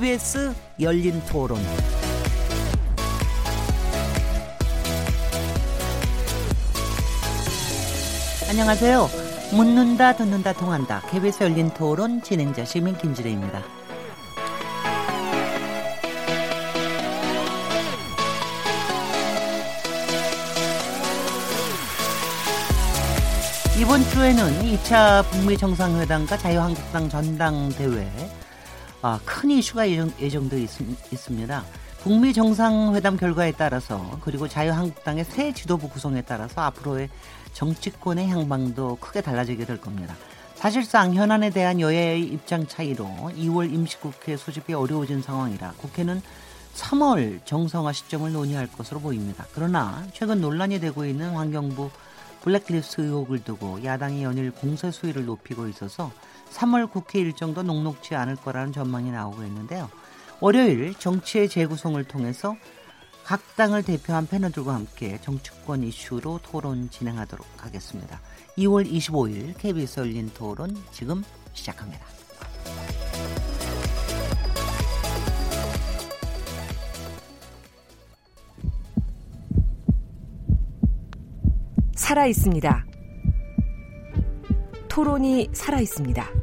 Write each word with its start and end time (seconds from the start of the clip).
KBS 0.00 0.54
열린 0.80 1.20
토론. 1.28 1.58
안녕하세요. 8.48 9.10
묻는다, 9.52 10.16
듣는다, 10.16 10.54
통한다. 10.54 11.02
KBS 11.10 11.42
열린 11.42 11.68
토론 11.68 12.22
진행자 12.22 12.64
시민 12.64 12.96
김지래입니다. 12.96 13.62
이번 23.78 24.02
주에는 24.04 24.62
2차 24.62 25.24
북미 25.30 25.58
정상회담과 25.58 26.38
자유한국당 26.38 27.10
전당대회 27.10 28.19
아, 29.02 29.18
큰 29.24 29.50
이슈가 29.50 29.88
예정, 29.88 30.12
예정되어 30.20 30.58
있, 30.58 30.68
있습니다. 31.12 31.64
북미 32.02 32.32
정상회담 32.32 33.16
결과에 33.16 33.52
따라서 33.52 34.18
그리고 34.22 34.46
자유한국당의 34.46 35.24
새 35.24 35.52
지도부 35.52 35.88
구성에 35.88 36.22
따라서 36.22 36.60
앞으로의 36.62 37.08
정치권의 37.52 38.28
향방도 38.28 38.96
크게 38.96 39.22
달라지게 39.22 39.64
될 39.64 39.80
겁니다. 39.80 40.14
사실상 40.54 41.14
현안에 41.14 41.48
대한 41.50 41.80
여야의 41.80 42.22
입장 42.22 42.66
차이로 42.66 43.32
2월 43.36 43.72
임시국회 43.72 44.36
소집이 44.36 44.74
어려워진 44.74 45.22
상황이라 45.22 45.72
국회는 45.78 46.20
3월 46.74 47.44
정상화 47.46 47.92
시점을 47.92 48.30
논의할 48.32 48.70
것으로 48.70 49.00
보입니다. 49.00 49.46
그러나 49.54 50.06
최근 50.12 50.42
논란이 50.42 50.78
되고 50.80 51.06
있는 51.06 51.30
환경부 51.30 51.90
블랙리스트 52.42 53.00
의혹을 53.00 53.44
두고 53.44 53.82
야당이 53.84 54.22
연일 54.22 54.50
공세 54.50 54.90
수위를 54.90 55.24
높이고 55.24 55.68
있어서 55.68 56.12
3월 56.50 56.90
국회 56.90 57.20
일정도 57.20 57.62
녹록지 57.62 58.14
않을 58.14 58.36
거라는 58.36 58.72
전망이 58.72 59.10
나오고 59.10 59.42
있는데요. 59.44 59.88
월요일 60.40 60.94
정치의 60.94 61.48
재구성을 61.48 62.02
통해서 62.04 62.56
각 63.24 63.40
당을 63.56 63.84
대표한 63.84 64.26
패널들과 64.26 64.74
함께 64.74 65.18
정치권 65.20 65.84
이슈로 65.84 66.40
토론 66.42 66.90
진행하도록 66.90 67.46
하겠습니다. 67.58 68.20
2월 68.58 68.90
25일 68.90 69.56
KBS 69.58 70.00
열린 70.00 70.30
토론 70.34 70.76
지금 70.90 71.22
시작합니다. 71.52 72.06
살아 81.94 82.26
있습니다. 82.26 82.86
토론이 84.88 85.50
살아 85.52 85.78
있습니다. 85.78 86.39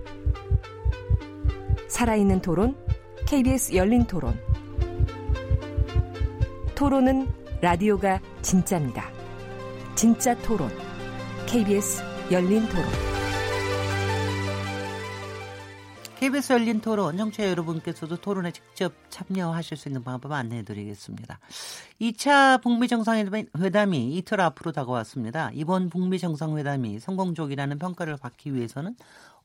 살아있는 1.98 2.42
토론, 2.44 2.78
KBS 3.26 3.74
열린 3.74 4.06
토론. 4.06 4.40
토론은 6.76 7.28
라디오가 7.60 8.22
진짜입니다. 8.44 9.10
진짜 9.96 10.38
토론, 10.44 10.70
KBS 11.48 12.04
열린 12.30 12.70
토론. 12.70 12.86
KBS 16.20 16.54
열린 16.54 16.82
토론, 16.82 17.18
청취자 17.18 17.50
여러분께서도 17.50 18.18
토론에 18.18 18.52
직접 18.52 18.94
참여하실 19.10 19.78
수 19.78 19.90
있는 19.90 20.04
방법 20.04 20.32
안내해 20.34 20.64
드리겠습니다. 20.64 21.40
2차 22.02 22.62
북미 22.62 22.88
정상회담이 22.88 24.16
이틀 24.18 24.42
앞으로 24.42 24.72
다가왔습니다. 24.72 25.52
이번 25.54 25.90
북미 25.90 26.18
정상회담이 26.18 27.00
성공적이라는 27.00 27.78
평가를 27.80 28.18
받기 28.18 28.54
위해서는 28.54 28.96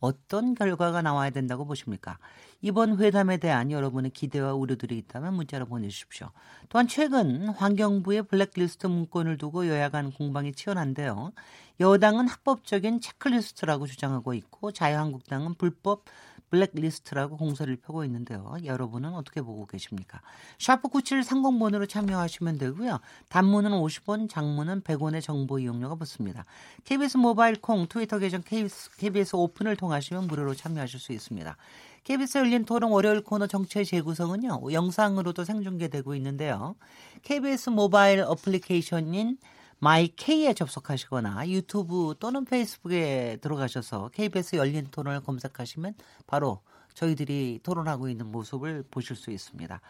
어떤 0.02 0.56
결과가 0.56 1.00
나와야 1.00 1.30
된다고 1.30 1.64
보십니까? 1.64 2.18
이번 2.60 2.98
회담에 2.98 3.36
대한 3.38 3.70
여러분의 3.70 4.10
기대와 4.10 4.52
우려들이 4.52 4.98
있다면 4.98 5.34
문자로 5.34 5.66
보내주십시오. 5.66 6.30
또한 6.68 6.88
최근 6.88 7.48
환경부의 7.48 8.24
블랙리스트 8.24 8.88
문건을 8.88 9.38
두고 9.38 9.68
여야 9.68 9.88
간 9.90 10.10
공방이 10.10 10.52
치열한데요. 10.52 11.32
여당은 11.78 12.26
합법적인 12.26 13.00
체크리스트라고 13.00 13.86
주장하고 13.86 14.34
있고 14.34 14.72
자유한국당은 14.72 15.54
불법 15.54 16.04
블랙리스트라고 16.52 17.38
공세를 17.38 17.76
펴고 17.76 18.04
있는데요. 18.04 18.54
여러분은 18.62 19.14
어떻게 19.14 19.40
보고 19.40 19.66
계십니까? 19.66 20.20
샤프 20.58 20.88
9730번으로 20.88 21.88
참여하시면 21.88 22.58
되고요. 22.58 23.00
단문은 23.30 23.70
50원, 23.70 24.28
장문은 24.28 24.82
100원의 24.82 25.22
정보 25.22 25.58
이용료가 25.58 25.94
붙습니다. 25.94 26.44
KBS 26.84 27.16
모바일 27.16 27.56
콩, 27.60 27.86
트위터 27.86 28.18
계정 28.18 28.42
KBS, 28.42 28.96
KBS 28.98 29.36
오픈을 29.36 29.76
통하시면 29.76 30.26
무료로 30.26 30.54
참여하실 30.54 31.00
수 31.00 31.12
있습니다. 31.12 31.56
KBS 32.04 32.38
열린 32.38 32.64
토론 32.66 32.90
월요일 32.90 33.22
코너 33.22 33.46
정치 33.46 33.82
재구성은요. 33.84 34.72
영상으로도 34.72 35.44
생중계되고 35.44 36.14
있는데요. 36.16 36.74
KBS 37.22 37.70
모바일 37.70 38.20
어플리케이션인 38.20 39.38
my 39.82 40.18
K에 40.18 40.54
접속하시거나 40.54 41.48
유튜브 41.48 42.14
또는 42.20 42.44
페이스북에 42.44 43.38
들어가셔서 43.40 44.10
KBS 44.14 44.54
열린 44.54 44.86
토론을 44.92 45.22
검색하시면 45.22 45.94
바로 46.28 46.60
저희들이 46.94 47.58
토론하고 47.64 48.08
있는 48.08 48.30
모습을 48.30 48.84
보실 48.88 49.16
수 49.16 49.32
있습니다. 49.32 49.80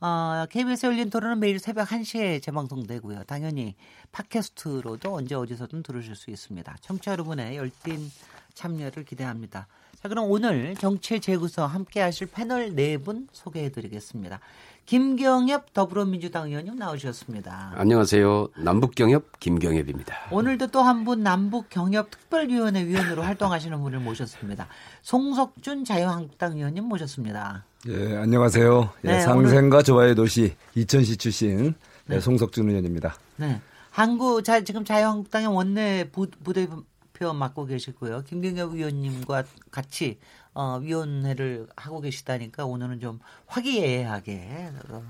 어, 0.00 0.46
KBS 0.50 0.84
열린 0.84 1.08
토론은 1.08 1.40
매일 1.40 1.58
새벽 1.60 1.88
1시에 1.88 2.42
재방송되고요. 2.42 3.24
당연히 3.24 3.74
팟캐스트로도 4.12 5.14
언제 5.14 5.34
어디서든 5.34 5.82
들으실 5.82 6.14
수 6.14 6.30
있습니다. 6.30 6.76
청취자 6.82 7.12
여러분의 7.12 7.56
열띤 7.56 8.12
참여를 8.52 9.06
기대합니다. 9.06 9.66
자, 9.98 10.08
그럼 10.08 10.30
오늘 10.30 10.74
정치 10.76 11.20
재구성 11.20 11.70
함께 11.70 12.00
하실 12.00 12.26
패널 12.26 12.74
네 12.74 12.98
분 12.98 13.28
소개해 13.32 13.70
드리겠습니다. 13.70 14.40
김경엽 14.88 15.74
더불어민주당 15.74 16.48
의원님 16.48 16.76
나오셨습니다. 16.76 17.72
안녕하세요. 17.76 18.48
남북경협 18.56 19.38
김경엽입니다. 19.38 20.16
오늘도 20.30 20.68
또 20.68 20.80
한 20.80 21.04
분 21.04 21.22
남북경협 21.22 22.10
특별위원회 22.10 22.86
위원으로 22.86 23.20
활동하시는 23.22 23.78
분을 23.82 24.00
모셨습니다. 24.00 24.66
송석준 25.02 25.84
자유한국당 25.84 26.56
의원님 26.56 26.84
모셨습니다. 26.84 27.66
예, 27.86 28.16
안녕하세요. 28.16 28.90
예, 29.04 29.08
네, 29.08 29.20
상생과 29.20 29.76
오늘... 29.76 29.84
조화의 29.84 30.14
도시 30.14 30.56
이천시 30.74 31.18
출신 31.18 31.74
네, 32.06 32.14
네. 32.14 32.20
송석준 32.20 32.70
의원입니다. 32.70 33.14
네. 33.36 33.60
한국 33.90 34.42
자 34.42 34.62
지금 34.64 34.86
자유한국당의 34.86 35.48
원내 35.48 36.08
부, 36.12 36.28
부대표 36.42 37.34
맡고 37.34 37.66
계시고요. 37.66 38.22
김경엽 38.26 38.72
의원님과 38.72 39.44
같이 39.70 40.18
어, 40.58 40.80
위원회를 40.82 41.68
하고 41.76 42.00
계시다니까 42.00 42.64
오늘은 42.66 42.98
좀 42.98 43.20
화기애애하게 43.46 44.72
어, 44.88 45.04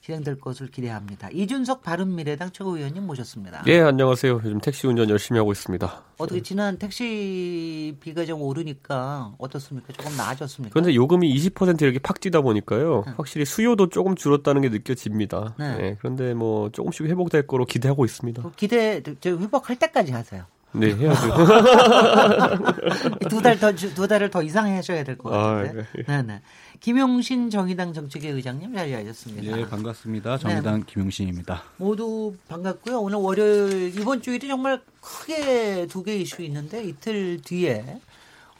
진행될 0.00 0.40
것을 0.40 0.66
기대합니다. 0.66 1.30
이준석 1.30 1.84
바른미래당 1.84 2.50
최고위원님 2.50 3.06
모셨습니다. 3.06 3.62
예, 3.68 3.80
안녕하세요. 3.80 4.32
요즘 4.44 4.60
택시 4.60 4.88
운전 4.88 5.08
열심히 5.10 5.38
하고 5.38 5.52
있습니다. 5.52 6.02
어떻게 6.18 6.42
지난 6.42 6.76
택시비가 6.76 8.24
좀 8.24 8.42
오르니까 8.42 9.36
어떻습니까? 9.38 9.92
조금 9.92 10.16
나아졌습니까? 10.16 10.72
그런데 10.72 10.92
요금이 10.92 11.32
20% 11.32 11.80
이렇게 11.82 12.00
팍 12.00 12.18
뛰다 12.18 12.40
보니까요. 12.40 13.04
네. 13.06 13.12
확실히 13.16 13.44
수요도 13.44 13.90
조금 13.90 14.16
줄었다는 14.16 14.60
게 14.62 14.70
느껴집니다. 14.70 15.54
네. 15.56 15.76
네. 15.76 15.96
그런데 16.00 16.34
뭐 16.34 16.70
조금씩 16.70 17.06
회복될 17.06 17.46
거로 17.46 17.64
기대하고 17.64 18.04
있습니다. 18.04 18.42
기대, 18.56 19.00
회복할 19.24 19.78
때까지 19.78 20.10
하세요. 20.10 20.46
네, 20.74 20.94
해야죠. 20.94 21.28
두 23.30 23.40
달 23.42 23.58
더, 23.58 23.72
두 23.74 24.06
달을 24.08 24.30
더 24.30 24.42
이상 24.42 24.66
하셔야 24.76 25.04
될 25.04 25.16
것 25.16 25.30
같은데. 25.30 25.80
아, 25.80 25.84
네. 25.94 26.04
네, 26.06 26.22
네. 26.22 26.40
김용신 26.80 27.50
정의당 27.50 27.92
정책위 27.92 28.28
의장님 28.28 28.74
자리하셨습니다. 28.74 29.58
예, 29.58 29.66
반갑습니다. 29.68 30.38
정의당 30.38 30.80
네. 30.80 30.86
김용신입니다. 30.86 31.62
모두 31.76 32.34
반갑고요. 32.48 33.00
오늘 33.00 33.18
월요일 33.18 33.98
이번 33.98 34.20
주일이 34.20 34.48
정말 34.48 34.80
크게 35.00 35.86
두 35.86 36.02
개 36.02 36.16
이슈 36.16 36.42
있는데 36.42 36.82
이틀 36.84 37.40
뒤에 37.42 38.00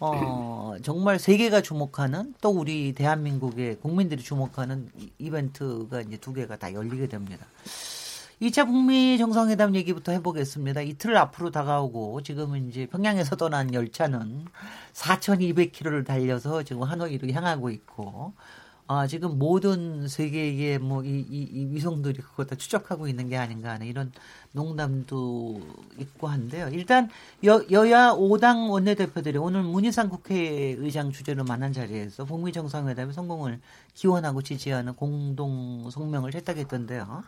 어, 0.01 0.75
정말 0.83 1.19
세계가 1.19 1.63
주목하는 1.63 2.35
또 2.41 2.51
우리 2.51 2.93
대한민국의 2.93 3.77
국민들이 3.81 4.23
주목하는 4.23 4.89
이벤트가 5.19 6.01
이제 6.03 6.17
두 6.17 6.33
개가 6.33 6.57
다 6.57 6.73
열리게 6.73 7.09
됩니다. 7.09 7.47
2차 8.43 8.67
북미 8.67 9.17
정상회담 9.19 9.75
얘기부터 9.77 10.13
해보겠습니다. 10.13 10.81
이틀 10.83 11.17
앞으로 11.17 11.51
다가오고 11.51 12.23
지금은 12.23 12.69
이제 12.69 12.87
평양에서 12.87 13.37
떠난 13.37 13.73
열차는 13.73 14.47
4,200km를 14.93 16.05
달려서 16.05 16.65
지금 16.65 16.83
하노이로 16.83 17.31
향하고 17.31 17.71
있고 17.71 18.33
아, 18.87 19.07
지금 19.07 19.39
모든 19.39 20.09
세계의 20.09 20.79
뭐, 20.79 21.03
이, 21.05 21.21
이, 21.21 21.49
이 21.51 21.67
위성들이 21.73 22.21
그거 22.21 22.45
다 22.45 22.55
추적하고 22.55 23.09
있는 23.09 23.31
게 23.31 23.37
아닌가 23.39 23.71
하는 23.71 23.87
이런 23.87 24.13
농담도 24.53 25.59
있고 25.99 26.27
한데요. 26.27 26.69
일단 26.71 27.09
여, 27.47 27.65
여야 27.71 28.11
5당 28.11 28.71
원내대표들이 28.71 29.39
오늘 29.39 29.63
문희상 29.63 30.11
국회의장 30.11 31.13
주재로 31.13 31.45
만난 31.45 31.73
자리에서 31.73 32.27
북미 32.27 32.53
정상회담의 32.53 33.15
성공을 33.15 33.61
기원하고 33.95 34.43
지지하는 34.43 34.95
공동 34.95 35.89
성명을 35.91 36.31
채택했던데요. 36.33 37.25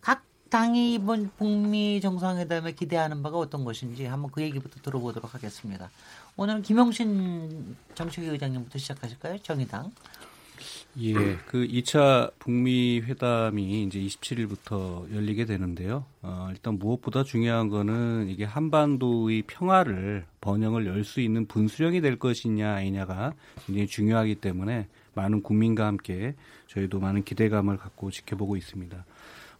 각 0.00 0.22
당이 0.50 0.94
이번 0.94 1.30
북미 1.36 2.00
정상회담에 2.00 2.72
기대하는 2.72 3.22
바가 3.22 3.38
어떤 3.38 3.64
것인지 3.64 4.04
한번 4.06 4.30
그 4.30 4.42
얘기부터 4.42 4.80
들어보도록 4.80 5.34
하겠습니다. 5.34 5.90
오늘 6.36 6.62
김영신 6.62 7.76
정책위 7.94 8.28
의장님부터 8.28 8.78
시작하실까요? 8.78 9.38
정의당. 9.42 9.90
예, 10.98 11.12
그 11.46 11.66
2차 11.66 12.32
북미 12.38 13.00
회담이 13.00 13.82
이제 13.84 13.98
27일부터 14.00 15.12
열리게 15.14 15.44
되는데요. 15.44 16.06
어, 16.22 16.48
일단 16.50 16.78
무엇보다 16.78 17.22
중요한 17.22 17.68
거는 17.68 18.28
이게 18.30 18.44
한반도의 18.44 19.42
평화를 19.46 20.24
번영을 20.40 20.86
열 20.86 21.04
수 21.04 21.20
있는 21.20 21.46
분수령이 21.46 22.00
될 22.00 22.18
것이냐 22.18 22.72
아니냐가 22.72 23.34
굉장히 23.66 23.86
중요하기 23.86 24.36
때문에 24.36 24.88
많은 25.14 25.42
국민과 25.42 25.86
함께 25.86 26.34
저희도 26.68 27.00
많은 27.00 27.24
기대감을 27.24 27.76
갖고 27.76 28.10
지켜보고 28.10 28.56
있습니다. 28.56 29.04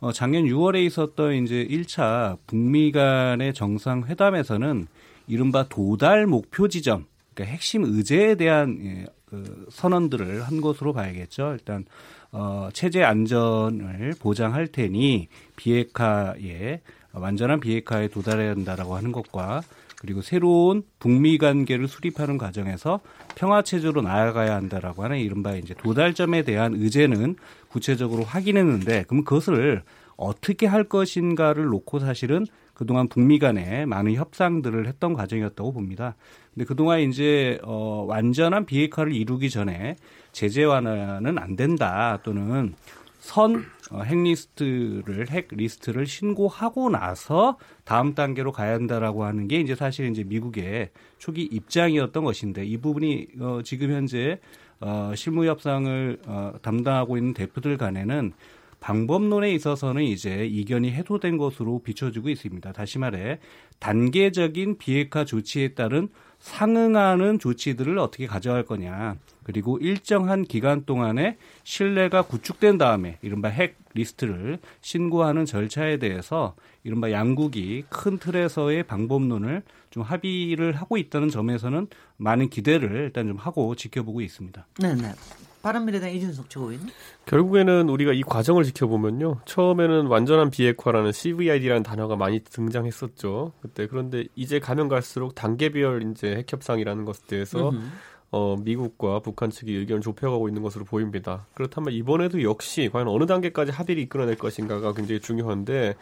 어, 0.07 0.13
작년 0.13 0.45
6월에 0.45 0.87
있었던 0.87 1.35
이제 1.35 1.67
1차 1.69 2.39
북미 2.47 2.93
간의 2.93 3.53
정상회담에서는 3.53 4.87
이른바 5.27 5.67
도달 5.69 6.29
목표 6.29 6.69
지점, 6.69 7.07
그러니까 7.35 7.53
핵심 7.53 7.83
의제에 7.83 8.37
대한 8.37 8.79
예, 8.85 9.07
그 9.25 9.67
선언들을 9.69 10.45
한 10.45 10.61
것으로 10.61 10.93
봐야겠죠. 10.93 11.55
일단 11.55 11.85
어, 12.31 12.69
체제 12.73 13.03
안전을 13.03 14.15
보장할 14.21 14.69
테니 14.69 15.27
비핵화에 15.57 16.83
완전한 17.13 17.59
비핵화에 17.59 18.07
도달해야 18.07 18.51
한다라고 18.51 18.95
하는 18.95 19.11
것과 19.11 19.63
그리고 19.99 20.23
새로운 20.23 20.85
북미 21.01 21.37
관계를 21.37 21.89
수립하는 21.89 22.39
과정에서 22.39 23.01
평화 23.35 23.63
체제로 23.63 24.03
나아가야 24.03 24.55
한다라고 24.55 25.03
하는 25.03 25.19
이른바 25.19 25.57
이제 25.57 25.75
도달점에 25.75 26.43
대한 26.43 26.75
의제는 26.75 27.35
구체적으로 27.77 28.23
확인했는데 28.23 29.05
그럼 29.07 29.23
그것을 29.23 29.83
어떻게 30.17 30.67
할 30.67 30.85
것인가를 30.85 31.67
놓고 31.67 31.99
사실은 31.99 32.47
그동안 32.73 33.07
북미 33.07 33.39
간에 33.39 33.85
많은 33.85 34.15
협상들을 34.15 34.87
했던 34.87 35.13
과정이었다고 35.13 35.73
봅니다. 35.73 36.17
근데 36.55 36.65
그동안 36.65 37.01
이제 37.01 37.59
어 37.63 38.07
완전한 38.09 38.65
비핵화를 38.65 39.15
이루기 39.15 39.51
전에 39.51 39.97
제재 40.33 40.65
완화는 40.65 41.39
안 41.39 41.55
된다 41.55 42.19
또는 42.23 42.75
선 43.19 43.67
어, 43.91 44.03
핵리스트를 44.03 45.29
핵 45.31 45.49
리스트를 45.51 46.07
신고하고 46.07 46.89
나서 46.89 47.59
다음 47.85 48.15
단계로 48.15 48.53
가야 48.53 48.73
한다라고 48.73 49.25
하는 49.25 49.49
게 49.49 49.61
이제 49.61 49.75
사실 49.75 50.11
이제 50.11 50.25
미국의 50.25 50.91
초기 51.19 51.43
입장이었던 51.43 52.25
것인데 52.25 52.65
이 52.65 52.79
부분이 52.79 53.27
어 53.41 53.61
지금 53.65 53.93
현재 53.93 54.41
어 54.81 55.13
실무 55.15 55.47
협상을 55.47 56.19
어 56.27 56.53
담당하고 56.63 57.17
있는 57.17 57.35
대표들 57.35 57.77
간에는 57.77 58.33
방법론에 58.81 59.53
있어서는 59.53 60.03
이제 60.03 60.47
이견이 60.47 60.93
해소된 60.93 61.39
것으로 61.39 61.81
비춰지고 61.81 62.29
있습니다. 62.29 62.73
다시 62.73 62.99
말해 62.99 63.39
단계적인 63.81 64.79
비핵화 64.79 65.25
조치에 65.25 65.69
따른 65.75 66.09
상응하는 66.39 67.39
조치들을 67.39 67.99
어떻게 67.99 68.27
가져갈 68.27 68.65
거냐. 68.65 69.17
그리고 69.43 69.79
일정한 69.79 70.45
기간 70.45 70.85
동안에 70.85 71.39
신뢰가 71.65 72.23
구축된 72.23 72.79
다음에 72.79 73.19
이른바 73.23 73.49
핵 73.49 73.77
리스트를 73.95 74.59
신고하는 74.83 75.47
절차에 75.47 75.97
대해서 75.97 76.55
이른바 76.87 77.11
양국이 77.11 77.83
큰 77.89 78.17
틀에서의 78.17 78.85
방법론을 78.85 79.65
좀 79.91 80.05
합의를 80.05 80.73
하고 80.77 80.97
있다는 80.97 81.31
점에서는 81.31 81.89
많은 82.17 82.49
기대를 82.49 83.07
일단 83.07 83.27
좀 83.27 83.37
하고 83.37 83.75
지켜보고 83.75 84.21
있습니다. 84.21 84.67
네, 84.79 84.95
네. 84.95 85.13
바른미래당 85.63 86.13
이준석 86.15 86.49
최고위원. 86.49 86.87
결국에는 87.25 87.89
우리가 87.89 88.13
이 88.13 88.23
과정을 88.23 88.63
지켜보면요. 88.63 89.41
처음에는 89.47 90.07
완전한 90.07 90.51
비핵화라는 90.51 91.11
CVID라는 91.11 91.83
단어가 91.83 92.15
많이 92.15 92.39
등장했었죠. 92.39 93.55
그때 93.61 93.89
그런데 93.89 94.27
이제 94.37 94.61
가면 94.61 94.87
갈수록 94.87 95.35
단계별 95.35 96.09
이제 96.13 96.37
핵협상이라는 96.37 97.05
것에 97.05 97.27
대해서 97.27 97.71
음흠. 97.71 97.83
어, 98.37 98.55
미국과 98.61 99.21
북한 99.21 99.49
측이 99.49 99.73
의견을 99.73 100.03
좁혀가고 100.03 100.49
있는 100.49 100.61
것으로 100.61 100.85
보입니다. 100.85 101.47
그렇다면 101.55 101.95
이번에도 101.95 102.43
역시 102.43 102.91
과연 102.93 103.09
어느 103.09 103.25
단계까지 103.25 103.73
합의를 103.73 104.03
이끌어낼 104.03 104.37
것인가가 104.37 104.93
굉장히 104.93 105.23
중요한데 105.23 105.95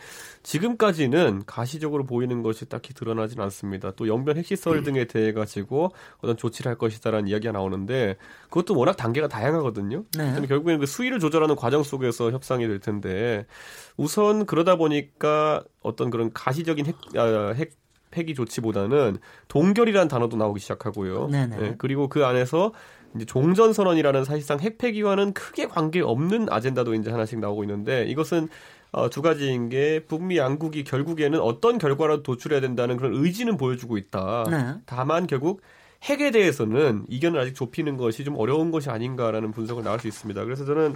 지금까지는 0.42 1.44
가시적으로 1.46 2.04
보이는 2.04 2.42
것이 2.42 2.68
딱히 2.68 2.92
드러나진 2.92 3.40
않습니다. 3.40 3.92
또 3.92 4.08
영변 4.08 4.36
핵시설 4.36 4.82
등에 4.82 5.04
대해 5.04 5.32
가지고 5.32 5.92
어떤 6.18 6.36
조치를 6.36 6.70
할 6.70 6.76
것이다라는 6.76 7.28
이야기가 7.28 7.52
나오는데 7.52 8.16
그것도 8.48 8.76
워낙 8.76 8.96
단계가 8.96 9.28
다양하거든요. 9.28 10.02
네. 10.18 10.46
결국에는 10.48 10.80
그 10.80 10.86
수위를 10.86 11.20
조절하는 11.20 11.54
과정 11.54 11.84
속에서 11.84 12.32
협상이 12.32 12.66
될 12.66 12.80
텐데 12.80 13.46
우선 13.96 14.44
그러다 14.44 14.74
보니까 14.74 15.62
어떤 15.82 16.10
그런 16.10 16.32
가시적인 16.32 16.86
핵, 16.86 16.96
아, 17.16 17.52
핵 17.52 17.83
폐기 18.14 18.34
조치보다는 18.34 19.18
동결이라는 19.48 20.08
단어도 20.08 20.36
나오기 20.36 20.60
시작하고요. 20.60 21.28
네, 21.28 21.74
그리고 21.78 22.08
그 22.08 22.24
안에서 22.24 22.72
이제 23.16 23.24
종전 23.24 23.72
선언이라는 23.72 24.24
사실상 24.24 24.60
핵폐기와는 24.60 25.32
크게 25.34 25.66
관계 25.66 26.00
없는 26.00 26.46
아젠다도 26.50 26.94
이제 26.94 27.10
하나씩 27.10 27.40
나오고 27.40 27.64
있는데 27.64 28.04
이것은 28.04 28.48
어, 28.92 29.10
두 29.10 29.22
가지인 29.22 29.68
게 29.68 30.04
북미 30.06 30.38
양국이 30.38 30.84
결국에는 30.84 31.40
어떤 31.40 31.78
결과라도 31.78 32.22
도출해야 32.22 32.60
된다는 32.60 32.96
그런 32.96 33.14
의지는 33.14 33.56
보여주고 33.56 33.98
있다. 33.98 34.44
네. 34.48 34.74
다만 34.86 35.26
결국 35.26 35.62
핵에 36.04 36.30
대해서는 36.30 37.04
이견을 37.08 37.40
아직 37.40 37.54
좁히는 37.54 37.96
것이 37.96 38.24
좀 38.24 38.36
어려운 38.38 38.70
것이 38.70 38.90
아닌가라는 38.90 39.50
분석을 39.50 39.82
나올 39.82 39.98
수 39.98 40.06
있습니다. 40.06 40.44
그래서 40.44 40.64
저는 40.64 40.94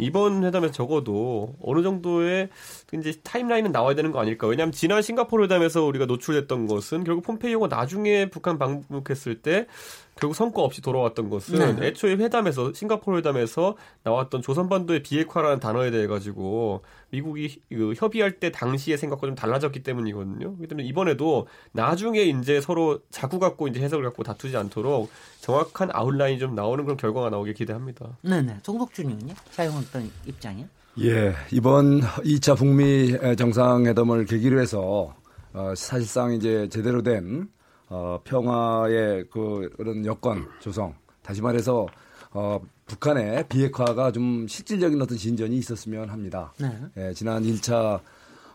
이번 0.00 0.44
회담에서 0.44 0.72
적어도 0.72 1.54
어느 1.62 1.82
정도의 1.82 2.48
이제 2.92 3.12
타임라인은 3.22 3.72
나와야 3.72 3.94
되는 3.94 4.12
거 4.12 4.20
아닐까. 4.20 4.46
왜냐하면 4.46 4.72
지난 4.72 5.02
싱가포르 5.02 5.44
회담에서 5.44 5.84
우리가 5.84 6.06
노출됐던 6.06 6.66
것은 6.66 7.04
결국 7.04 7.22
폼페이오가 7.24 7.68
나중에 7.68 8.30
북한 8.30 8.58
방북했을 8.58 9.42
때 9.42 9.66
결국 10.16 10.34
성과 10.34 10.62
없이 10.62 10.82
돌아왔던 10.82 11.30
것은 11.30 11.76
네. 11.76 11.86
애초에 11.86 12.14
회담에서 12.16 12.72
싱가포르 12.72 13.18
회담에서 13.18 13.76
나왔던 14.02 14.42
조선반도의 14.42 15.02
비핵화라는 15.02 15.60
단어에 15.60 15.90
대해 15.90 16.06
가지고 16.06 16.82
미국이 17.10 17.60
그 17.70 17.94
협의할 17.96 18.32
때 18.38 18.52
당시의 18.52 18.98
생각과 18.98 19.26
좀 19.26 19.34
달라졌기 19.34 19.82
때문이거든요. 19.82 20.56
그렇기 20.56 20.66
때문에 20.66 20.86
이번에도 20.86 21.46
나중에 21.72 22.22
이제 22.22 22.60
서로 22.60 23.00
자구 23.10 23.38
갖고 23.38 23.66
이제 23.68 23.80
해석을 23.80 24.04
갖고 24.04 24.22
다투지 24.22 24.56
않도록 24.56 25.10
정확한 25.40 25.90
아웃라인이 25.92 26.38
좀 26.38 26.54
나오는 26.54 26.84
그런 26.84 26.96
결과가 26.96 27.30
나오길 27.30 27.54
기대합니다. 27.54 28.18
네네. 28.22 28.58
송덕준 28.62 29.06
의원님 29.06 29.34
사용했던 29.52 30.10
입장이요? 30.26 30.66
예, 31.02 31.34
이번 31.50 32.00
2차 32.00 32.56
북미 32.58 33.16
정상회담을 33.36 34.26
계기로 34.26 34.60
해서 34.60 35.14
어, 35.52 35.72
사실상 35.74 36.32
이제 36.32 36.68
제대로 36.68 37.02
된 37.02 37.48
어, 37.90 38.20
평화의 38.24 39.26
그, 39.30 39.68
그런 39.76 40.06
여건 40.06 40.48
조성, 40.60 40.94
다시 41.22 41.42
말해서 41.42 41.86
어, 42.32 42.60
북한의 42.86 43.48
비핵화가 43.48 44.12
좀 44.12 44.46
실질적인 44.46 45.02
어떤 45.02 45.18
진전이 45.18 45.56
있었으면 45.58 46.08
합니다. 46.08 46.52
네. 46.58 46.70
예, 46.96 47.12
지난 47.12 47.42
1차 47.42 48.00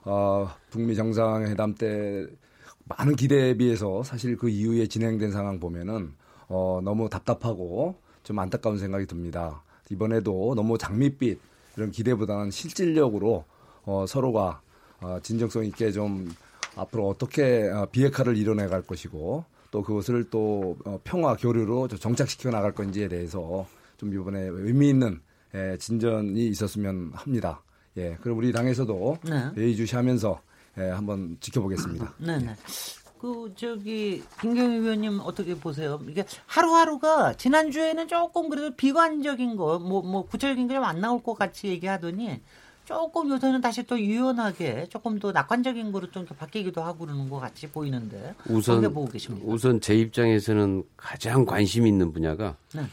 어, 0.05 0.49
북미 0.69 0.95
정상회담 0.95 1.75
때 1.75 2.25
많은 2.85 3.15
기대에 3.15 3.55
비해서 3.55 4.03
사실 4.03 4.37
그 4.37 4.47
이후에 4.49 4.87
진행된 4.87 5.31
상황 5.31 5.59
보면은 5.59 6.13
어, 6.47 6.79
너무 6.83 7.09
답답하고 7.09 7.99
좀 8.23 8.39
안타까운 8.39 8.77
생각이 8.77 9.05
듭니다. 9.05 9.63
이번에도 9.89 10.53
너무 10.55 10.77
장밋빛 10.77 11.39
이런 11.75 11.91
기대보다는 11.91 12.51
실질적으로 12.51 13.43
어, 13.83 14.05
서로가 14.07 14.61
어, 15.01 15.19
진정성 15.21 15.65
있게 15.65 15.91
좀 15.91 16.33
앞으로 16.75 17.07
어떻게 17.07 17.69
어, 17.69 17.87
비핵화를 17.91 18.37
이뤄내 18.37 18.67
갈 18.67 18.81
것이고 18.81 19.45
또 19.71 19.81
그것을 19.81 20.29
또 20.29 20.77
어, 20.85 20.99
평화 21.03 21.35
교류로 21.35 21.87
정착시켜 21.87 22.49
나갈 22.51 22.71
건지에 22.73 23.07
대해서 23.07 23.65
좀 23.97 24.13
이번에 24.13 24.39
의미 24.41 24.89
있는 24.89 25.21
예, 25.53 25.77
진전이 25.77 26.47
있었으면 26.47 27.11
합니다. 27.13 27.61
예, 27.97 28.17
그럼 28.21 28.37
우리 28.37 28.51
당에서도 28.51 29.17
네. 29.23 29.51
예의주시하면서 29.57 30.41
예, 30.79 30.81
한번 30.89 31.37
지켜보겠습니다. 31.39 32.13
네, 32.17 32.37
네. 32.39 32.55
그 33.17 33.53
저기 33.55 34.21
김경희 34.41 34.75
의원님 34.75 35.21
어떻게 35.23 35.55
보세요? 35.55 35.99
이게 36.07 36.25
하루하루가 36.45 37.33
지난 37.35 37.71
주에는 37.71 38.07
조금 38.09 38.49
그래도 38.49 38.75
비관적인 38.75 39.55
거, 39.55 39.79
뭐뭐 39.79 40.01
뭐 40.03 40.25
구체적인 40.25 40.67
게 40.67 40.73
좀 40.75 40.83
안 40.83 40.99
나올 40.99 41.23
것 41.23 41.33
같이 41.35 41.67
얘기하더니 41.67 42.41
조금 42.85 43.29
요새는 43.29 43.61
다시 43.61 43.83
또 43.83 43.99
유연하게 43.99 44.87
조금 44.89 45.17
더 45.19 45.31
낙관적인 45.31 45.91
거로 45.91 46.09
좀 46.11 46.25
바뀌기도 46.25 46.81
하고 46.83 47.05
그러는 47.05 47.29
것 47.29 47.39
같이 47.39 47.67
보이는데 47.67 48.35
우선 48.47 48.81
보고 48.93 49.09
계십니까? 49.09 49.45
우선 49.47 49.81
제 49.81 49.95
입장에서는 49.95 50.83
가장 50.95 51.45
관심 51.45 51.87
있는 51.87 52.13
분야가 52.13 52.55
네. 52.73 52.83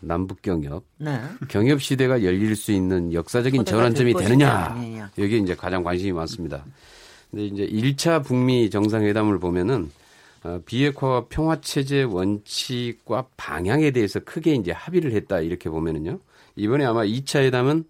남북 0.00 0.42
경협, 0.42 0.84
네. 0.98 1.20
경협 1.48 1.80
시대가 1.80 2.22
열릴 2.22 2.54
수 2.56 2.72
있는 2.72 3.12
역사적인 3.12 3.64
전환점이 3.64 4.14
되느냐 4.14 4.76
여기에 5.16 5.38
이제 5.38 5.54
가장 5.54 5.82
관심이 5.82 6.12
많습니다. 6.12 6.64
근데 7.30 7.46
이제 7.46 7.66
1차 7.66 8.24
북미 8.24 8.68
정상회담을 8.68 9.38
보면은 9.38 9.90
어, 10.42 10.60
비핵화와 10.64 11.26
평화 11.28 11.60
체제 11.60 12.02
원칙과 12.02 13.26
방향에 13.36 13.90
대해서 13.90 14.20
크게 14.20 14.54
이제 14.54 14.70
합의를 14.70 15.12
했다 15.12 15.40
이렇게 15.40 15.68
보면은요. 15.68 16.20
이번에 16.56 16.84
아마 16.84 17.04
2차 17.04 17.40
회담은 17.40 17.84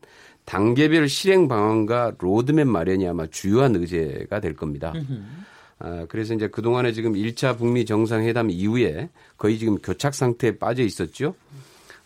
단계별 0.47 1.09
실행 1.09 1.49
방안과 1.49 2.15
로드맵 2.19 2.67
마련이 2.67 3.07
아마 3.07 3.27
주요한 3.27 3.77
의제가 3.77 4.41
될 4.41 4.55
겁니다. 4.55 4.95
아, 5.79 6.07
그래서 6.09 6.33
이제 6.35 6.49
그동안에 6.49 6.93
지금 6.93 7.13
1차 7.13 7.59
북미 7.59 7.85
정상회담 7.85 8.51
이후에 8.51 9.11
거의 9.37 9.59
지금 9.59 9.77
교착 9.77 10.15
상태에 10.15 10.57
빠져 10.57 10.83
있었죠. 10.83 11.35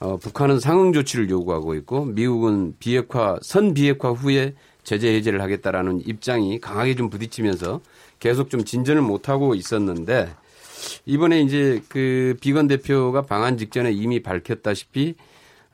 어, 0.00 0.16
북한은 0.16 0.59
상응 0.59 0.92
조치를 0.92 1.28
요구하고 1.28 1.75
있고 1.75 2.06
미국은 2.06 2.75
비핵화 2.78 3.38
선 3.42 3.75
비핵화 3.75 4.11
후에 4.11 4.54
제재 4.82 5.14
해제를 5.14 5.42
하겠다라는 5.42 6.02
입장이 6.06 6.59
강하게 6.59 6.97
좀 6.97 7.11
부딪히면서 7.11 7.80
계속 8.18 8.49
좀 8.49 8.64
진전을 8.64 9.02
못 9.02 9.28
하고 9.28 9.54
있었는데 9.54 10.30
이번에 11.04 11.42
이제 11.42 11.82
그 11.88 12.35
비건 12.40 12.66
대표가 12.68 13.23
방한 13.23 13.59
직전에 13.59 13.92
이미 13.92 14.23
밝혔다시피 14.23 15.14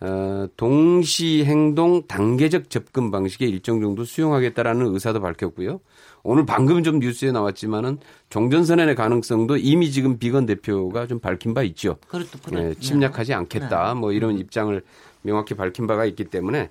어, 0.00 0.46
동시 0.56 1.44
행동 1.44 2.06
단계적 2.06 2.68
접근 2.68 3.10
방식에 3.10 3.46
일정 3.46 3.80
정도 3.80 4.04
수용하겠다라는 4.04 4.92
의사도 4.92 5.20
밝혔고요. 5.20 5.80
오늘 6.22 6.44
방금 6.44 6.82
좀 6.82 6.98
뉴스에 6.98 7.32
나왔지만은 7.32 7.98
종전선언의 8.28 8.94
가능성도 8.94 9.56
이미 9.56 9.90
지금 9.90 10.18
비건 10.18 10.44
대표가 10.46 11.06
좀 11.06 11.18
밝힌 11.20 11.54
바 11.54 11.62
있죠. 11.62 11.96
그렇죠. 12.08 12.38
네, 12.50 12.74
침략하지 12.74 13.32
않겠다. 13.32 13.94
네. 13.94 14.00
뭐 14.00 14.12
이런 14.12 14.38
입장을 14.38 14.82
명확히 15.22 15.54
밝힌 15.54 15.86
바가 15.86 16.04
있기 16.04 16.24
때문에 16.24 16.70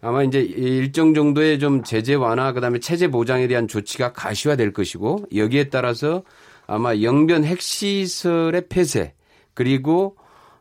아마 0.00 0.22
이제 0.22 0.40
일정 0.40 1.14
정도의 1.14 1.58
좀 1.58 1.82
제재 1.82 2.14
완화 2.14 2.52
그다음에 2.52 2.78
체제 2.78 3.08
보장에 3.08 3.48
대한 3.48 3.66
조치가 3.66 4.12
가시화될 4.12 4.72
것이고 4.72 5.26
여기에 5.34 5.68
따라서 5.70 6.22
아마 6.66 7.00
영변 7.00 7.44
핵시설의 7.44 8.68
폐쇄 8.68 9.14
그리고 9.54 10.16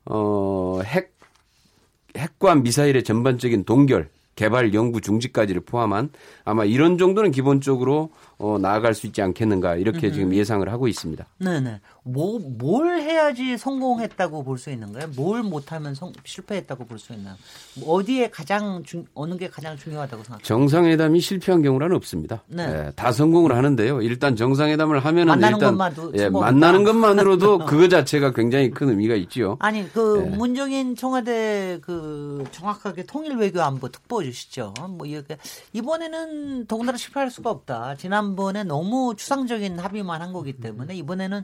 어 0.06 0.82
핵 0.84 1.11
핵과 2.18 2.56
미사일의 2.56 3.04
전반적인 3.04 3.66
동결 3.66 4.10
개발 4.36 4.74
연구 4.74 5.02
중지까지를 5.02 5.62
포함한 5.62 6.10
아마 6.46 6.66
이런 6.66 6.98
정도는 6.98 7.32
기본적으로 7.32 8.12
어, 8.42 8.58
나아갈 8.58 8.94
수 8.96 9.06
있지 9.08 9.22
않겠는가 9.22 9.76
이렇게 9.76 10.08
음. 10.08 10.14
지금 10.14 10.34
예상을 10.34 10.68
하고 10.72 10.88
있습니다. 10.88 11.24
네네. 11.38 11.80
뭐, 12.04 12.40
뭘 12.40 13.00
해야지 13.02 13.58
성공했다고 13.58 14.44
볼 14.44 14.58
수 14.58 14.72
있는 14.72 14.92
거예요? 14.94 15.08
뭘 15.16 15.44
못하면 15.44 15.94
성, 15.94 16.12
실패했다고 16.26 16.86
볼 16.86 16.98
수 16.98 17.14
있나? 17.14 17.36
뭐 17.80 17.96
어디에 17.96 18.30
가장 18.30 18.82
중, 18.84 19.06
어느 19.14 19.38
게 19.38 19.48
가장 19.48 19.78
중요하다고 19.78 20.24
생각하세요? 20.24 20.46
정상회담이 20.46 21.20
실패한 21.20 21.62
경우는 21.62 21.94
없습니다. 21.94 22.42
네. 22.48 22.64
예, 22.88 22.92
다 22.96 23.12
성공을 23.12 23.56
하는데요. 23.56 24.02
일단 24.02 24.36
정상회담을 24.36 25.00
하면은 25.06 25.28
만나는 25.28 25.58
일단 25.58 25.72
것만도 25.78 26.14
예, 26.18 26.30
만나는 26.30 26.84
것만으로도 26.84 27.60
그거 27.66 27.88
자체가 27.88 28.32
굉장히 28.34 28.72
큰 28.72 28.90
의미가 28.90 29.16
있죠. 29.16 29.58
아니 29.60 29.92
그 29.94 30.24
예. 30.26 30.36
문정인 30.36 30.96
청와대 30.96 31.80
그 31.84 32.44
정확하게 32.52 33.04
통일 33.06 33.36
외교 33.38 33.62
안보 33.62 33.90
특보 33.90 34.24
주시죠. 34.24 34.74
뭐 34.90 35.06
이렇게 35.06 35.38
이번에는 35.74 36.66
더군다나 36.68 36.98
실패할 36.98 37.30
수가 37.32 37.50
없다. 37.50 37.96
지난 37.98 38.31
번에 38.36 38.64
너무 38.64 39.16
추상적인 39.18 39.80
합의만 39.80 40.22
한 40.22 40.34
거기 40.34 40.54
때문에 40.54 40.96
이번에는 40.96 41.44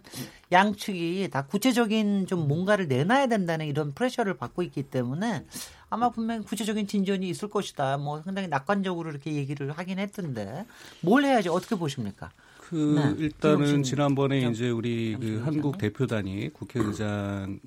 양측이 0.51 1.29
다 1.31 1.45
구체적인 1.45 2.27
좀 2.27 2.47
뭔가를 2.47 2.87
내놔야 2.87 3.27
된다는 3.27 3.65
이런 3.67 3.93
프레셔를 3.93 4.37
받고 4.37 4.63
있기 4.63 4.83
때문에 4.83 5.45
아마 5.89 6.09
분명히 6.09 6.43
구체적인 6.43 6.87
진전이 6.87 7.27
있을 7.29 7.49
것이다. 7.49 7.97
뭐 7.97 8.21
상당히 8.21 8.47
낙관적으로 8.47 9.09
이렇게 9.09 9.33
얘기를 9.33 9.71
하긴 9.71 9.99
했던데 9.99 10.65
뭘 11.01 11.23
해야지 11.23 11.49
어떻게 11.49 11.75
보십니까? 11.75 12.31
그 12.69 12.75
네. 12.75 13.23
일단은 13.23 13.83
지난번에 13.83 14.41
이제 14.49 14.69
우리 14.69 15.15
그 15.17 15.41
한국 15.45 15.77
대표단이 15.77 16.49
국회의장을 16.51 17.59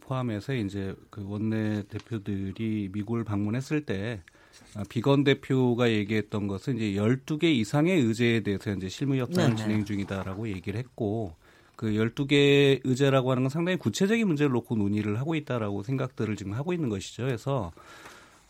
포함해서 0.00 0.54
이제 0.54 0.94
그 1.08 1.24
원내 1.26 1.84
대표들이 1.88 2.90
미국을 2.92 3.24
방문했을 3.24 3.86
때 3.86 4.20
아, 4.26 4.43
비건 4.88 5.24
대표가 5.24 5.90
얘기했던 5.90 6.48
것은 6.48 6.76
이제 6.76 7.00
12개 7.00 7.44
이상의 7.44 8.00
의제에 8.00 8.40
대해서 8.40 8.72
이제 8.72 8.88
실무 8.88 9.16
협상을 9.16 9.56
진행 9.56 9.84
중이다라고 9.84 10.48
얘기를 10.48 10.78
했고 10.78 11.34
그 11.76 11.92
12개 11.92 12.80
의제라고 12.84 13.30
하는 13.30 13.44
건 13.44 13.50
상당히 13.50 13.78
구체적인 13.78 14.26
문제를 14.26 14.52
놓고 14.52 14.76
논의를 14.76 15.18
하고 15.18 15.34
있다라고 15.34 15.82
생각들을 15.82 16.36
지금 16.36 16.54
하고 16.54 16.72
있는 16.72 16.88
것이죠. 16.88 17.24
그래서 17.24 17.72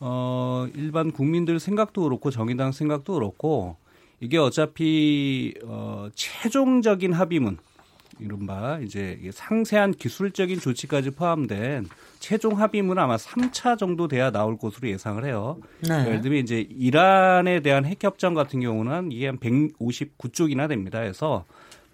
어 0.01 0.67
일반 0.75 1.13
국민들 1.13 1.61
생각도 1.61 2.03
그렇고 2.03 2.31
정의당 2.31 2.73
생각도 2.73 3.15
그렇고 3.15 3.77
이게 4.21 4.39
어차피 4.39 5.55
어 5.65 6.09
최종적인 6.15 7.13
합의문 7.13 7.59
이른바 8.21 8.79
이제 8.81 9.19
상세한 9.33 9.93
기술적인 9.93 10.61
조치까지 10.61 11.11
포함된 11.11 11.87
최종 12.19 12.61
합의문 12.61 12.99
아마 12.99 13.17
3차 13.17 13.79
정도 13.79 14.09
돼야 14.09 14.31
나올 14.31 14.57
것으로 14.57 14.89
예상을 14.89 15.25
해요. 15.25 15.59
네. 15.81 16.07
예를 16.07 16.21
들면 16.21 16.41
이제 16.41 16.67
이란에 16.71 17.61
대한 17.61 17.85
핵 17.85 18.03
협정 18.03 18.35
같은 18.35 18.61
경우는 18.61 19.13
이게 19.13 19.27
한 19.27 19.39
159쪽이나 19.39 20.69
됩니다. 20.69 21.01
그래서 21.01 21.45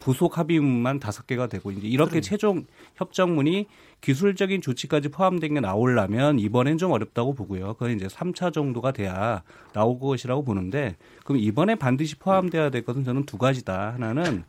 부속 0.00 0.38
합의문만 0.38 0.98
다섯 0.98 1.26
개가 1.26 1.46
되고 1.48 1.70
이제 1.70 1.86
이렇게 1.86 2.12
그래. 2.12 2.20
최종 2.22 2.64
협정문이 2.96 3.66
기술적인 4.00 4.62
조치까지 4.62 5.10
포함된 5.10 5.54
게 5.54 5.60
나오려면 5.60 6.38
이번엔 6.38 6.78
좀 6.78 6.90
어렵다고 6.90 7.34
보고요. 7.34 7.74
그건 7.74 7.92
이제 7.96 8.06
3차 8.06 8.52
정도가 8.52 8.92
돼야 8.92 9.42
나올 9.74 10.00
것이라고 10.00 10.42
보는데 10.42 10.96
그럼 11.24 11.40
이번에 11.40 11.74
반드시 11.74 12.16
포함돼야 12.16 12.70
될 12.70 12.82
것은 12.82 13.04
저는 13.04 13.26
두 13.26 13.36
가지다. 13.36 13.92
하나는 13.92 14.44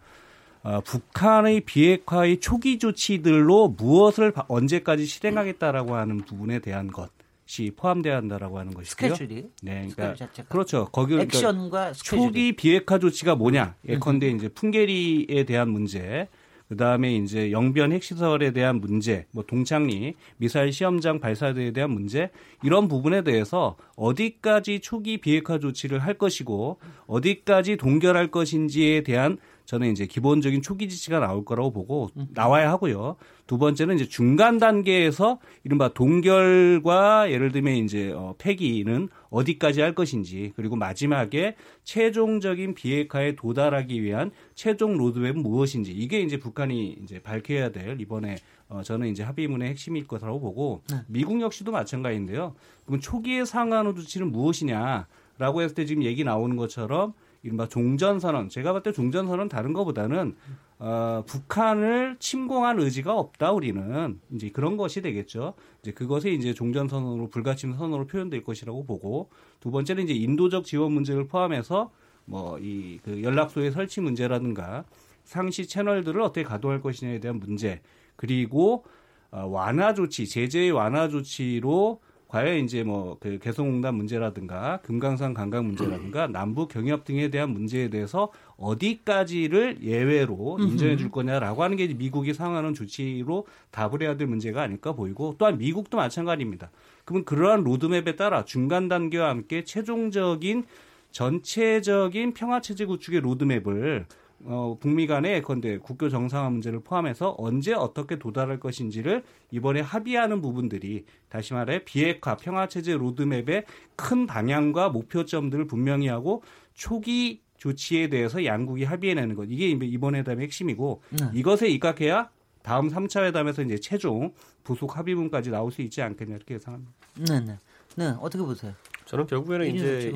어, 0.64 0.82
북한의 0.82 1.62
비핵화의 1.62 2.40
초기 2.40 2.78
조치들로 2.78 3.70
무엇을 3.78 4.34
언제까지 4.48 5.06
실행하겠다라고 5.06 5.96
하는 5.96 6.18
부분에 6.18 6.60
대한 6.60 6.88
것. 6.88 7.10
시 7.46 7.70
포함돼야 7.76 8.16
한다라고 8.16 8.60
하는 8.60 8.74
것이고요. 8.74 9.14
스케줄이. 9.14 9.50
네, 9.62 9.90
그러니까 9.94 10.28
그렇죠. 10.48 10.88
거기 10.90 11.16
그러니까 11.16 11.38
액션과 11.38 11.70
그러니까 11.70 11.92
초기 11.92 12.56
비핵화 12.56 12.98
조치가 12.98 13.36
뭐냐? 13.36 13.76
예컨대 13.90 14.30
이제 14.30 14.48
풍계리에 14.48 15.44
대한 15.44 15.70
문제, 15.70 16.30
그 16.70 16.78
다음에 16.78 17.14
이제 17.14 17.52
영변 17.52 17.92
핵시설에 17.92 18.52
대한 18.52 18.80
문제, 18.80 19.26
뭐 19.32 19.44
동창리, 19.46 20.14
미사일 20.38 20.72
시험장 20.72 21.20
발사대에 21.20 21.72
대한 21.72 21.92
문제, 21.92 22.30
이런 22.64 22.88
부분에 22.88 23.26
대해서 23.26 23.76
어디까지 23.98 24.80
초기 24.80 25.18
비핵화 25.18 25.60
조치를 25.60 26.00
할 26.00 26.14
것이고, 26.14 26.78
어디까지 27.08 27.76
동결할 27.76 28.32
것인지에 28.32 29.04
대한 29.04 29.38
저는 29.66 29.92
이제 29.92 30.06
기본적인 30.06 30.62
초기 30.62 30.90
지시가 30.90 31.20
나올 31.20 31.46
거라고 31.46 31.72
보고 31.72 32.10
나와야 32.34 32.70
하고요. 32.72 33.16
두 33.48 33.58
번째는 33.58 33.96
이제 33.96 34.08
중간 34.08 34.58
단계에서 34.58 35.40
이른바 35.64 35.90
동결과 35.94 37.32
예를 37.32 37.52
들면 37.52 37.76
이제 37.76 38.12
어, 38.12 38.36
폐기는 38.38 39.10
어디까지 39.30 39.82
할 39.82 39.96
것인지 39.96 40.54
그리고 40.56 40.76
마지막에 40.76 41.56
최종적인 41.84 42.76
비핵화에 42.76 43.36
도달하기 43.36 44.02
위한 44.02 44.32
최종 44.56 44.98
로드맵은 44.98 45.42
무엇인지 45.42 45.92
이게 45.92 46.22
이제 46.22 46.38
북한이 46.38 46.98
이제 47.04 47.20
밝혀야 47.20 47.72
될 47.72 48.00
이번에 48.00 48.36
어, 48.70 48.84
저는 48.84 49.10
이제 49.10 49.24
합의문의 49.24 49.70
핵심일 49.70 50.08
것이라고 50.08 50.40
보고 50.40 50.82
네. 50.90 50.98
미국 51.08 51.42
역시도 51.42 51.72
마찬가지인데요. 51.72 52.56
그럼 52.86 53.02
초기의 53.02 53.46
상한호 53.46 53.94
조치는 53.94 54.32
무엇이냐라고 54.32 55.62
했을 55.62 55.76
때 55.76 55.86
지금 55.86 56.04
얘기 56.04 56.24
나오는 56.24 56.56
것처럼 56.56 57.14
이른바 57.44 57.68
종전선언 57.68 58.50
제가 58.50 58.74
봤을 58.74 58.84
때 58.84 58.92
종전선언 58.92 59.50
다른 59.50 59.74
것보다는 59.74 60.36
어, 60.80 61.24
북한을 61.28 62.18
침공한 62.20 62.80
의지가 62.80 63.14
없다 63.14 63.52
우리는 63.52 64.20
이제 64.32 64.50
그런 64.50 64.78
것이 64.78 65.02
되겠죠. 65.02 65.54
이제 65.82 65.92
그것이 65.92 66.34
이제 66.34 66.54
종전 66.54 66.88
선언으로 66.88 67.30
불가침 67.30 67.74
선언으로 67.74 68.08
표현될 68.08 68.44
것이라고 68.44 68.86
보고 68.86 69.30
두 69.60 69.70
번째는 69.72 70.04
이제 70.04 70.14
인도적 70.14 70.66
지원 70.66 70.92
문제를 70.94 71.28
포함해서 71.28 71.92
뭐 72.26 72.58
이 72.60 73.00
그 73.04 73.22
연락소의 73.24 73.72
설치 73.72 74.02
문제라든가 74.02 74.86
상시 75.24 75.68
채널들을 75.68 76.20
어떻게 76.22 76.44
가동할 76.44 76.82
것이냐에 76.82 77.20
대한 77.20 77.40
문제 77.40 77.82
그리고 78.16 78.84
어, 79.32 79.46
완화 79.46 79.94
조치 79.94 80.28
제재의 80.28 80.72
완화 80.72 81.08
조치로 81.10 82.02
과연 82.32 82.64
이제 82.64 82.84
뭐 82.84 83.18
그 83.20 83.40
개성공단 83.40 83.94
문제라든가 83.96 84.80
금강산 84.84 85.34
관광 85.34 85.66
문제라든가 85.68 86.28
남북 86.28 86.70
경협 86.70 87.04
등에 87.04 87.30
대한 87.30 87.50
문제에 87.50 87.90
대해서 87.90 88.32
어디까지를 88.58 89.84
예외로 89.84 90.58
인정해 90.60 90.96
줄 90.96 91.12
거냐라고 91.12 91.62
하는 91.62 91.76
게 91.76 91.88
미국이 91.88 92.34
상하는 92.34 92.74
조치로 92.74 93.46
답을 93.72 94.02
해야 94.02 94.16
될 94.16 94.28
문제가 94.28 94.62
아닐까 94.62 94.94
보이고 94.94 95.36
또한 95.38 95.58
미국도 95.58 95.98
마찬가지입니다. 95.98 96.72
그러면 97.04 97.26
그러한 97.26 97.64
로드맵에 97.64 98.16
따라 98.16 98.46
중간 98.46 98.88
단계와 98.88 99.30
함께 99.30 99.64
최종적인 99.66 100.64
전체적인 101.12 102.34
평화 102.34 102.62
체제 102.62 102.86
구축의 102.86 103.20
로드맵을 103.20 104.06
어, 104.46 104.78
북미 104.80 105.08
간의 105.08 105.42
건데 105.42 105.78
국교 105.78 106.10
정상화 106.10 106.50
문제를 106.50 106.80
포함해서 106.82 107.36
언제 107.38 107.74
어떻게 107.74 108.18
도달할 108.18 108.60
것인지를 108.60 109.24
이번에 109.52 109.82
합의하는 109.82 110.42
부분들이 110.42 111.06
다시 111.30 111.54
말해 111.54 111.84
비핵화 111.84 112.38
평화 112.38 112.68
체제 112.68 112.94
로드맵의 112.94 113.66
큰 113.96 114.26
방향과 114.26 114.90
목표점들을 114.90 115.68
분명히 115.68 116.08
하고 116.08 116.44
초기 116.74 117.42
조치에 117.58 118.10
대해서 118.10 118.44
양국이 118.44 118.84
합의해내는 118.84 119.36
것 119.36 119.46
이게 119.50 119.70
이번 119.70 120.16
회담의 120.16 120.46
핵심이고 120.46 121.02
네. 121.10 121.30
이것에 121.34 121.68
입각해야 121.70 122.30
다음 122.64 122.90
3차 122.90 123.24
회담에서 123.24 123.62
이제 123.62 123.80
최종 123.80 124.34
부속 124.64 124.98
합의문까지 124.98 125.52
나올 125.52 125.72
수 125.72 125.82
있지 125.82 126.02
않겠냐 126.02 126.36
이렇게 126.36 126.56
예상합니다. 126.56 126.92
네, 127.30 127.40
네. 127.40 127.58
네, 127.96 128.16
어떻게 128.20 128.44
보세요? 128.44 128.74
저는 129.12 129.28
결국에는 129.28 129.68
이제 129.68 130.14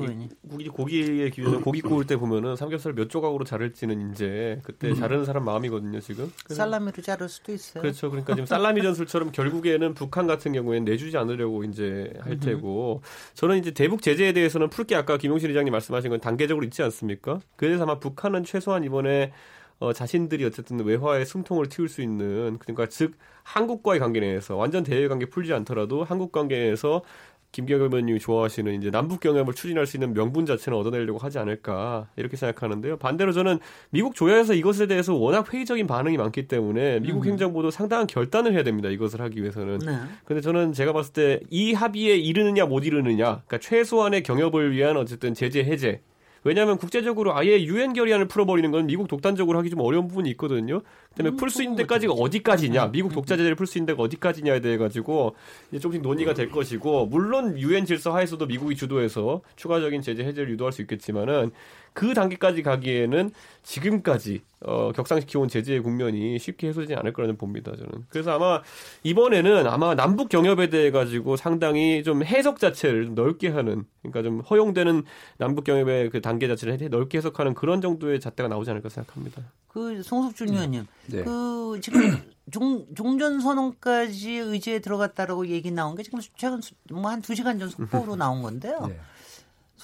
고기 0.48 0.68
고기의 0.70 1.30
기준은 1.30 1.60
고기 1.60 1.82
구울 1.82 2.06
때 2.06 2.16
보면은 2.16 2.56
삼겹살 2.56 2.94
몇 2.94 3.10
조각으로 3.10 3.44
자를지는 3.44 4.10
이제 4.10 4.58
그때 4.62 4.88
음. 4.88 4.94
자르는 4.94 5.26
사람 5.26 5.44
마음이거든요 5.44 6.00
지금. 6.00 6.32
살라미로 6.48 7.02
자를 7.02 7.28
수도 7.28 7.52
있어요. 7.52 7.82
그렇죠. 7.82 8.08
그러니까 8.08 8.34
지금 8.34 8.46
살라미 8.48 8.80
전술처럼 8.80 9.32
결국에는 9.32 9.92
북한 9.92 10.26
같은 10.26 10.54
경우에는 10.54 10.86
내주지 10.86 11.18
않으려고 11.18 11.62
이제 11.64 12.10
할 12.20 12.40
테고 12.40 13.02
저는 13.34 13.58
이제 13.58 13.70
대북 13.72 14.00
제재에 14.00 14.32
대해서는 14.32 14.70
풀게 14.70 14.94
아까 14.94 15.18
김용실 15.18 15.50
의장님 15.50 15.72
말씀하신 15.72 16.08
건 16.12 16.20
단계적으로 16.20 16.64
있지 16.64 16.82
않습니까? 16.82 17.40
그래서 17.56 17.82
아마 17.82 17.98
북한은 17.98 18.44
최소한 18.44 18.82
이번에 18.82 19.30
어, 19.78 19.92
자신들이 19.92 20.42
어쨌든 20.46 20.80
외화의 20.80 21.26
숨통을 21.26 21.68
틔울 21.68 21.90
수 21.90 22.00
있는 22.00 22.58
그러니까 22.58 22.86
즉 22.86 23.12
한국과의 23.42 24.00
관계 24.00 24.20
내에서 24.20 24.56
완전 24.56 24.82
대외 24.82 25.06
관계 25.06 25.26
풀지 25.26 25.52
않더라도 25.52 26.02
한국 26.02 26.32
관계 26.32 26.56
내에서 26.56 27.02
김경엽 27.52 27.92
의원님이 27.92 28.18
좋아하시는 28.18 28.74
이제 28.74 28.90
남북 28.90 29.20
경협을 29.20 29.54
추진할 29.54 29.86
수 29.86 29.96
있는 29.96 30.12
명분 30.12 30.44
자체는 30.44 30.78
얻어내려고 30.78 31.18
하지 31.18 31.38
않을까 31.38 32.08
이렇게 32.16 32.36
생각하는데요. 32.36 32.98
반대로 32.98 33.32
저는 33.32 33.58
미국 33.90 34.14
조야에서 34.14 34.54
이것에 34.54 34.86
대해서 34.86 35.14
워낙 35.14 35.52
회의적인 35.52 35.86
반응이 35.86 36.16
많기 36.18 36.48
때문에 36.48 37.00
미국 37.00 37.24
음. 37.24 37.30
행정부도 37.30 37.70
상당한 37.70 38.06
결단을 38.06 38.52
해야 38.52 38.62
됩니다. 38.62 38.88
이것을 38.90 39.20
하기 39.22 39.40
위해서는. 39.40 39.78
네. 39.78 39.98
근데 40.24 40.40
저는 40.42 40.72
제가 40.72 40.92
봤을 40.92 41.12
때 41.12 41.40
이 41.50 41.72
합의에 41.72 42.16
이르느냐 42.16 42.66
못 42.66 42.84
이르느냐, 42.84 43.24
그러니까 43.46 43.58
최소한의 43.58 44.22
경협을 44.22 44.72
위한 44.72 44.96
어쨌든 44.96 45.32
제재 45.34 45.60
해제 45.60 46.00
왜냐하면 46.46 46.78
국제적으로 46.78 47.34
아예 47.34 47.60
유엔 47.64 47.92
결의안을 47.92 48.28
풀어버리는 48.28 48.70
건 48.70 48.86
미국 48.86 49.08
독단적으로 49.08 49.58
하기 49.58 49.70
좀 49.70 49.80
어려운 49.80 50.06
부분이 50.06 50.30
있거든요. 50.30 50.80
그다음에 51.10 51.30
음, 51.30 51.36
풀수 51.36 51.62
있는 51.62 51.76
데까지가 51.76 52.12
어디까지냐, 52.12 52.92
미국 52.92 53.12
독자 53.12 53.36
제재를 53.36 53.56
풀 53.56 53.66
수 53.66 53.78
있는 53.78 53.86
데가 53.86 54.02
어디까지냐에 54.02 54.60
대해 54.60 54.76
가지고 54.76 55.34
이제 55.70 55.80
조금씩 55.80 56.02
논의가 56.02 56.34
될 56.34 56.50
것이고 56.50 57.06
물론 57.06 57.58
유엔 57.58 57.84
질서 57.84 58.14
하에서도 58.14 58.46
미국이 58.46 58.76
주도해서 58.76 59.40
추가적인 59.56 60.02
제재 60.02 60.22
해제를 60.22 60.50
유도할 60.50 60.72
수 60.72 60.82
있겠지만은 60.82 61.50
그 61.96 62.12
단계까지 62.12 62.62
가기에는 62.62 63.30
지금까지 63.62 64.42
어, 64.60 64.92
격상시켜온 64.92 65.48
제재의 65.48 65.80
국면이 65.80 66.38
쉽게 66.38 66.68
해소되지 66.68 66.94
않을 66.94 67.14
거라는 67.14 67.38
봅니다. 67.38 67.72
저는. 67.74 68.04
그래서 68.10 68.32
아마 68.32 68.60
이번에는 69.02 69.66
아마 69.66 69.94
남북 69.94 70.28
경협에 70.28 70.68
대해 70.68 70.90
가지고 70.90 71.36
상당히 71.36 72.02
좀 72.04 72.22
해석 72.22 72.58
자체를 72.60 73.14
넓게 73.14 73.48
하는 73.48 73.86
그러니까 74.02 74.22
좀 74.22 74.40
허용되는 74.40 75.04
남북 75.38 75.64
경협의 75.64 76.10
그 76.10 76.20
단계 76.20 76.46
자체를 76.48 76.90
넓게 76.90 77.16
해석하는 77.18 77.54
그런 77.54 77.80
정도의 77.80 78.20
잣대가 78.20 78.46
나오지 78.48 78.70
않을까 78.70 78.90
생각합니다. 78.90 79.42
그 79.68 80.02
송석준 80.02 80.50
의원님, 80.50 80.86
네. 81.06 81.22
그 81.24 81.78
지금 81.80 82.00
종, 82.52 82.86
종전 82.94 83.40
선언까지 83.40 84.32
의제에 84.32 84.80
들어갔다라고 84.80 85.46
얘기 85.48 85.70
나온 85.70 85.96
게 85.96 86.02
지금 86.02 86.20
최근 86.36 86.60
뭐 86.90 87.10
한 87.10 87.22
두 87.22 87.34
시간 87.34 87.58
전 87.58 87.70
속보로 87.70 88.16
나온 88.16 88.42
건데요. 88.42 88.86
네. 88.88 88.98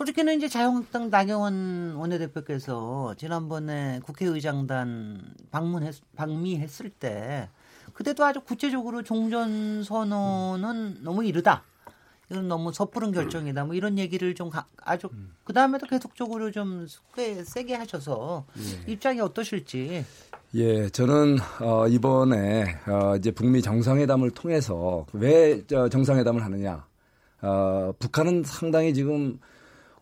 솔직히는 0.02 0.37
이제 0.37 0.49
자유한국당 0.49 1.11
나경원 1.11 1.94
원내대표께서 1.94 3.14
지난번에 3.16 4.00
국회의장단 4.02 5.21
방문했, 5.52 5.94
방미했을 6.16 6.90
때 6.90 7.49
그때도 7.92 8.25
아주 8.25 8.40
구체적으로 8.40 9.02
종전 9.04 9.85
선언은 9.85 11.04
너무 11.04 11.25
이르다. 11.25 11.62
이건 12.30 12.49
너무 12.49 12.73
섣부른 12.73 13.12
결정이다. 13.12 13.64
뭐 13.64 13.75
이런 13.75 13.97
얘기를 13.99 14.35
좀 14.35 14.50
가, 14.50 14.66
아주 14.82 15.09
그 15.44 15.52
다음에도 15.52 15.87
계속적으로 15.87 16.50
좀 16.50 16.87
꽤 17.14 17.44
세게 17.44 17.75
하셔서 17.75 18.44
예. 18.59 18.92
입장이 18.92 19.21
어떠실지. 19.21 20.04
예, 20.54 20.88
저는 20.88 21.38
어, 21.61 21.87
이번에 21.87 22.64
어, 22.88 23.14
이제 23.16 23.30
북미 23.30 23.62
정상회담을 23.62 24.32
통해서 24.32 25.06
왜 25.12 25.64
정상회담을 25.66 26.44
하느냐. 26.44 26.85
어, 27.42 27.92
북한은 28.00 28.42
상당히 28.44 28.94
지금 28.94 29.38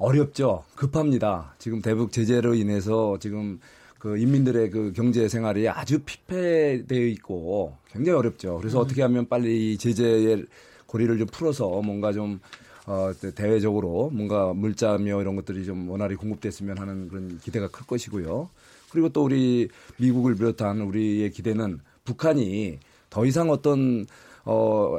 어렵죠. 0.01 0.65
급합니다. 0.77 1.55
지금 1.59 1.83
대북 1.83 2.11
제재로 2.11 2.55
인해서 2.55 3.19
지금 3.21 3.61
그 3.99 4.17
인민들의 4.17 4.71
그 4.71 4.95
경제 4.97 5.29
생활이 5.29 5.69
아주 5.69 5.99
피폐되어 5.99 7.07
있고 7.09 7.77
굉장히 7.93 8.19
어렵죠. 8.19 8.57
그래서 8.57 8.79
음. 8.79 8.83
어떻게 8.83 9.03
하면 9.03 9.29
빨리 9.29 9.77
제재의 9.77 10.47
고리를 10.87 11.19
좀 11.19 11.27
풀어서 11.27 11.69
뭔가 11.83 12.15
좀 12.15 12.41
어, 12.87 13.13
대외적으로 13.35 14.09
뭔가 14.09 14.55
물자며 14.55 15.21
이런 15.21 15.37
것들이 15.37 15.67
좀 15.67 15.91
원활히 15.91 16.17
공급됐으면 16.17 16.79
하는 16.79 17.11
그런 17.11 17.39
기대가 17.39 17.69
클 17.69 17.87
것이고요. 17.87 18.49
그리고 18.91 19.11
또 19.11 19.23
우리 19.23 19.69
미국을 19.99 20.35
비롯한 20.35 20.81
우리의 20.81 21.31
기대는 21.31 21.79
북한이 22.07 22.79
더 23.11 23.27
이상 23.27 23.51
어떤 23.51 24.07
어 24.47 24.99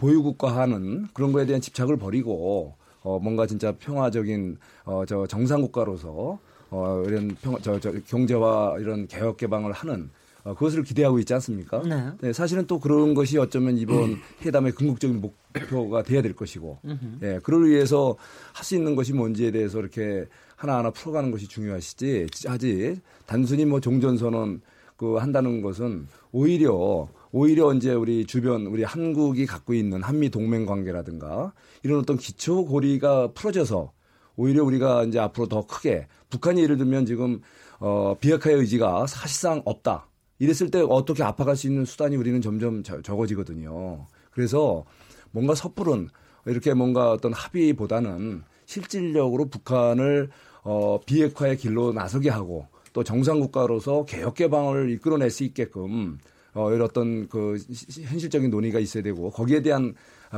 보유국가하는 0.00 1.08
그런 1.14 1.32
거에 1.32 1.46
대한 1.46 1.60
집착을 1.60 1.96
버리고 1.96 2.74
어 3.02 3.18
뭔가 3.18 3.46
진짜 3.46 3.72
평화적인 3.78 4.56
어 4.84 5.04
저 5.06 5.26
정상 5.26 5.60
국가로서 5.62 6.38
어 6.70 7.02
이런 7.06 7.28
평 7.42 7.54
저 7.62 7.78
저 7.78 7.92
경제와 8.08 8.76
이런 8.78 9.06
개혁 9.06 9.36
개방을 9.36 9.72
하는 9.72 10.10
어, 10.42 10.54
그것을 10.54 10.82
기대하고 10.84 11.18
있지 11.18 11.34
않습니까? 11.34 11.82
네. 11.82 12.10
네. 12.22 12.32
사실은 12.32 12.66
또 12.66 12.80
그런 12.80 13.12
것이 13.12 13.36
어쩌면 13.36 13.76
이번 13.76 14.16
회담의 14.42 14.72
궁극적인 14.72 15.20
목표가 15.20 16.02
돼야 16.02 16.22
될 16.22 16.32
것이고, 16.34 16.78
예, 16.86 16.98
네, 17.20 17.38
그를 17.40 17.68
위해서 17.68 18.16
할 18.54 18.64
수 18.64 18.74
있는 18.74 18.96
것이 18.96 19.12
뭔지에 19.12 19.50
대해서 19.50 19.78
이렇게 19.80 20.24
하나하나 20.56 20.90
풀어가는 20.92 21.30
것이 21.30 21.46
중요하시지, 21.46 22.26
하지 22.46 22.98
단순히 23.26 23.66
뭐 23.66 23.80
종전선언 23.80 24.62
그 24.96 25.16
한다는 25.16 25.60
것은 25.60 26.06
오히려 26.32 27.06
오히려 27.32 27.72
이제 27.74 27.92
우리 27.92 28.26
주변 28.26 28.66
우리 28.66 28.82
한국이 28.82 29.46
갖고 29.46 29.74
있는 29.74 30.02
한미 30.02 30.30
동맹 30.30 30.66
관계라든가 30.66 31.52
이런 31.82 32.00
어떤 32.00 32.16
기초 32.16 32.64
고리가 32.64 33.32
풀어져서 33.32 33.92
오히려 34.36 34.64
우리가 34.64 35.04
이제 35.04 35.18
앞으로 35.18 35.46
더 35.46 35.66
크게 35.66 36.06
북한이 36.30 36.62
예를 36.62 36.76
들면 36.76 37.06
지금 37.06 37.40
어 37.78 38.16
비핵화의 38.20 38.56
의지가 38.56 39.06
사실상 39.06 39.62
없다. 39.64 40.08
이랬을 40.38 40.70
때 40.70 40.80
어떻게 40.80 41.22
압박할 41.22 41.54
수 41.56 41.66
있는 41.66 41.84
수단이 41.84 42.16
우리는 42.16 42.40
점점 42.40 42.82
적어지거든요. 42.82 44.06
그래서 44.30 44.84
뭔가 45.30 45.54
섣부른 45.54 46.08
이렇게 46.46 46.72
뭔가 46.72 47.12
어떤 47.12 47.32
합의보다는 47.32 48.42
실질적으로 48.64 49.48
북한을 49.48 50.30
어 50.62 50.98
비핵화의 51.04 51.58
길로 51.58 51.92
나서게 51.92 52.30
하고 52.30 52.66
또 52.92 53.04
정상국가로서 53.04 54.04
개혁 54.06 54.34
개방을 54.34 54.90
이끌어낼 54.90 55.30
수 55.30 55.44
있게끔 55.44 56.18
어, 56.54 56.70
이런 56.70 56.82
어떤 56.82 57.28
그 57.28 57.58
현실적인 58.06 58.50
논의가 58.50 58.78
있어야 58.78 59.02
되고 59.02 59.30
거기에 59.30 59.62
대한 59.62 59.94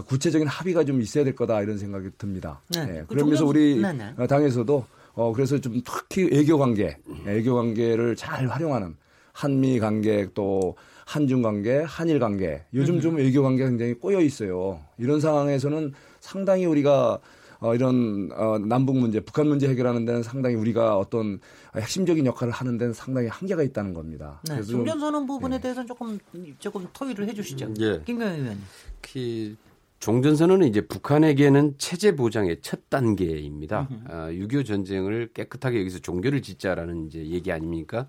구체적인 0.07 0.46
합의가 0.46 0.85
좀 0.85 1.01
있어야 1.01 1.25
될 1.25 1.35
거다 1.35 1.62
이런 1.62 1.79
생각이 1.79 2.11
듭니다. 2.18 2.61
네. 2.75 2.85
네. 2.87 3.05
그러면서 3.07 3.44
우리 3.44 3.81
네네. 3.81 4.14
어, 4.16 4.27
당에서도 4.27 4.85
어, 5.14 5.33
그래서 5.33 5.59
좀 5.59 5.81
특히 5.85 6.25
외교 6.25 6.59
관계, 6.59 6.96
외교 7.25 7.55
관계를 7.55 8.16
잘 8.16 8.46
활용하는 8.46 8.96
한미 9.33 9.79
관계 9.79 10.29
또 10.35 10.77
한중 11.07 11.42
관계, 11.42 11.81
한일 11.81 12.18
관계 12.18 12.64
요즘 12.72 13.01
좀 13.01 13.16
외교 13.16 13.42
관계가 13.42 13.68
굉장히 13.68 13.94
꼬여 13.94 14.20
있어요. 14.20 14.81
이런 14.98 15.20
상황에서는 15.20 15.92
상당히 16.20 16.64
우리가 16.64 17.18
어, 17.62 17.75
이런 17.77 18.29
어, 18.33 18.59
남북 18.59 18.96
문제, 18.98 19.20
북한 19.20 19.46
문제 19.46 19.68
해결하는 19.68 20.05
데는 20.05 20.22
상당히 20.25 20.57
우리가 20.57 20.98
어떤 20.98 21.38
핵심적인 21.77 22.27
역할을 22.27 22.53
하는 22.53 22.77
데는 22.77 22.92
상당히 22.92 23.29
한계가 23.29 23.62
있다는 23.62 23.94
겁니다. 23.94 24.40
네, 24.44 24.55
그래서 24.55 24.72
종전 24.72 24.98
선언 24.98 25.27
부분에 25.27 25.57
네. 25.57 25.62
대해서는 25.62 25.87
조금 25.87 26.18
조금 26.59 26.87
토의를 26.92 27.29
해주시죠. 27.29 27.75
예. 27.79 28.03
김경희 28.05 28.40
의원님. 28.40 28.62
그 29.01 29.57
종전 30.01 30.35
선언은 30.35 30.66
이제 30.66 30.81
북한에게는 30.81 31.77
체제 31.79 32.16
보장의 32.16 32.59
첫 32.62 32.90
단계입니다. 32.90 33.88
아, 34.09 34.29
6.25 34.31 34.66
전쟁을 34.66 35.31
깨끗하게 35.33 35.79
여기서 35.79 36.01
종교를 36.01 36.42
짓자라는 36.42 37.07
이제 37.07 37.25
얘기 37.27 37.53
아닙니까? 37.53 38.09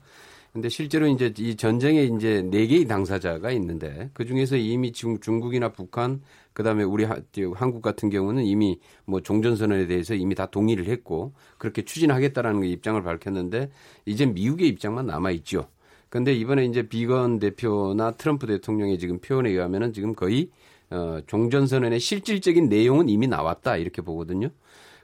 근데 0.53 0.69
실제로 0.69 1.07
이제 1.07 1.33
이 1.37 1.55
전쟁에 1.55 2.03
이제 2.03 2.43
네 2.43 2.67
개의 2.67 2.85
당사자가 2.85 3.51
있는데 3.51 4.09
그 4.13 4.25
중에서 4.25 4.55
이미 4.55 4.91
지금 4.91 5.19
중국이나 5.19 5.69
북한 5.69 6.21
그다음에 6.53 6.83
우리 6.83 7.03
하, 7.03 7.17
한국 7.55 7.81
같은 7.81 8.09
경우는 8.09 8.43
이미 8.45 8.79
뭐 9.05 9.21
종전선언에 9.21 9.87
대해서 9.87 10.13
이미 10.13 10.35
다 10.35 10.45
동의를 10.45 10.85
했고 10.85 11.33
그렇게 11.57 11.83
추진하겠다라는 11.83 12.63
입장을 12.65 13.01
밝혔는데 13.01 13.71
이제 14.05 14.25
미국의 14.25 14.67
입장만 14.69 15.07
남아 15.07 15.31
있죠. 15.31 15.67
근데 16.09 16.33
이번에 16.33 16.65
이제 16.65 16.83
비건 16.87 17.39
대표나 17.39 18.11
트럼프 18.11 18.45
대통령의 18.45 18.99
지금 18.99 19.19
표현에 19.19 19.49
의하면은 19.49 19.93
지금 19.93 20.13
거의 20.13 20.49
어 20.91 21.19
종전선언의 21.25 21.99
실질적인 21.99 22.69
내용은 22.69 23.09
이미 23.09 23.25
나왔다 23.27 23.77
이렇게 23.77 24.01
보거든요. 24.03 24.49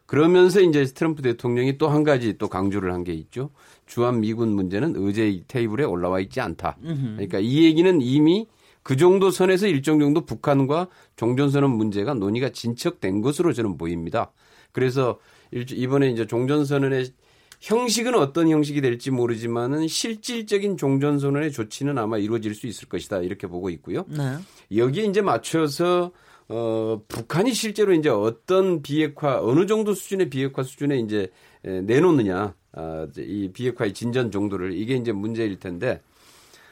그러면서 0.06 0.60
이제 0.62 0.84
트럼프 0.86 1.22
대통령이 1.24 1.78
또 1.78 1.88
한 1.90 2.04
가지 2.04 2.38
또 2.38 2.48
강조를 2.48 2.94
한 2.94 3.04
게 3.04 3.14
있죠. 3.14 3.50
주한 3.88 4.22
미군 4.22 4.50
문제는 4.50 4.94
의제 4.98 5.44
테이블에 5.48 5.84
올라와 5.84 6.20
있지 6.20 6.42
않다. 6.42 6.78
그러니까 7.16 7.40
이 7.40 7.64
얘기는 7.64 8.02
이미 8.02 8.48
그 8.84 8.96
정도 8.96 9.32
선에서 9.32 9.68
일정 9.68 10.00
정도 10.00 10.26
북한과 10.26 10.88
종전선언 11.16 11.72
문제가 11.72 12.14
논의가 12.14 12.50
진척된 12.50 13.22
것으로 13.22 13.54
저는 13.54 13.78
보입니다. 13.78 14.32
그래서 14.72 15.20
이번에 15.52 16.10
이제 16.10 16.26
종전선언의 16.26 17.12
형식은 17.60 18.16
어떤 18.16 18.50
형식이 18.50 18.80
될지 18.82 19.12
모르지만은 19.12 19.88
실질적인 19.88 20.78
종전선언의 20.78 21.52
조치는 21.52 21.98
아마 21.98 22.18
이루어질 22.18 22.56
수 22.56 22.68
있을 22.68 22.88
것이다 22.88 23.20
이렇게 23.20 23.48
보고 23.48 23.70
있고요. 23.70 24.06
네. 24.08 24.38
여기에 24.76 25.06
이제 25.06 25.22
맞춰서 25.22 26.12
어, 26.48 27.02
북한이 27.08 27.54
실제로 27.54 27.94
이제 27.94 28.10
어떤 28.10 28.82
비핵화, 28.82 29.40
어느 29.40 29.68
정도 29.68 29.94
수준의 29.94 30.30
비핵화 30.32 30.64
수준에 30.64 30.98
이제 30.98 31.30
내놓느냐, 31.62 32.56
아, 32.72 33.08
이 33.18 33.52
비핵화의 33.54 33.94
진전 33.94 34.32
정도를 34.32 34.74
이게 34.74 34.96
이제 34.96 35.12
문제일 35.12 35.60
텐데, 35.60 36.02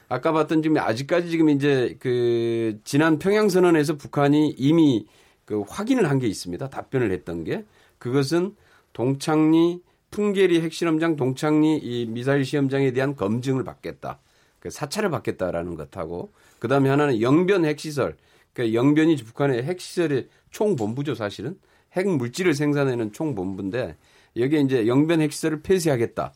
아까 0.10 0.32
봤던 0.32 0.62
지금 0.64 0.78
아직까지 0.78 1.30
지금 1.30 1.50
이제 1.50 1.98
그 2.00 2.80
지난 2.84 3.20
평양선언에서 3.20 3.98
북한이 3.98 4.56
이미 4.58 5.06
그 5.46 5.62
확인을 5.68 6.10
한 6.10 6.20
게 6.20 6.28
있습니다. 6.28 6.70
답변을 6.70 7.12
했던 7.12 7.44
게. 7.44 7.66
그것은 8.00 8.56
동창리 8.94 9.82
풍계리 10.12 10.62
핵실험장 10.62 11.16
동창리 11.16 11.78
이 11.78 12.06
미사일 12.06 12.46
시험장에 12.46 12.92
대한 12.92 13.16
검증을 13.16 13.64
받겠다. 13.64 14.20
그 14.60 14.70
사찰을 14.70 15.10
받겠다라는 15.10 15.76
것하고 15.76 16.32
그다음에 16.60 16.90
하나는 16.90 17.22
영변 17.22 17.66
핵시설 17.66 18.16
그 18.54 18.74
영변이 18.74 19.18
북한의 19.18 19.64
핵시설의 19.64 20.28
총본부죠, 20.52 21.16
사실은. 21.16 21.60
핵 21.94 22.08
물질을 22.08 22.54
생산하는 22.54 23.12
총본부인데 23.12 23.96
여기에 24.38 24.60
이제 24.62 24.88
영변 24.88 25.22
핵시설을 25.22 25.62
폐쇄하겠다. 25.62 26.34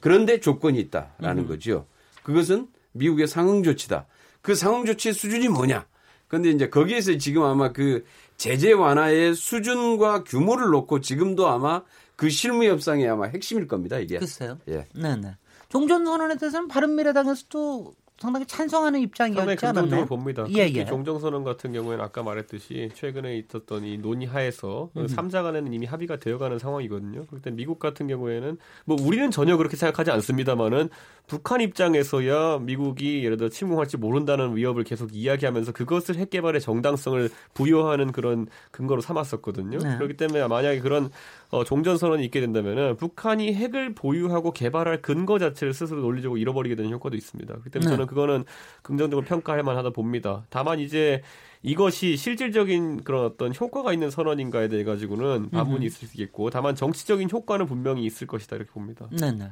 그런데 0.00 0.40
조건이 0.40 0.78
있다라는 0.80 1.44
음. 1.44 1.48
거죠. 1.48 1.86
그것은 2.22 2.68
미국의 2.94 3.28
상응 3.28 3.62
조치다. 3.62 4.06
그 4.40 4.54
상응 4.54 4.84
조치의 4.86 5.14
수준이 5.14 5.48
뭐냐? 5.48 5.86
그런데 6.28 6.50
이제 6.50 6.68
거기에서 6.68 7.16
지금 7.18 7.42
아마 7.44 7.72
그 7.72 8.04
제재 8.36 8.72
완화의 8.72 9.34
수준과 9.34 10.24
규모를 10.24 10.70
놓고 10.70 11.00
지금도 11.00 11.46
아마 11.48 11.82
그 12.16 12.30
실무 12.30 12.64
협상이 12.64 13.06
아마 13.06 13.26
핵심일 13.26 13.68
겁니다, 13.68 13.98
이게. 13.98 14.18
글쎄요. 14.18 14.58
예. 14.68 14.86
네, 14.94 15.16
네. 15.16 15.36
종전 15.68 16.04
선언에 16.04 16.36
대해서는 16.36 16.68
바른 16.68 16.94
미래당에서도 16.94 17.94
상당히 18.16 18.46
찬성하는 18.46 19.00
입장이었지 19.00 19.66
않았나요? 19.66 20.06
봅니다. 20.06 20.46
예, 20.50 20.70
예. 20.72 20.84
종정선언 20.84 21.42
같은 21.42 21.72
경우에는 21.72 22.02
아까 22.02 22.22
말했듯이 22.22 22.90
최근에 22.94 23.36
있었던 23.38 23.84
이 23.84 23.98
논의하에서 23.98 24.90
음. 24.96 25.06
3자 25.06 25.42
간에는 25.42 25.72
이미 25.72 25.84
합의가 25.84 26.18
되어가는 26.18 26.60
상황이거든요. 26.60 27.26
그때 27.26 27.50
미국 27.50 27.80
같은 27.80 28.06
경우에는 28.06 28.56
뭐 28.84 28.96
우리는 29.00 29.30
전혀 29.32 29.56
그렇게 29.56 29.76
생각하지 29.76 30.12
않습니다만은 30.12 30.90
북한 31.26 31.62
입장에서야 31.62 32.58
미국이 32.58 33.24
예를 33.24 33.38
들어 33.38 33.48
침공할지 33.48 33.96
모른다는 33.96 34.56
위협을 34.56 34.84
계속 34.84 35.14
이야기하면서 35.14 35.72
그것을 35.72 36.16
핵 36.16 36.28
개발의 36.28 36.60
정당성을 36.60 37.30
부여하는 37.54 38.12
그런 38.12 38.46
근거로 38.70 39.00
삼았었거든요. 39.00 39.78
네. 39.78 39.96
그렇기 39.96 40.16
때문에 40.18 40.46
만약에 40.46 40.80
그런 40.80 41.10
어, 41.50 41.64
종전 41.64 41.96
선언이 41.96 42.24
있게 42.26 42.40
된다면은 42.40 42.96
북한이 42.96 43.54
핵을 43.54 43.94
보유하고 43.94 44.52
개발할 44.52 45.00
근거 45.00 45.38
자체를 45.38 45.72
스스로 45.72 46.02
논리적으로 46.02 46.36
잃어버리게 46.36 46.74
되는 46.74 46.90
효과도 46.90 47.16
있습니다. 47.16 47.52
그렇기 47.52 47.70
때문에 47.70 47.90
네. 47.90 47.96
저는 47.96 48.06
그거는 48.06 48.44
긍정적으로 48.82 49.26
평가할 49.26 49.62
만하다 49.62 49.90
봅니다. 49.90 50.44
다만 50.50 50.78
이제 50.78 51.22
이것이 51.62 52.18
실질적인 52.18 53.04
그런 53.04 53.24
어떤 53.24 53.54
효과가 53.54 53.94
있는 53.94 54.10
선언인가에 54.10 54.68
대해 54.68 54.84
가지고는 54.84 55.48
반문이 55.48 55.86
있을 55.86 56.06
수 56.06 56.20
있겠고 56.20 56.50
다만 56.50 56.74
정치적인 56.74 57.30
효과는 57.30 57.64
분명히 57.64 58.04
있을 58.04 58.26
것이다 58.26 58.56
이렇게 58.56 58.70
봅니다. 58.70 59.08
네, 59.10 59.32
네. 59.32 59.50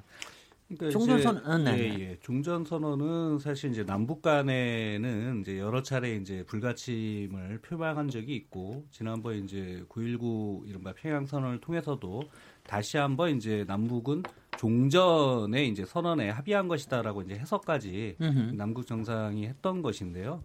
그러니까 0.76 0.90
종전선 0.90 1.46
어, 1.46 1.58
네, 1.58 1.78
예, 1.78 2.00
예. 2.00 2.18
종전선언은 2.20 3.38
사실 3.38 3.70
이제 3.70 3.84
남북 3.84 4.22
간에는 4.22 5.40
이제 5.40 5.58
여러 5.58 5.82
차례 5.82 6.16
이제 6.16 6.44
불가침을 6.46 7.60
표방한 7.62 8.08
적이 8.08 8.34
있고 8.36 8.84
지난번 8.90 9.44
이제 9.44 9.84
9.19 9.88 10.68
이른바 10.68 10.92
평양 10.92 11.26
선언을 11.26 11.60
통해서도 11.60 12.22
다시 12.64 12.96
한번 12.96 13.36
이제 13.36 13.64
남북은 13.66 14.22
종전에 14.58 15.64
이제 15.64 15.84
선언에 15.84 16.30
합의한 16.30 16.68
것이다라고 16.68 17.22
이제 17.22 17.34
해석까지 17.34 18.16
음흠. 18.20 18.54
남북 18.54 18.86
정상이 18.86 19.46
했던 19.46 19.82
것인데요. 19.82 20.42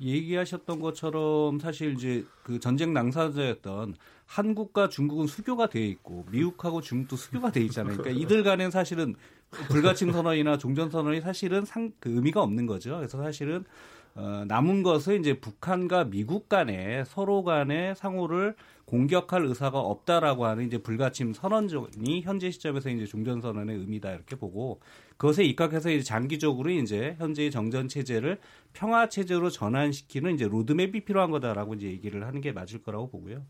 얘기하셨던 0.00 0.80
것처럼 0.80 1.60
사실 1.60 1.92
이제 1.92 2.24
그 2.42 2.58
전쟁 2.58 2.92
당사자였던 2.92 3.94
한국과 4.26 4.88
중국은 4.88 5.26
수교가 5.26 5.68
돼 5.68 5.86
있고 5.86 6.24
미국하고 6.30 6.80
중국도 6.80 7.16
수교가 7.16 7.52
돼 7.52 7.60
있잖아요. 7.62 7.98
그러니까 7.98 8.10
이들 8.20 8.42
간엔 8.42 8.70
사실은 8.70 9.14
불가침 9.68 10.12
선언이나 10.12 10.58
종전 10.58 10.90
선언이 10.90 11.20
사실은 11.20 11.64
상, 11.64 11.92
그 12.00 12.10
의미가 12.10 12.42
없는 12.42 12.66
거죠. 12.66 12.96
그래서 12.96 13.22
사실은 13.22 13.64
어, 14.14 14.44
남은 14.46 14.82
것은 14.82 15.20
이제 15.20 15.40
북한과 15.40 16.04
미국 16.04 16.48
간에 16.48 17.04
서로 17.06 17.44
간에 17.44 17.94
상호를 17.94 18.54
공격할 18.84 19.46
의사가 19.46 19.78
없다라고 19.78 20.44
하는 20.44 20.66
이제 20.66 20.76
불가침 20.76 21.32
선언이 21.32 22.20
현재 22.22 22.50
시점에서 22.50 22.90
이제 22.90 23.06
종전 23.06 23.40
선언의 23.40 23.76
의미다 23.76 24.12
이렇게 24.12 24.36
보고 24.36 24.80
그것에 25.16 25.44
입각해서 25.44 25.90
이제 25.90 26.02
장기적으로 26.02 26.70
이제 26.70 27.16
현재의 27.18 27.50
정전 27.50 27.88
체제를 27.88 28.38
평화 28.74 29.08
체제로 29.08 29.48
전환시키는 29.48 30.34
이제 30.34 30.46
로드맵이 30.46 31.04
필요한 31.04 31.30
거다라고 31.30 31.74
이제 31.74 31.86
얘기를 31.86 32.26
하는 32.26 32.42
게 32.42 32.52
맞을 32.52 32.82
거라고 32.82 33.08
보고요. 33.08 33.42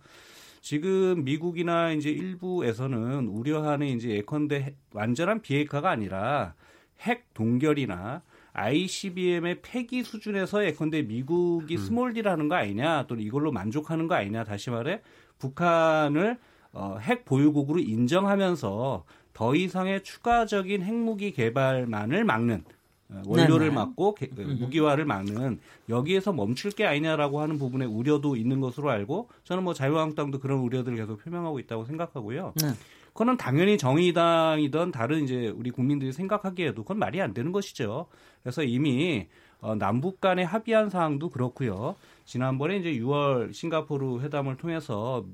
지금 0.63 1.25
미국이나 1.25 1.91
이제 1.91 2.09
일부에서는 2.09 3.27
우려하는 3.27 3.89
이제 3.89 4.11
예컨대 4.11 4.77
완전한 4.93 5.43
비핵화가 5.43 5.91
아니라 5.91 6.55
핵 7.01 7.35
동결이나 7.35 8.23
ICBM의 8.53 9.61
폐기 9.63 10.05
수준에서 10.05 10.65
예컨대 10.65 11.03
미국이 11.03 11.75
음. 11.75 11.79
small 11.79 12.01
deal이라는 12.01 12.49
거 12.49 12.55
아니냐 12.55 13.07
또는 13.09 13.25
이걸로 13.25 13.51
만족하는 13.51 14.07
거 14.07 14.15
아니냐 14.15 14.45
다시 14.45 14.71
말해 14.71 15.01
북한을 15.41 16.39
어, 16.73 16.97
핵 17.01 17.25
보유국으로 17.25 17.81
인정하면서 17.81 19.05
더 19.33 19.55
이상의 19.57 20.05
추가적인 20.05 20.83
핵무기 20.83 21.33
개발만을 21.33 22.25
막는 22.25 22.63
어, 22.65 22.82
원료를 23.27 23.69
네네. 23.69 23.75
막고 23.75 24.15
개, 24.15 24.29
그 24.29 24.41
무기화를 24.41 25.05
막는 25.05 25.61
여기에서 25.89 26.33
멈출 26.33 26.71
게 26.71 26.87
아니냐라고 26.87 27.41
하는 27.41 27.59
부분에 27.59 27.85
우려도 27.85 28.37
있는 28.37 28.61
것으로 28.61 28.91
알고 28.91 29.29
저는 29.45 29.65
뭐 29.65 29.75
자유한국당도 29.75 30.41
그런 30.41 30.61
우려들을 30.61 30.97
계속 30.97 31.23
표명하고 31.23 31.59
있다고 31.59 31.85
생각하고요. 31.85 32.55
네. 32.57 32.69
그거는 33.09 33.37
당연히 33.37 33.77
정의당이든 33.77 34.91
다른 34.91 35.25
이제 35.25 35.53
우리 35.55 35.71
국민들이 35.71 36.13
생각하기에도 36.13 36.83
그건 36.83 36.99
말이 36.99 37.21
안 37.21 37.35
되는 37.35 37.53
것이죠. 37.53 38.07
그래서 38.43 38.63
이미 38.63 39.29
어, 39.61 39.75
남북 39.77 40.21
간에 40.21 40.43
합의한 40.43 40.91
사항도 40.91 41.31
그렇고요. 41.31 41.97
지난번에 42.25 42.79
이제 42.79 42.93
6월 42.95 43.53
싱가포르 43.53 44.21
회담을 44.21 44.57
통해서 44.57 45.25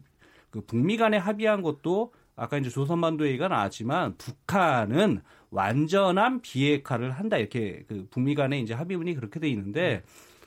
그 0.50 0.60
북미 0.60 0.96
간에 0.96 1.16
합의한 1.16 1.62
것도 1.62 2.12
아까 2.36 2.56
이제 2.58 2.68
조선반도 2.70 3.26
얘기가 3.26 3.48
나왔지만 3.48 4.16
북한은 4.16 5.22
완전한 5.50 6.40
비핵화를 6.40 7.12
한다. 7.12 7.36
이렇게 7.36 7.84
그 7.88 8.06
북미 8.10 8.34
간에 8.34 8.60
이제 8.60 8.74
합의문이 8.74 9.14
그렇게 9.14 9.40
돼 9.40 9.48
있는데 9.48 10.02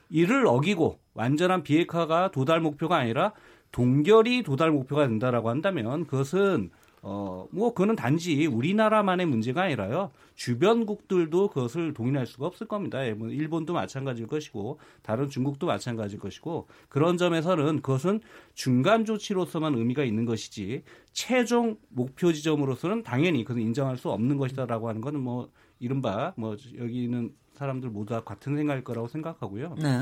이를 0.10 0.46
어기고 0.46 1.00
완전한 1.14 1.64
비핵화가 1.64 2.32
도달 2.32 2.62
목표가 2.62 2.98
아니라 2.98 3.34
동결이 3.72 4.44
도달 4.44 4.72
목표가 4.72 5.08
된다라고 5.08 5.50
한다면 5.50 6.06
그것은 6.06 6.70
어, 7.04 7.48
뭐, 7.52 7.74
그거는 7.74 7.96
단지 7.96 8.46
우리나라만의 8.46 9.26
문제가 9.26 9.64
아니라요. 9.64 10.12
주변국들도 10.36 11.48
그것을 11.50 11.94
동의할 11.94 12.28
수가 12.28 12.46
없을 12.46 12.68
겁니다. 12.68 13.06
예, 13.08 13.14
뭐 13.14 13.30
일본도 13.30 13.74
마찬가지일 13.74 14.28
것이고, 14.28 14.80
다른 15.02 15.28
중국도 15.28 15.66
마찬가지일 15.66 16.20
것이고, 16.20 16.68
그런 16.90 17.18
점에서는 17.18 17.82
그것은 17.82 18.22
중간 18.54 19.06
조치로서만 19.06 19.76
의미가 19.76 20.04
있는 20.04 20.26
것이지, 20.26 20.84
최종 21.12 21.78
목표 21.90 22.32
지점으로서는 22.32 23.04
당연히 23.04 23.44
그것을 23.44 23.62
인정할 23.62 23.98
수 23.98 24.12
없는 24.12 24.38
것이다라고 24.38 24.88
하는 24.88 25.02
것은 25.02 25.20
뭐, 25.20 25.50
이른바, 25.80 26.34
뭐, 26.38 26.56
여기 26.78 27.04
있는 27.04 27.34
사람들 27.54 27.90
모두 27.90 28.14
다 28.14 28.22
같은 28.22 28.56
생각일 28.56 28.84
거라고 28.84 29.08
생각하고요. 29.08 29.76
네. 29.80 30.02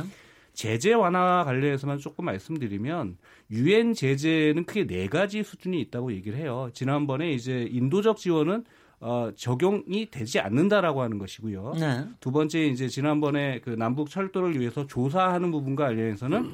제재 0.53 0.93
완화 0.93 1.43
관련해서만 1.45 1.99
조금 1.99 2.25
말씀드리면 2.25 3.17
유엔 3.51 3.93
제재는 3.93 4.65
크게 4.65 4.87
네 4.87 5.07
가지 5.07 5.43
수준이 5.43 5.79
있다고 5.81 6.11
얘기를 6.13 6.37
해요. 6.37 6.69
지난번에 6.73 7.31
이제 7.31 7.67
인도적 7.71 8.17
지원은 8.17 8.65
어, 9.01 9.31
적용이 9.35 10.09
되지 10.11 10.39
않는다라고 10.39 11.01
하는 11.01 11.17
것이고요. 11.19 11.75
네. 11.79 12.05
두 12.19 12.31
번째 12.31 12.65
이제 12.65 12.89
지난번에 12.89 13.61
그 13.61 13.69
남북 13.69 14.09
철도를 14.09 14.59
위해서 14.59 14.87
조사하는 14.87 15.51
부분과 15.51 15.85
관련해서는 15.85 16.51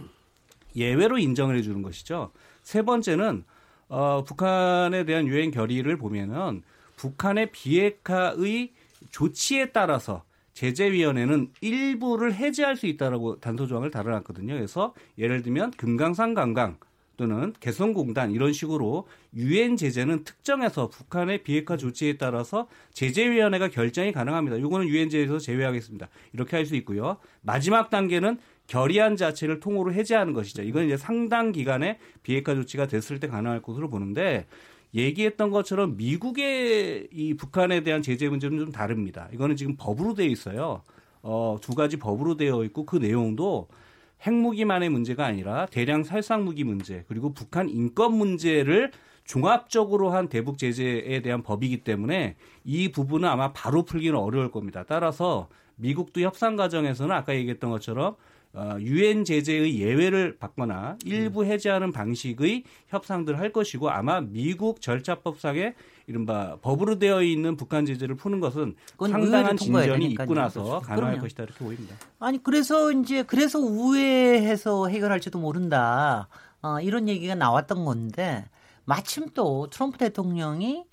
예외로 0.75 1.17
인정을 1.17 1.58
해주는 1.58 1.81
것이죠. 1.81 2.31
세 2.62 2.84
번째는 2.84 3.43
어, 3.88 4.23
북한에 4.25 5.05
대한 5.05 5.27
유엔 5.27 5.51
결의를 5.51 5.97
보면은 5.97 6.62
북한의 6.97 7.51
비핵화의 7.51 8.73
조치에 9.12 9.71
따라서 9.71 10.23
제재위원회는 10.56 11.52
일부를 11.62 12.34
해제할 12.34 12.76
수 12.76 12.88
있다라고 12.88 13.39
단서 13.39 13.68
조항을 13.68 13.91
달아놨거든요. 13.91 14.54
그래서 14.54 14.94
예를 15.18 15.44
들면 15.44 15.72
금강산 15.72 16.34
관광 16.34 16.78
또는 17.18 17.54
개성공단 17.60 18.32
이런 18.32 18.52
식으로 18.52 19.08
유엔 19.36 19.78
제재는 19.78 20.24
특정해서 20.26 20.89
북한의 20.89 21.44
비핵화 21.44 21.78
조치에 21.78 22.18
따라서 22.18 22.68
제재위원회가 22.94 23.70
결정이 23.70 24.12
가능합니다. 24.12 24.58
이거는 24.58 24.88
유엔 24.88 25.10
제에서 25.10 25.38
제외하겠습니다. 25.39 26.10
이렇게 26.34 26.58
할 26.58 26.65
수 26.65 26.76
있고요. 26.78 27.18
마지막 27.41 27.89
단계는 27.89 28.39
결의안 28.68 29.15
자체를 29.15 29.60
통으로 29.60 29.94
해제하는 29.94 30.34
것이죠. 30.34 30.63
이건 30.63 30.86
이제 30.86 30.98
상당 30.98 31.52
기간의 31.52 32.00
비핵화 32.24 32.56
조치가 32.56 32.88
됐을 32.88 33.20
때 33.20 33.28
가능할 33.28 33.62
것으로 33.62 33.89
보는데 33.89 34.48
얘기했던 34.95 35.51
것처럼 35.51 35.97
미국의 35.97 37.10
이 37.12 37.34
북한에 37.36 37.81
대한 37.84 38.01
제재 38.01 38.29
문제는 38.29 38.58
좀 38.58 38.71
다릅니다. 38.71 39.27
이거는 39.34 39.55
지금 39.55 39.75
법으로 39.77 40.13
되어 40.13 40.27
있어요. 40.27 40.81
어, 41.21 41.58
두 41.62 41.75
가지 41.75 41.97
법으로 41.97 42.38
되어 42.38 42.63
있고 42.63 42.86
그 42.86 42.95
내용도 42.97 43.67
핵무기만의 44.25 44.89
문제가 44.89 45.25
아니라 45.25 45.65
대량 45.67 46.03
살상 46.03 46.45
무기 46.45 46.63
문제 46.63 47.03
그리고 47.08 47.34
북한 47.34 47.69
인권 47.69 48.13
문제를 48.13 48.91
종합적으로 49.25 50.12
한 50.12 50.29
대북 50.29 50.58
제재에 50.58 51.21
대한 51.21 51.41
법이기 51.41 51.84
때문에 51.84 52.36
이 52.63 52.91
부분은 52.91 53.27
아마 53.27 53.51
바로 53.53 53.84
풀기는 53.84 54.17
어려울 54.17 54.51
겁니다. 54.51 54.86
따라서 54.88 55.49
미국도 55.77 56.21
협상 56.21 56.55
과정에서는 56.55 57.13
아까 57.13 57.36
얘기했던 57.36 57.69
것처럼 57.69 58.10
어, 58.13 58.15
유엔 58.80 59.24
제재의 59.26 59.80
예외를 59.80 60.38
받거나 60.38 60.98
일부 61.06 61.41
음. 61.41 61.46
해제하는 61.48 61.91
방식의 61.91 62.63
협상들을 62.88 63.39
할 63.39 63.52
것이고 63.52 63.89
아마 63.89 64.22
미국 64.22 64.82
절차법상에 64.82 65.74
이른바 66.08 66.58
법으로 66.62 67.00
되어 67.00 67.24
있는 67.24 67.56
북한 67.58 67.86
제재를 67.86 68.15
푸는 68.15 68.39
것은 68.39 68.76
상당한 69.00 69.58
진전이 69.58 70.06
있고 70.12 70.34
나서 70.34 70.63
그렇죠. 70.63 70.80
가능할 70.82 71.12
그럼요. 71.12 71.22
것이다 71.22 71.44
이렇게 71.44 71.65
보입니다. 71.65 71.96
아니 72.20 72.41
그래서 72.41 72.91
이제 72.91 73.24
그래서 73.24 73.60
우회해서 73.60 74.88
해결할지도 74.88 75.39
모른다 75.39 76.28
어, 76.62 76.80
이런 76.80 77.10
얘기가 77.10 77.36
나왔던 77.36 77.86
건데 77.86 78.46
마침 78.86 79.28
또 79.34 79.68
트럼프 79.70 79.98
대통령이 79.98 80.84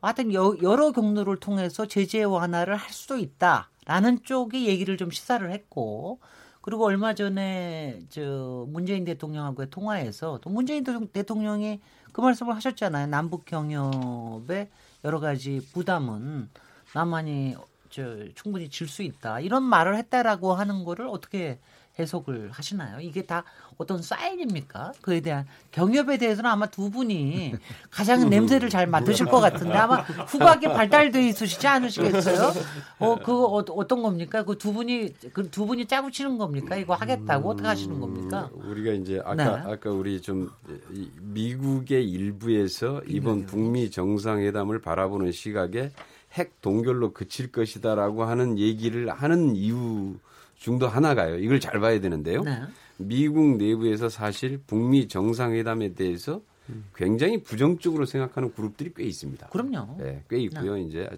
하여튼 0.00 0.32
여러 0.34 0.90
경로를 0.90 1.36
통해서 1.36 1.86
제재 1.86 2.24
완화를 2.24 2.74
할 2.76 2.90
수도 2.90 3.16
있다라는 3.18 4.22
쪽의 4.24 4.66
얘기를 4.66 4.96
좀 4.96 5.10
시사를 5.10 5.48
했고 5.50 6.20
그리고 6.62 6.84
얼마 6.86 7.14
전에 7.14 8.00
저 8.08 8.64
문재인 8.68 9.04
대통령하고의 9.04 9.68
통화에서 9.70 10.38
또 10.42 10.48
문재인 10.50 10.84
대통령이 10.84 11.80
그 12.12 12.20
말씀을 12.20 12.54
하셨잖아요. 12.56 13.08
남북 13.08 13.44
경협의 13.46 14.68
여러 15.04 15.20
가지 15.20 15.60
부담은 15.72 16.48
남한이 16.94 17.56
저 17.90 18.02
충분히 18.34 18.70
질 18.70 18.88
수 18.88 19.02
있다. 19.02 19.40
이런 19.40 19.62
말을 19.64 19.96
했다라고 19.96 20.54
하는 20.54 20.84
거를 20.84 21.08
어떻게 21.08 21.58
해석을 21.98 22.50
하시나요? 22.52 23.00
이게 23.00 23.22
다 23.22 23.44
어떤 23.76 24.00
사인입니까? 24.00 24.92
그에 25.02 25.20
대한 25.20 25.46
경협에 25.72 26.16
대해서는 26.18 26.48
아마 26.48 26.66
두 26.66 26.90
분이 26.90 27.54
가장 27.90 28.30
냄새를 28.30 28.70
잘 28.70 28.86
맡으실 28.86 29.26
것 29.26 29.40
같은데 29.40 29.74
아마 29.74 29.96
후각이 30.00 30.68
발달돼 30.68 31.28
있으시지 31.28 31.66
않으시겠어요? 31.66 32.52
어, 32.98 33.16
그거 33.16 33.44
어, 33.44 33.64
어떤 33.76 34.02
겁니까? 34.02 34.42
그 34.44 34.56
두 34.56 34.72
분이 34.72 35.12
그 35.32 35.50
두 35.50 35.66
분이 35.66 35.86
짜고 35.86 36.10
치는 36.10 36.38
겁니까? 36.38 36.76
이거 36.76 36.94
하겠다고 36.94 37.50
어떻게 37.50 37.66
하시는 37.68 38.00
겁니까? 38.00 38.48
음, 38.54 38.70
우리가 38.70 38.92
이제 38.92 39.20
아까 39.24 39.34
네. 39.34 39.72
아까 39.72 39.90
우리 39.90 40.20
좀 40.22 40.50
미국의 41.20 42.08
일부에서 42.08 43.02
이번 43.06 43.46
북미 43.46 43.90
정상회담을 43.90 44.80
바라보는 44.80 45.32
시각에 45.32 45.90
핵 46.32 46.60
동결로 46.62 47.12
그칠 47.12 47.52
것이다라고 47.52 48.24
하는 48.24 48.58
얘기를 48.58 49.10
하는 49.10 49.54
이유 49.54 50.14
중도 50.62 50.86
하나가요. 50.86 51.38
이걸 51.38 51.58
잘 51.58 51.80
봐야 51.80 52.00
되는데요. 52.00 52.42
네. 52.42 52.62
미국 52.96 53.56
내부에서 53.56 54.08
사실 54.08 54.60
북미 54.64 55.08
정상회담에 55.08 55.94
대해서 55.94 56.40
굉장히 56.94 57.42
부정적으로 57.42 58.06
생각하는 58.06 58.54
그룹들이 58.54 58.92
꽤 58.94 59.02
있습니다. 59.02 59.48
그럼요. 59.48 59.96
네, 59.98 60.22
꽤 60.30 60.38
있고요. 60.42 60.76
네. 60.76 60.82
이제 60.82 61.10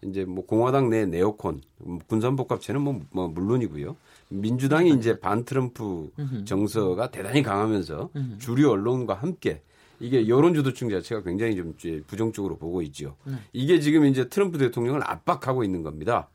이제 0.00 0.24
뭐 0.24 0.46
공화당 0.46 0.88
내 0.88 1.04
네오콘 1.04 1.60
군산복합체는 2.06 2.80
뭐, 2.80 2.98
뭐 3.10 3.28
물론이고요. 3.28 3.94
민주당이 4.30 4.94
이제 4.94 5.20
반 5.20 5.44
트럼프 5.44 6.10
정서가 6.46 7.10
대단히 7.10 7.42
강하면서 7.42 8.08
주류 8.38 8.70
언론과 8.70 9.14
함께 9.14 9.60
이게 10.00 10.28
여론 10.28 10.54
주도층 10.54 10.88
자체가 10.88 11.22
굉장히 11.24 11.56
좀 11.56 11.74
부정적으로 12.06 12.56
보고 12.56 12.80
있죠. 12.82 13.16
네. 13.24 13.34
이게 13.52 13.80
지금 13.80 14.06
이제 14.06 14.30
트럼프 14.30 14.56
대통령을 14.56 15.02
압박하고 15.04 15.62
있는 15.62 15.82
겁니다. 15.82 16.30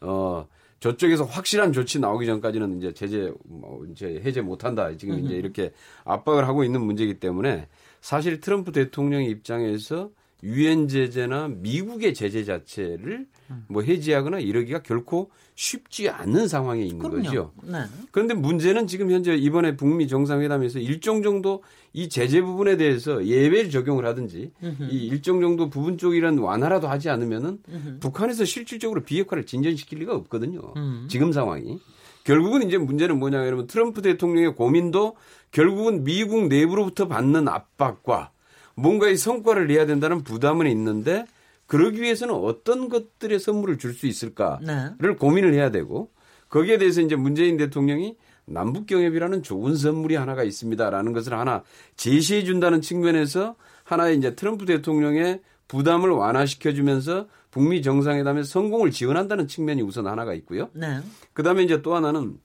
어, 0.00 0.46
저쪽에서 0.80 1.24
확실한 1.24 1.72
조치 1.72 1.98
나오기 1.98 2.26
전까지는 2.26 2.78
이제 2.78 2.92
제재 2.92 3.32
뭐 3.44 3.84
이제 3.90 4.20
해제 4.24 4.40
못 4.40 4.64
한다. 4.64 4.96
지금 4.96 5.24
이제 5.24 5.34
이렇게 5.34 5.72
압박을 6.04 6.46
하고 6.46 6.64
있는 6.64 6.80
문제이기 6.82 7.18
때문에 7.18 7.68
사실 8.00 8.40
트럼프 8.40 8.72
대통령 8.72 9.24
입장에서 9.24 10.10
유엔 10.44 10.86
제재나 10.86 11.48
미국의 11.48 12.14
제재 12.14 12.44
자체를 12.44 13.26
뭐 13.68 13.82
해지하거나 13.82 14.38
이러기가 14.38 14.82
결코 14.82 15.30
쉽지 15.56 16.08
않은 16.08 16.46
상황에 16.46 16.82
있는 16.82 16.98
그럼요. 16.98 17.24
거죠. 17.24 17.52
네. 17.64 17.78
그런데 18.12 18.34
문제는 18.34 18.86
지금 18.86 19.10
현재 19.10 19.34
이번에 19.34 19.74
북미 19.76 20.06
정상회담에서 20.06 20.78
일정 20.78 21.22
정도 21.22 21.64
이 21.92 22.08
제재 22.08 22.40
부분에 22.40 22.76
대해서 22.76 23.24
예외를 23.24 23.70
적용을 23.70 24.06
하든지 24.06 24.52
으흠. 24.62 24.88
이 24.90 25.06
일정 25.06 25.40
정도 25.40 25.68
부분 25.70 25.98
쪽이란 25.98 26.38
완화라도 26.38 26.86
하지 26.88 27.10
않으면은 27.10 27.58
으흠. 27.68 27.98
북한에서 28.00 28.44
실질적으로 28.44 29.02
비핵화를 29.02 29.44
진전시킬 29.44 29.98
리가 29.98 30.14
없거든요. 30.14 30.60
으흠. 30.76 31.08
지금 31.08 31.32
상황이. 31.32 31.80
결국은 32.22 32.62
이제 32.62 32.78
문제는 32.78 33.18
뭐냐 33.18 33.44
여러분 33.46 33.66
트럼프 33.66 34.02
대통령의 34.02 34.54
고민도 34.54 35.16
결국은 35.50 36.04
미국 36.04 36.46
내부로부터 36.46 37.08
받는 37.08 37.48
압박과 37.48 38.30
뭔가의 38.78 39.16
성과를 39.16 39.66
내야 39.66 39.86
된다는 39.86 40.22
부담은 40.22 40.66
있는데 40.68 41.26
그러기 41.66 42.00
위해서는 42.00 42.34
어떤 42.34 42.88
것들의 42.88 43.38
선물을 43.38 43.78
줄 43.78 43.92
수 43.92 44.06
있을까를 44.06 44.96
네. 45.00 45.14
고민을 45.14 45.52
해야 45.52 45.70
되고 45.70 46.10
거기에 46.48 46.78
대해서 46.78 47.00
이제 47.00 47.16
문재인 47.16 47.56
대통령이 47.56 48.16
남북 48.46 48.86
경협이라는 48.86 49.42
좋은 49.42 49.76
선물이 49.76 50.14
하나가 50.14 50.42
있습니다라는 50.44 51.12
것을 51.12 51.34
하나 51.34 51.62
제시해 51.96 52.44
준다는 52.44 52.80
측면에서 52.80 53.56
하나의 53.84 54.16
이제 54.16 54.34
트럼프 54.34 54.64
대통령의 54.64 55.42
부담을 55.66 56.10
완화시켜 56.10 56.72
주면서 56.72 57.26
북미 57.50 57.82
정상회담의 57.82 58.44
성공을 58.44 58.90
지원한다는 58.90 59.48
측면이 59.48 59.82
우선 59.82 60.06
하나가 60.06 60.32
있고요. 60.34 60.70
네. 60.72 61.00
그다음에 61.34 61.62
이제 61.64 61.82
또 61.82 61.94
하나는 61.94 62.38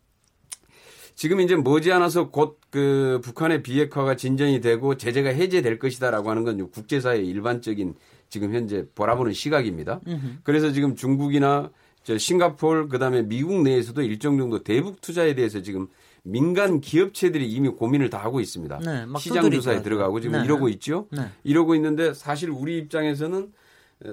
지금 1.15 1.41
이제 1.41 1.56
머지않아서 1.56 2.30
곧 2.30 2.63
그 2.73 3.21
북한의 3.21 3.62
비핵화가 3.62 4.15
진전이 4.15 4.60
되고 4.60 4.97
제재가 4.97 5.30
해제될 5.30 5.78
것이다라고 5.78 6.32
하는 6.32 6.43
건 6.43 6.71
국제사회의 6.71 7.28
일반적인 7.28 7.93
지금 8.30 8.52
현재 8.52 8.84
바라보는 8.95 9.34
시각입니다. 9.34 10.02
그래서 10.41 10.71
지금 10.71 10.95
중국이나 10.95 11.69
저 12.02 12.17
싱가폴 12.17 12.89
그다음에 12.89 13.21
미국 13.21 13.62
내에서도 13.62 14.02
일정 14.02 14.39
정도 14.39 14.63
대북 14.63 15.02
투자에 15.02 15.36
대해서 15.36 15.62
지금 15.62 15.88
민간 16.23 16.82
기업체들이 16.82 17.47
이미 17.47 17.69
고민을 17.69 18.10
다 18.10 18.17
하고 18.17 18.39
있습니다. 18.39 18.80
네, 18.80 19.06
시장 19.19 19.52
조사에 19.52 19.84
들어가고 19.84 20.19
지금 20.19 20.39
네. 20.39 20.45
이러고 20.45 20.67
있죠. 20.69 21.06
네. 21.12 21.28
이러고 21.43 21.76
있는데 21.76 22.15
사실 22.15 22.49
우리 22.49 22.80
입장에서는 22.80 23.52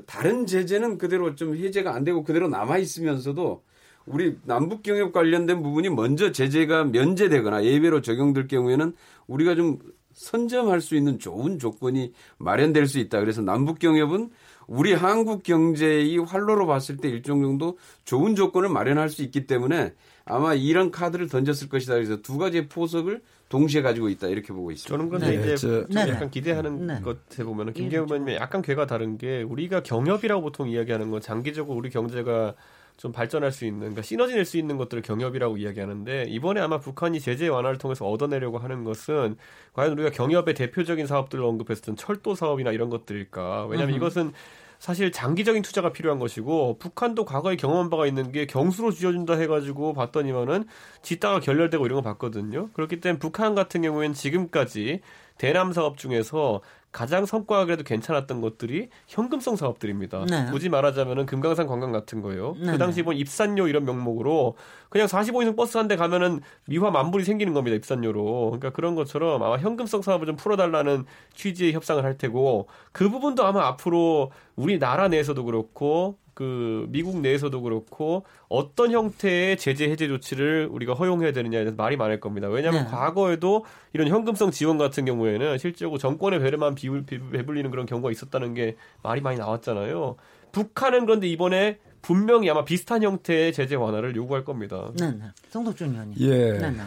다른 0.05 0.45
제재는 0.45 0.99
그대로 0.99 1.35
좀 1.35 1.57
해제가 1.57 1.95
안 1.95 2.05
되고 2.05 2.25
그대로 2.25 2.47
남아 2.49 2.77
있으면서도 2.77 3.63
우리 4.07 4.37
남북 4.45 4.83
경협 4.83 5.13
관련된 5.13 5.63
부분이 5.63 5.91
먼저 5.91 6.33
제재가 6.33 6.85
면제되거나 6.85 7.65
예외로 7.65 8.01
적용될 8.01 8.49
경우에는 8.49 8.95
우리가 9.27 9.55
좀 9.55 9.79
선점할 10.13 10.81
수 10.81 10.97
있는 10.97 11.19
좋은 11.19 11.59
조건이 11.59 12.13
마련될 12.39 12.87
수 12.87 12.99
있다. 12.99 13.21
그래서 13.21 13.43
남북 13.43 13.79
경협은 13.79 14.31
우리 14.67 14.93
한국 14.93 15.43
경제의 15.43 16.19
활로로 16.19 16.67
봤을 16.67 16.97
때 16.97 17.09
일정 17.09 17.43
정도 17.43 17.79
좋은 18.05 18.35
조건을 18.35 18.69
마련할 18.69 19.09
수 19.09 19.23
있기 19.23 19.47
때문에 19.47 19.95
아마 20.25 20.55
이런 20.55 20.91
카드를 20.91 21.29
던졌을 21.29 21.69
것이다. 21.69 21.95
그래서 21.95 22.17
두 22.23 22.39
가지의 22.39 22.69
포석을 22.69 23.21
동시에 23.49 23.83
가지고 23.83 24.09
있다 24.09 24.29
이렇게 24.29 24.53
보고 24.53 24.71
있습니다. 24.71 24.97
저는 24.97 25.11
근데 25.11 25.37
네, 25.37 25.55
이제 25.55 25.57
저, 25.57 25.81
약간 25.99 26.21
네. 26.21 26.31
기대하는 26.31 26.87
네. 26.87 27.01
것에 27.01 27.43
보면은 27.43 27.73
김경호 27.73 28.05
의원님이 28.05 28.37
약간 28.37 28.63
괴가 28.63 28.87
다른 28.87 29.19
게 29.19 29.43
우리가 29.43 29.83
경협이라고 29.83 30.41
보통 30.41 30.69
이야기하는 30.69 31.11
건 31.11 31.21
장기적으로 31.21 31.77
우리 31.77 31.91
경제가 31.91 32.55
좀 33.01 33.13
발전할 33.13 33.51
수 33.51 33.65
있는, 33.65 33.81
그러니까 33.81 34.03
시너지 34.03 34.35
낼 34.35 34.45
수 34.45 34.59
있는 34.59 34.77
것들을 34.77 35.03
경협이라고 35.03 35.57
이야기하는데 35.57 36.25
이번에 36.29 36.61
아마 36.61 36.79
북한이 36.79 37.19
제재 37.19 37.49
완화를 37.49 37.79
통해서 37.79 38.07
얻어내려고 38.07 38.59
하는 38.59 38.85
것은 38.85 39.37
과연 39.73 39.93
우리가 39.93 40.11
경협의 40.11 40.53
대표적인 40.53 41.07
사업들을 41.07 41.43
언급했던 41.43 41.97
철도 41.97 42.35
사업이나 42.35 42.73
이런 42.73 42.91
것들일까? 42.91 43.69
왜냐하면 43.69 43.97
이것은 43.97 44.33
사실 44.79 45.13
장기적인 45.13 45.63
투자가 45.63 45.93
필요한 45.93 46.19
것이고 46.19 46.77
북한도 46.79 47.25
과거에 47.25 47.57
경험한 47.57 47.89
바가 47.89 48.07
있는 48.07 48.33
게 48.33 48.47
경수로 48.47 48.91
쥐어준다 48.91 49.35
해가지고 49.35 49.95
봤더니만은 49.95 50.65
짓다가 51.01 51.41
결렬되고 51.41 51.87
이런 51.87 51.97
거 51.97 52.03
봤거든요. 52.03 52.69
그렇기 52.75 53.01
때문에 53.01 53.19
북한 53.19 53.55
같은 53.55 53.81
경우에는 53.81 54.15
지금까지 54.15 55.01
대남 55.40 55.72
사업 55.72 55.96
중에서 55.96 56.61
가장 56.92 57.24
성과가 57.24 57.64
그래도 57.64 57.83
괜찮았던 57.83 58.42
것들이 58.42 58.90
현금성 59.07 59.57
사업들입니다. 59.57 60.26
네. 60.29 60.48
굳이 60.50 60.68
말하자면은 60.68 61.24
금강산 61.24 61.66
관광 61.66 61.92
같은 61.92 62.20
거예요. 62.20 62.57
네. 62.61 62.72
그 62.72 62.79
당시 62.79 63.03
본 63.03 63.16
입산료 63.16 63.66
이런 63.66 63.87
명목으로 63.87 64.57
그냥 64.90 65.07
45인승 65.07 65.57
버스 65.57 65.79
한 65.79 65.88
대 65.88 65.96
가면은 65.96 66.40
미화 66.66 66.90
만불이 66.90 67.24
생기는 67.24 67.55
겁니다. 67.55 67.74
입산료로. 67.74 68.50
그러니까 68.50 68.70
그런 68.70 68.94
것처럼 68.96 69.42
아마 69.42 69.57
현금성 69.57 70.03
사업을 70.03 70.26
좀 70.26 70.37
풀어달라는 70.37 71.07
취지의 71.35 71.72
협상을 71.72 72.05
할 72.05 72.18
테고 72.18 72.68
그 72.92 73.09
부분도 73.09 73.42
아마 73.46 73.66
앞으로 73.66 74.33
우리 74.57 74.79
나라 74.79 75.09
내에서도 75.09 75.42
그렇고 75.42 76.18
그 76.40 76.87
미국 76.88 77.20
내에서도 77.20 77.61
그렇고 77.61 78.24
어떤 78.48 78.92
형태의 78.92 79.59
제재 79.59 79.90
해제 79.90 80.09
조치를 80.09 80.70
우리가 80.72 80.94
허용해야 80.94 81.33
되느냐에 81.33 81.64
대해서 81.64 81.76
말이 81.76 81.98
많을 81.98 82.18
겁니다. 82.18 82.48
왜냐하면 82.48 82.85
네. 82.85 82.90
과거에도 82.90 83.66
이런 83.92 84.09
현금성 84.09 84.50
지원 84.50 84.79
같은 84.79 85.05
경우에는 85.05 85.59
실제로 85.59 85.98
정권의 85.98 86.40
배려만 86.40 86.74
비울, 86.74 87.05
배불리는 87.05 87.70
그런 87.70 87.85
경우가 87.85 88.11
있었다는 88.11 88.55
게 88.55 88.76
말이 89.03 89.20
많이 89.20 89.37
나왔잖아요. 89.37 90.16
북한은 90.53 91.05
그런데 91.05 91.29
이번에 91.29 91.76
분명히 92.00 92.48
아마 92.48 92.64
비슷한 92.64 93.03
형태의 93.03 93.53
제재 93.53 93.74
완화를 93.74 94.16
요구할 94.16 94.42
겁니다. 94.42 94.90
네, 94.98 95.11
네. 95.11 95.24
성덕준 95.50 95.90
의원님. 95.90 96.16
예. 96.20 96.53
네, 96.53 96.70
네. 96.70 96.81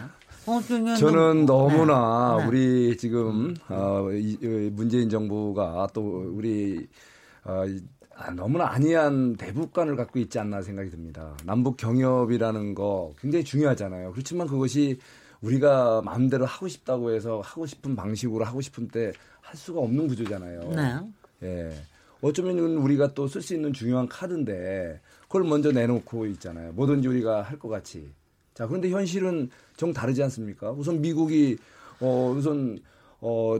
어, 0.46 0.60
저는 0.98 1.46
너무나 1.46 2.38
네. 2.40 2.46
우리 2.48 2.96
지금 2.96 3.54
어, 3.68 4.08
이, 4.10 4.36
문재인 4.72 5.08
정부가 5.08 5.86
또 5.94 6.24
우리 6.34 6.88
어, 7.44 7.62
아, 7.62 7.66
너무나 8.36 8.70
안이한 8.70 9.36
대북관을 9.36 9.96
갖고 9.96 10.18
있지 10.18 10.38
않나 10.38 10.62
생각이 10.62 10.90
듭니다. 10.90 11.36
남북 11.44 11.76
경협이라는 11.76 12.74
거 12.74 13.12
굉장히 13.18 13.44
중요하잖아요. 13.44 14.12
그렇지만 14.12 14.46
그것이 14.46 14.98
우리가 15.40 16.02
마음대로 16.02 16.46
하고 16.46 16.68
싶다고 16.68 17.12
해서 17.12 17.40
하고 17.44 17.66
싶은 17.66 17.96
방식으로 17.96 18.44
하고 18.44 18.60
싶은 18.60 18.88
때 18.88 19.12
할 19.44 19.56
수가 19.56 19.80
없는 19.80 20.08
구조잖아요. 20.08 20.60
네. 20.74 20.98
예. 21.42 21.72
어쩌면 22.22 22.58
우리가 22.58 23.12
또 23.14 23.28
쓸 23.28 23.42
수 23.42 23.54
있는 23.54 23.72
중요한 23.72 24.08
카드인데 24.08 25.00
그걸 25.24 25.44
먼저 25.44 25.70
내놓고 25.70 26.26
있잖아요. 26.26 26.72
뭐든지 26.72 27.06
우리가 27.08 27.42
할 27.42 27.58
것 27.58 27.68
같이. 27.68 28.10
자, 28.54 28.66
그런데 28.66 28.90
현실은 28.90 29.50
정 29.76 29.92
다르지 29.92 30.22
않습니까? 30.22 30.72
우선 30.72 31.00
미국이 31.00 31.58
어 32.00 32.32
우선 32.34 32.78
어 33.26 33.58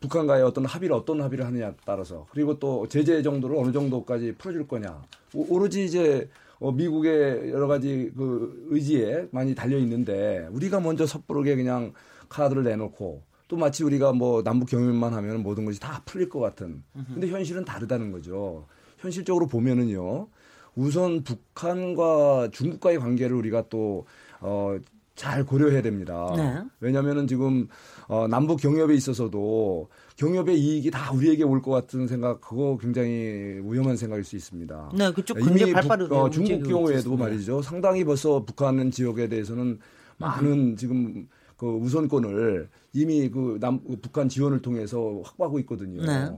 북한과의 0.00 0.42
어떤 0.42 0.64
합의를 0.64 0.96
어떤 0.96 1.20
합의를 1.20 1.44
하느냐에 1.44 1.72
따라서. 1.84 2.26
그리고 2.30 2.58
또 2.58 2.88
제재 2.88 3.22
정도를 3.22 3.56
어느 3.56 3.72
정도까지 3.72 4.36
풀어줄 4.38 4.66
거냐. 4.66 5.02
오로지 5.34 5.84
이제 5.84 6.30
어, 6.58 6.72
미국의 6.72 7.50
여러 7.50 7.66
가지 7.66 8.10
그 8.16 8.66
의지에 8.70 9.28
많이 9.32 9.54
달려 9.54 9.76
있는데 9.78 10.48
우리가 10.52 10.80
먼저 10.80 11.06
섣부르게 11.06 11.56
그냥 11.56 11.92
카드를 12.30 12.64
내놓고 12.64 13.22
또 13.48 13.56
마치 13.58 13.84
우리가 13.84 14.12
뭐 14.12 14.42
남북 14.42 14.70
경협만 14.70 15.12
하면 15.12 15.42
모든 15.42 15.66
것이 15.66 15.78
다 15.78 16.02
풀릴 16.06 16.30
것 16.30 16.40
같은. 16.40 16.82
근데 17.12 17.28
현실은 17.28 17.66
다르다는 17.66 18.12
거죠. 18.12 18.66
현실적으로 18.98 19.46
보면은요 19.46 20.28
우선 20.74 21.22
북한과 21.22 22.48
중국과의 22.52 22.98
관계를 22.98 23.36
우리가 23.36 23.68
또 23.68 24.06
어, 24.40 24.78
잘 25.20 25.44
고려해야 25.44 25.82
됩니다. 25.82 26.32
네. 26.34 26.62
왜냐하면은 26.80 27.26
지금 27.26 27.68
어, 28.08 28.26
남북 28.26 28.58
경협에 28.58 28.94
있어서도 28.94 29.90
경협의 30.16 30.58
이익이 30.58 30.90
다 30.90 31.12
우리에게 31.12 31.44
올 31.44 31.60
것 31.60 31.70
같은 31.72 32.06
생각 32.06 32.40
그거 32.40 32.78
굉장히 32.80 33.60
위험한 33.62 33.98
생각일 33.98 34.24
수 34.24 34.34
있습니다. 34.34 34.92
네, 34.96 35.12
그쪽 35.12 35.38
이미 35.42 35.72
북, 36.08 36.12
어, 36.16 36.30
중국 36.30 36.62
경우에도 36.66 37.16
말이죠. 37.18 37.60
상당히 37.60 38.02
벌써 38.02 38.42
북한 38.46 38.90
지역에 38.90 39.28
대해서는 39.28 39.78
많은 40.16 40.76
지금 40.76 41.28
그 41.58 41.66
우선권을 41.66 42.70
이미 42.94 43.28
그 43.28 43.58
남, 43.60 43.78
북한 44.00 44.26
지원을 44.30 44.62
통해서 44.62 45.20
확보하고 45.22 45.58
있거든요. 45.60 46.00
네. 46.02 46.30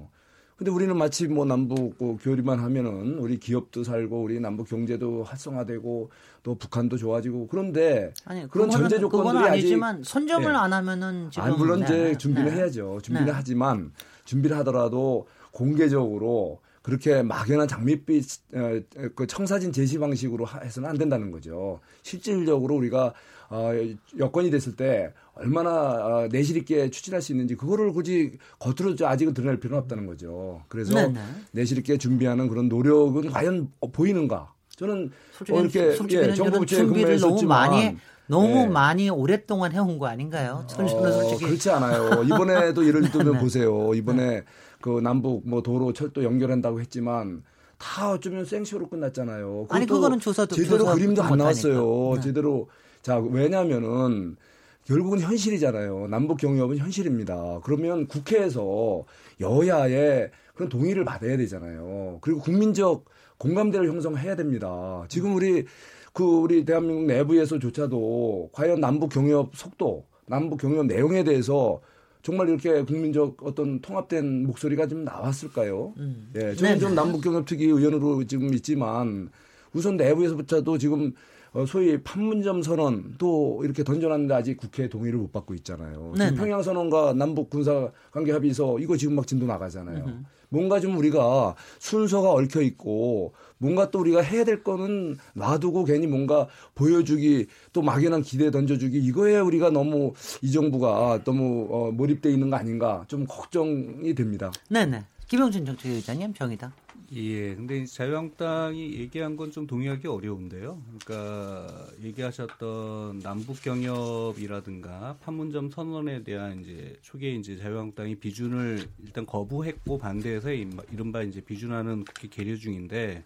근데 0.57 0.71
우리는 0.71 0.97
마치 0.97 1.27
뭐 1.27 1.45
남북 1.45 1.95
뭐 1.99 2.17
교류만 2.19 2.59
하면은 2.61 3.19
우리 3.19 3.39
기업도 3.39 3.85
살고 3.85 4.23
우리 4.23 4.39
남북 4.39 4.69
경제도 4.69 5.25
활성화되고 5.25 6.11
또 6.43 6.55
북한도 6.55 6.97
좋아지고 6.99 7.49
그런데 7.49 8.13
아니, 8.25 8.49
그런 8.49 8.71
전제 8.71 8.99
조건들이 8.99 9.45
아니지만 9.45 9.97
아직 9.97 10.11
선점을 10.11 10.53
네. 10.53 10.59
안 10.59 10.73
하면은 10.73 11.31
지금 11.31 11.49
아, 11.49 11.57
물론 11.57 11.81
네, 11.81 11.85
이제 11.85 11.95
네. 11.95 12.19
준비를 12.19 12.51
네. 12.51 12.57
해야죠. 12.57 13.01
준비를 13.03 13.27
네. 13.27 13.33
하지만 13.33 13.93
준비를 14.25 14.57
하더라도 14.59 15.27
공개적으로 15.51 16.61
그렇게 16.83 17.23
막연한 17.23 17.69
장밋빛 17.69 18.25
어, 18.55 18.81
그 19.15 19.27
청사진 19.27 19.73
제시 19.73 19.99
방식으로 19.99 20.47
해서는 20.47 20.89
안 20.89 20.99
된다는 20.99 21.31
거죠. 21.31 21.81
실질적으로 22.03 22.77
우리가 22.77 23.15
어, 23.49 23.71
여건이 24.19 24.51
됐을 24.51 24.77
때 24.77 25.13
얼마나 25.35 25.71
어, 25.71 26.29
내실 26.31 26.57
있게 26.59 26.91
추진할 26.91 27.23
수 27.23 27.33
있는지 27.33 27.55
그거를 27.55 27.93
굳이 27.93 28.33
겉으로 28.59 28.95
아직은 29.01 29.33
드러낼 29.35 29.59
필요는 29.61 29.83
없다는 29.83 30.07
거죠. 30.07 30.63
그래서 30.69 30.95
네네. 30.95 31.21
내실 31.53 31.79
있게 31.79 31.97
준비하는 31.97 32.49
그런 32.49 32.69
노력은 32.69 33.31
과연 33.31 33.73
보이는가? 33.93 34.53
저는 34.77 35.11
솔직히, 35.33 35.59
어, 35.59 35.61
이렇게 35.63 36.29
예, 36.29 36.35
정부 36.35 36.67
준비를 36.67 37.19
너무 37.21 37.43
많이 37.45 37.97
너무 38.27 38.63
예. 38.63 38.67
많이 38.67 39.11
오랫동안 39.11 39.73
해온 39.73 39.99
거 39.99 40.07
아닌가요? 40.07 40.65
저는 40.69 40.93
어, 40.93 41.13
솔직히 41.13 41.45
그렇지 41.47 41.71
않아요. 41.71 42.23
이번에도 42.25 42.87
예를 42.87 43.11
들면 43.11 43.33
네. 43.35 43.41
보세요. 43.41 43.93
이번에 43.95 44.27
네. 44.27 44.45
그 44.81 45.01
남북 45.01 45.49
뭐 45.49 45.63
도로 45.63 45.93
철도 45.93 46.25
연결한다고 46.25 46.81
했지만 46.81 47.43
다 47.79 48.11
어쩌면 48.13 48.45
생쇼로 48.45 48.89
끝났잖아요. 48.89 49.67
아니 49.71 49.87
그거는 49.87 50.21
조사도 50.21 50.55
제대로 50.55 50.79
조사 50.79 50.95
그림도 50.95 51.23
안 51.23 51.39
나왔어요. 51.39 52.15
네. 52.17 52.21
제대로 52.21 52.69
자 53.03 53.19
왜냐하면은 53.19 54.37
결국은 54.85 55.21
현실이잖아요. 55.21 56.09
남북 56.09 56.39
경협은 56.39 56.79
현실입니다. 56.79 57.61
그러면 57.63 58.07
국회에서 58.07 59.05
여야의 59.41 60.31
그런 60.55 60.69
동의를 60.69 61.05
받아야 61.05 61.37
되잖아요. 61.37 62.19
그리고 62.21 62.41
국민적 62.41 63.05
공감대를 63.39 63.89
형성해야 63.89 64.37
됩니다. 64.37 65.05
지금 65.09 65.35
우리 65.35 65.65
그 66.13 66.25
우리 66.25 66.65
대한민국 66.65 67.07
내부에서조차도 67.07 68.51
과연 68.53 68.81
남북 68.81 69.11
경협 69.11 69.57
속도, 69.57 70.05
남북 70.27 70.61
경협 70.61 70.87
내용에 70.87 71.25
대해서 71.25 71.81
정말 72.23 72.49
이렇게 72.49 72.83
국민적 72.83 73.39
어떤 73.43 73.81
통합된 73.81 74.47
목소리가 74.47 74.87
좀 74.87 75.05
나왔을까요? 75.05 75.95
음. 75.97 76.31
예, 76.37 76.55
저는 76.55 76.75
네. 76.75 76.79
좀 76.79 76.95
남북 76.95 77.23
경협 77.23 77.47
특위 77.47 77.65
의원으로 77.65 78.25
지금 78.25 78.53
있지만 78.55 79.31
우선 79.73 79.97
내부에서부터도 79.97 80.79
지금 80.79 81.07
어, 81.07 81.42
소위 81.67 82.03
판문점 82.03 82.63
선언도 82.63 83.61
이렇게 83.65 83.85
던져놨는데 83.85 84.35
아직 84.35 84.57
국회 84.57 84.89
동의를 84.89 85.19
못 85.19 85.33
받고 85.33 85.55
있잖아요. 85.55 86.15
지금 86.17 86.35
평양 86.35 86.63
선언과 86.63 87.15
남북 87.15 87.51
군사 87.51 87.91
관계 88.11 88.33
합의서 88.33 88.79
이거 88.79 88.97
지금 88.97 89.17
막 89.17 89.27
진도 89.27 89.47
나가잖아요. 89.47 90.05
으흠. 90.05 90.25
뭔가 90.53 90.81
좀 90.81 90.99
우리가 90.99 91.55
순서가 91.79 92.31
얽혀 92.31 92.61
있고 92.61 93.33
뭔가 93.57 93.91
또 93.91 94.01
우리가 94.01 94.21
해야 94.21 94.45
될 94.45 94.63
거는 94.63 95.17
놔두고 95.35 95.85
괜히 95.85 96.07
뭔가 96.07 96.47
보여주기 96.75 97.47
또 97.73 97.81
막연한 97.81 98.23
기대 98.23 98.51
던져주기 98.51 98.99
이거에 98.99 99.39
우리가 99.39 99.71
너무 99.71 100.13
이 100.43 100.53
정부가 100.53 101.21
너무 101.25 101.69
어, 101.71 101.91
몰입돼 101.91 102.31
있는 102.31 102.51
거 102.51 102.57
아닌가 102.57 103.05
좀 103.09 103.27
걱정이 103.27 104.15
됩니다. 104.15 104.53
네네. 104.69 105.05
김영준 105.29 105.65
정책위원장님 105.65 106.35
정의당. 106.35 106.73
예, 107.15 107.55
근데 107.55 107.85
자유한국당이 107.85 108.95
얘기한 108.95 109.37
건 109.37 109.51
좀 109.51 109.67
동의하기 109.67 110.09
어려운데요. 110.09 110.81
그러니까 111.05 111.87
얘기하셨던 112.01 113.19
남북 113.19 113.61
경협이라든가 113.61 115.19
판문점 115.21 115.69
선언에 115.71 116.23
대한 116.23 116.63
이제 116.63 116.97
초기에 117.03 117.33
이제 117.33 117.59
자유한국당이 117.59 118.15
비준을 118.15 118.87
일단 119.05 119.27
거부했고 119.27 119.99
반대해서 119.99 120.53
이른바 120.53 121.23
이제 121.23 121.43
비준하는 121.43 122.05
국회 122.05 122.29
계류 122.29 122.59
중인데 122.59 123.25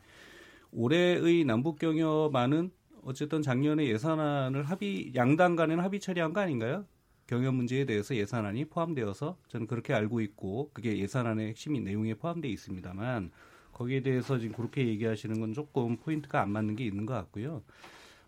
올해의 0.72 1.44
남북 1.44 1.79
경협안은 1.79 2.72
어쨌든 3.05 3.40
작년에 3.40 3.87
예산안을 3.87 4.64
합의 4.64 5.12
양당 5.14 5.55
간에는 5.55 5.85
합의 5.85 6.01
처리한 6.01 6.33
거 6.33 6.40
아닌가요? 6.40 6.85
경협 7.29 7.55
문제에 7.55 7.85
대해서 7.85 8.16
예산안이 8.16 8.64
포함되어서 8.64 9.37
저는 9.46 9.68
그렇게 9.68 9.94
알고 9.94 10.20
있고 10.22 10.70
그게 10.72 10.99
예산안의 10.99 11.49
핵심인 11.51 11.85
내용에 11.85 12.14
포함되어 12.14 12.51
있습니다만 12.51 13.31
거기에 13.76 14.00
대해서 14.00 14.38
지금 14.38 14.56
그렇게 14.56 14.86
얘기하시는 14.88 15.38
건 15.38 15.52
조금 15.52 15.98
포인트가 15.98 16.40
안 16.40 16.50
맞는 16.50 16.76
게 16.76 16.84
있는 16.84 17.04
것 17.04 17.12
같고요. 17.12 17.62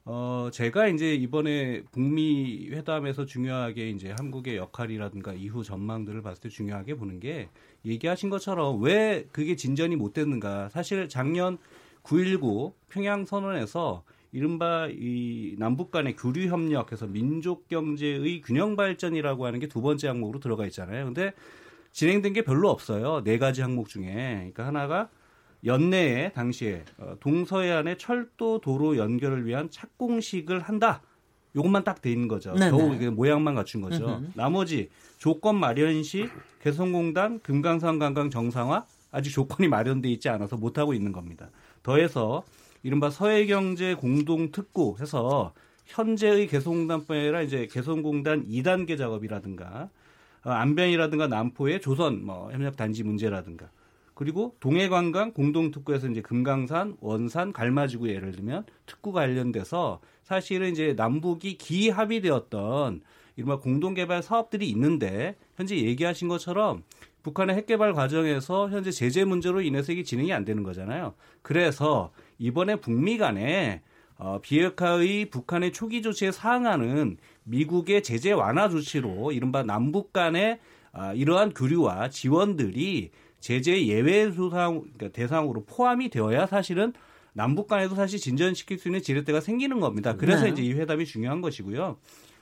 어, 0.05 0.51
제가 0.53 0.89
이제 0.89 1.15
이번에 1.15 1.83
북미 1.91 2.69
회담에서 2.71 3.25
중요하게 3.25 3.91
이제 3.91 4.15
한국의 4.19 4.57
역할이라든가 4.57 5.33
이후 5.33 5.65
전망들을 5.65 6.21
봤을 6.21 6.43
때 6.43 6.49
중요하게 6.51 6.95
보는 6.97 7.19
게 7.21 7.49
얘기하신 7.87 8.29
것처럼 8.29 8.83
왜 8.83 9.27
그게 9.33 9.57
진전이 9.57 9.97
못 9.97 10.13
됐는가. 10.13 10.69
사실 10.69 11.09
작년 11.09 11.57
9.19 12.03 12.75
평양 12.89 13.25
선언에서 13.25 14.05
이른바 14.33 14.89
이 14.91 15.57
남북 15.59 15.91
간의 15.91 16.15
교류 16.17 16.49
협력해서 16.49 17.07
민족 17.07 17.69
경제의 17.69 18.43
균형 18.43 18.77
발전이라고 18.77 19.47
하는 19.47 19.61
게 19.61 19.67
두 19.67 19.81
번째 19.81 20.09
항목으로 20.09 20.41
들어가 20.41 20.67
있잖아요. 20.67 21.07
근데 21.07 21.33
진행된 21.93 22.35
게 22.35 22.43
별로 22.43 22.69
없어요. 22.69 23.23
네 23.25 23.39
가지 23.39 23.63
항목 23.63 23.89
중에. 23.89 24.13
그러니까 24.13 24.67
하나가 24.67 25.09
연내에 25.65 26.33
당시에 26.33 26.85
어, 26.99 27.15
동서해안의 27.21 27.99
철도 27.99 28.61
도로 28.61 28.97
연결을 28.97 29.47
위한 29.47 29.71
착공식을 29.71 30.61
한다. 30.61 31.03
요것만 31.57 31.83
딱 31.83 32.03
돼 32.03 32.13
있는 32.13 32.29
거죠. 32.29 32.53
네네. 32.55 32.71
겨우 32.71 32.95
이게 32.95 33.11
모양만 33.11 33.55
갖춘 33.55 33.81
거죠. 33.81 34.07
으흠. 34.07 34.33
나머지 34.35 34.91
조건 35.17 35.57
마련 35.57 36.03
시 36.03 36.29
개성공단 36.63 37.41
금강산 37.41 37.99
관광 37.99 38.31
정상화 38.31 38.85
아직 39.11 39.31
조건이 39.31 39.69
마련돼 39.69 40.09
있지 40.11 40.29
않아서 40.29 40.57
못 40.57 40.79
하고 40.79 40.93
있는 40.95 41.13
겁니다. 41.13 41.51
더해서 41.83 42.45
이른바 42.83 43.11
서해경제 43.11 43.95
공동특구 43.95 44.97
해서 45.01 45.53
현재의 45.87 46.47
개성공단뿐 46.47 47.17
아니라 47.17 47.43
이제 47.43 47.67
개성공단 47.71 48.47
2단계 48.47 48.99
작업이라든가 48.99 49.89
어, 50.45 50.51
안변이라든가 50.51 51.27
남포의 51.27 51.81
조선 51.81 52.25
뭐 52.25 52.53
협력 52.53 52.77
단지 52.77 53.03
문제라든가 53.03 53.71
그리고 54.19 54.57
동해관광 54.59 55.31
공동특구에서 55.31 56.09
이제 56.09 56.21
금강산, 56.23 56.97
원산, 56.99 57.53
갈마지구 57.53 58.09
예를 58.09 58.33
들면 58.33 58.65
특구 58.85 59.13
관련돼서 59.13 60.01
사실은 60.25 60.73
이제 60.73 60.93
남북이 60.97 61.57
기합의되었던 61.57 63.01
이른바 63.37 63.61
공동개발 63.61 64.25
사업들이 64.25 64.69
있는데 64.71 65.37
현재 65.55 65.77
얘기하신 65.77 66.27
것처럼 66.27 66.83
북한의 67.23 67.55
핵개발 67.55 67.93
과정에서 67.93 68.69
현재 68.71 68.91
제재 68.91 69.25
문제로 69.25 69.61
인해서 69.61 69.93
이게 69.93 70.03
진행이 70.03 70.33
안 70.33 70.45
되는 70.45 70.65
거잖아요. 70.65 71.15
그래서 71.43 72.11
이번에 72.41 72.75
북미 72.75 73.19
간에 73.19 73.83
어, 74.17 74.41
비핵화의 74.43 75.27
북한의 75.27 75.73
초기 75.73 76.03
조치에 76.03 76.33
상하는 76.33 77.19
미국의 77.45 78.03
제재 78.03 78.33
완화 78.33 78.69
조치로 78.69 79.31
이른바 79.31 79.63
남북 79.63 80.13
간의 80.13 80.59
아, 80.91 81.13
이러한 81.13 81.55
교류와 81.55 82.11
지원들이 82.11 83.13
제재 83.41 83.87
예외 83.87 84.31
소상 84.31 84.81
그러니까 84.81 85.09
대상으로 85.09 85.65
포함이 85.65 86.11
되어야 86.11 86.47
사실은 86.47 86.93
남북 87.33 87.69
간에도 87.69 87.95
사실 87.95 88.19
진전시킬 88.19 88.79
수 88.79 88.89
있는 88.89 89.01
지렛대가 89.01 89.41
생기는 89.41 89.79
겁니다. 89.81 90.17
그래서 90.17 90.45
네. 90.45 90.51
이제 90.51 90.63
이 90.63 90.73
회담이 90.73 91.07
중요한 91.07 91.41
것이고요. 91.41 91.97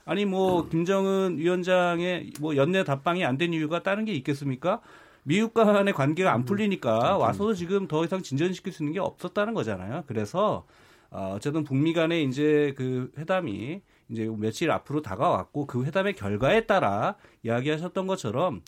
아니 0.05 0.25
뭐 0.25 0.67
김정은 0.69 1.37
위원장의 1.37 2.31
뭐 2.39 2.55
연내 2.55 2.83
답방이 2.83 3.23
안 3.25 3.37
된 3.37 3.53
이유가 3.53 3.83
다른 3.83 4.05
게 4.05 4.13
있겠습니까? 4.13 4.81
미국 5.23 5.53
간의 5.53 5.93
관계가 5.93 6.31
안 6.33 6.45
풀리니까 6.45 7.17
와서도 7.17 7.53
지금 7.53 7.87
더 7.87 8.05
이상 8.05 8.23
진전시킬 8.23 8.71
수 8.71 8.81
있는 8.83 8.93
게 8.93 8.99
없었다는 8.99 9.53
거잖아요. 9.53 10.05
그래서 10.07 10.65
어, 11.09 11.33
어쨌든 11.35 11.63
북미 11.65 11.93
간의 11.93 12.23
이제 12.23 12.73
그 12.77 13.11
회담이 13.17 13.81
이제 14.09 14.29
며칠 14.37 14.71
앞으로 14.71 15.01
다가왔고 15.01 15.67
그 15.67 15.83
회담의 15.83 16.15
결과에 16.15 16.65
따라 16.65 17.15
이야기하셨던 17.43 18.07
것처럼 18.07 18.61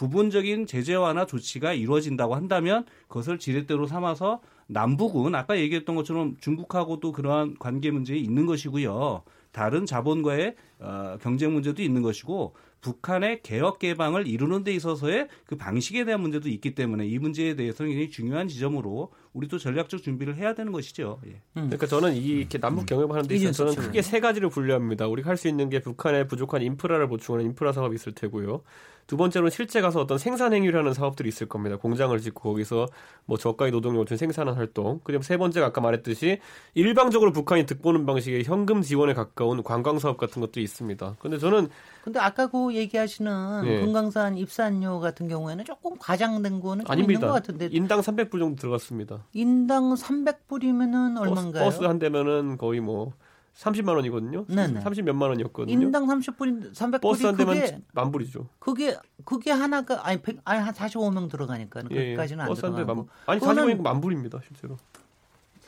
부분적인 0.00 0.66
제재 0.66 0.94
완화 0.94 1.26
조치가 1.26 1.74
이루어진다고 1.74 2.34
한다면 2.34 2.86
그것을 3.06 3.38
지렛대로 3.38 3.86
삼아서 3.86 4.40
남북은 4.66 5.34
아까 5.34 5.58
얘기했던 5.58 5.94
것처럼 5.94 6.38
중국하고도 6.40 7.12
그러한 7.12 7.56
관계 7.58 7.90
문제 7.90 8.16
있는 8.16 8.46
것이고요. 8.46 9.24
다른 9.52 9.84
자본과의 9.84 10.54
어, 10.78 11.18
경쟁 11.20 11.52
문제도 11.52 11.82
있는 11.82 12.00
것이고 12.00 12.54
북한의 12.80 13.42
개혁 13.42 13.78
개방을 13.78 14.26
이루는 14.26 14.64
데 14.64 14.72
있어서의 14.72 15.28
그 15.46 15.56
방식에 15.56 16.04
대한 16.04 16.20
문제도 16.20 16.48
있기 16.48 16.74
때문에 16.74 17.06
이 17.06 17.18
문제에 17.18 17.54
대해서는 17.56 17.90
굉장히 17.90 18.10
중요한 18.10 18.48
지점으로 18.48 19.12
우리도 19.32 19.58
전략적 19.58 20.02
준비를 20.02 20.36
해야 20.36 20.54
되는 20.54 20.72
것이죠. 20.72 21.20
예. 21.26 21.30
음. 21.30 21.66
그러니까 21.66 21.86
저는 21.86 22.14
이 22.14 22.26
이렇게 22.26 22.58
남북 22.58 22.86
경협을 22.86 23.14
하는 23.16 23.28
데 23.28 23.34
있어서는 23.36 23.74
크게 23.74 24.02
세 24.02 24.20
가지를 24.20 24.48
분류합니다. 24.48 25.06
우리가 25.08 25.30
할 25.30 25.40
수 25.40 25.48
있는 25.48 25.70
게 25.70 25.80
북한의 25.80 26.28
부족한 26.28 26.60
인프라를 26.60 27.08
보충하는 27.08 27.46
인프라 27.46 27.72
사업이 27.72 27.94
있을 27.94 28.12
테고요. 28.12 28.62
두 29.06 29.16
번째로는 29.16 29.50
실제 29.50 29.80
가서 29.80 30.00
어떤 30.02 30.18
생산 30.18 30.52
행위를 30.52 30.78
하는 30.78 30.92
사업들이 30.92 31.28
있을 31.30 31.48
겁니다. 31.48 31.76
공장을 31.76 32.16
짓고 32.20 32.50
거기서 32.50 32.86
뭐 33.24 33.38
저가의 33.38 33.72
노동력 33.72 34.00
같은 34.00 34.16
생산한 34.18 34.54
활동. 34.54 35.00
그리고 35.02 35.22
세 35.22 35.36
번째가 35.38 35.66
아까 35.66 35.80
말했듯이 35.80 36.38
일방적으로 36.74 37.32
북한이 37.32 37.64
득보는 37.66 38.04
방식의 38.06 38.44
현금 38.44 38.82
지원에 38.82 39.14
가까운 39.14 39.62
관광 39.64 39.98
사업 39.98 40.16
같은 40.18 40.40
것도 40.40 40.60
있습니다. 40.60 41.16
근데 41.18 41.38
저는 41.38 41.68
근데 42.02 42.18
아까 42.18 42.46
그 42.46 42.74
얘기하시는 42.74 43.64
네. 43.64 43.80
금강산 43.80 44.36
입산료 44.38 45.00
같은 45.00 45.28
경우에는 45.28 45.64
조금 45.64 45.96
과장된 45.98 46.60
거는 46.60 46.84
좀 46.84 46.92
아닙니다. 46.92 47.18
있는 47.18 47.28
것 47.28 47.34
같은데 47.34 47.68
인당 47.70 48.00
300불 48.00 48.38
정도 48.38 48.56
들어갔습니다. 48.56 49.24
인당 49.32 49.94
300불이면은 49.94 51.20
얼마인가요? 51.20 51.64
버스, 51.64 51.78
버스 51.78 51.84
한 51.84 51.98
대면은 51.98 52.56
거의 52.56 52.80
뭐 52.80 53.12
30만 53.56 53.94
원이거든요. 53.96 54.46
네네. 54.46 54.80
30 54.80 55.04
몇만 55.04 55.28
원이었거든요. 55.30 55.72
인당 55.72 56.06
30불, 56.06 56.72
300불이 56.72 57.02
버스 57.02 57.26
한 57.26 57.36
대면 57.36 57.82
만 57.92 58.10
불이죠. 58.10 58.48
그게 58.58 58.96
그게 59.24 59.50
하나가 59.50 60.06
아니 60.06 60.22
100, 60.22 60.40
아니 60.44 60.60
한 60.60 60.72
45명 60.72 61.30
들어가니까 61.30 61.82
예, 61.90 61.94
거기까지는 61.94 62.46
예. 62.46 62.48
안 62.48 62.54
들어가고. 62.54 62.94
만, 62.94 63.06
아니 63.26 63.40
45명이면 63.40 63.82
만 63.82 64.00
불입니다, 64.00 64.40
실제로. 64.46 64.76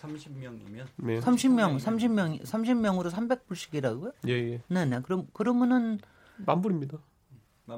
30명이면 0.03 0.87
네. 0.97 1.21
30명, 1.21 1.79
30명, 1.79 2.43
30명으로 2.43 3.11
300불씩이라고요? 3.11 4.13
예, 4.29 4.33
예. 4.33 4.61
네, 4.69 4.85
네. 4.85 5.01
그럼 5.03 5.27
그러면은 5.33 6.01
만 6.47 6.61
불입니다. 6.63 6.99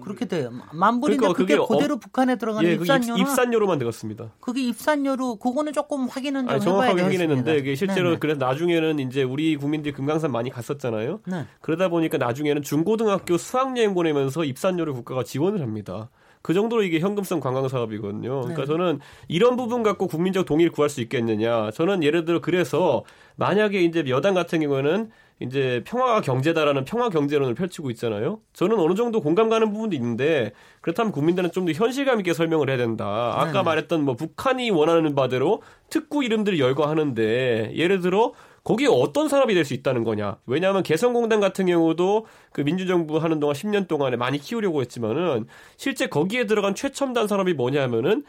그렇게 0.02 0.24
돼요. 0.24 0.50
만불인데 0.72 1.20
그러니까 1.20 1.36
그게 1.36 1.56
그대로 1.56 1.94
어, 1.94 1.98
북한에 1.98 2.36
들어가는 2.36 2.68
예, 2.68 2.74
입산료는 2.74 3.20
입산료로만 3.20 3.78
들었습니다. 3.78 4.32
그게 4.40 4.62
입산료로 4.62 5.36
그거는 5.36 5.72
조금 5.72 6.06
확인은 6.06 6.48
좀 6.48 6.60
정확하게 6.60 7.02
확인했는데 7.02 7.58
이게 7.58 7.74
실제로 7.74 8.08
네네. 8.10 8.18
그래서 8.18 8.38
나중에는 8.38 8.98
이제 9.00 9.22
우리 9.22 9.56
국민들이 9.56 9.92
금강산 9.92 10.32
많이 10.32 10.50
갔었잖아요. 10.50 11.20
네. 11.26 11.46
그러다 11.60 11.88
보니까 11.88 12.18
나중에는 12.18 12.62
중고등학교 12.62 13.36
수학여행 13.36 13.94
보내면서 13.94 14.44
입산료를 14.44 14.94
국가가 14.94 15.22
지원을 15.22 15.60
합니다. 15.60 16.08
그 16.42 16.52
정도로 16.52 16.82
이게 16.82 17.00
현금성 17.00 17.40
관광 17.40 17.68
사업이거든요. 17.68 18.40
그러니까 18.42 18.62
네. 18.62 18.66
저는 18.66 19.00
이런 19.28 19.56
부분 19.56 19.82
갖고 19.82 20.06
국민적 20.06 20.44
동의를 20.44 20.72
구할 20.72 20.90
수 20.90 21.00
있겠느냐. 21.00 21.70
저는 21.70 22.02
예를 22.02 22.26
들어 22.26 22.40
그래서 22.40 23.02
만약에 23.36 23.80
이제 23.80 24.04
여당 24.08 24.34
같은 24.34 24.60
경우는 24.60 25.10
이제 25.40 25.82
평화가 25.84 26.20
경제다라는 26.20 26.84
평화 26.84 27.08
경제론을 27.08 27.54
펼치고 27.54 27.90
있잖아요. 27.90 28.40
저는 28.52 28.78
어느 28.78 28.94
정도 28.94 29.20
공감 29.20 29.48
가는 29.48 29.72
부분도 29.72 29.96
있는데 29.96 30.52
그렇다면 30.80 31.12
국민들은 31.12 31.50
좀 31.50 31.64
더 31.64 31.72
현실감 31.72 32.20
있게 32.20 32.34
설명을 32.34 32.68
해야 32.68 32.76
된다. 32.76 33.34
아까 33.36 33.52
네. 33.52 33.62
말했던 33.62 34.04
뭐 34.04 34.14
북한이 34.16 34.70
원하는 34.70 35.14
바대로 35.14 35.62
특구 35.90 36.24
이름들을 36.24 36.58
열거하는데 36.58 37.72
예를 37.74 38.00
들어 38.00 38.32
거기에 38.64 38.86
어떤 38.90 39.28
사람이 39.28 39.52
될 39.54 39.64
수 39.64 39.74
있다는 39.74 40.04
거냐. 40.04 40.38
왜냐하면 40.46 40.82
개성공단 40.82 41.40
같은 41.40 41.66
경우도 41.66 42.26
그 42.52 42.60
민주정부 42.62 43.18
하는 43.18 43.40
동안 43.40 43.54
10년 43.54 43.88
동안에 43.88 44.16
많이 44.16 44.38
키우려고 44.38 44.80
했지만은 44.82 45.46
실제 45.76 46.06
거기에 46.06 46.46
들어간 46.46 46.74
최첨단 46.74 47.26
산업이 47.26 47.54
뭐냐면은 47.54 48.24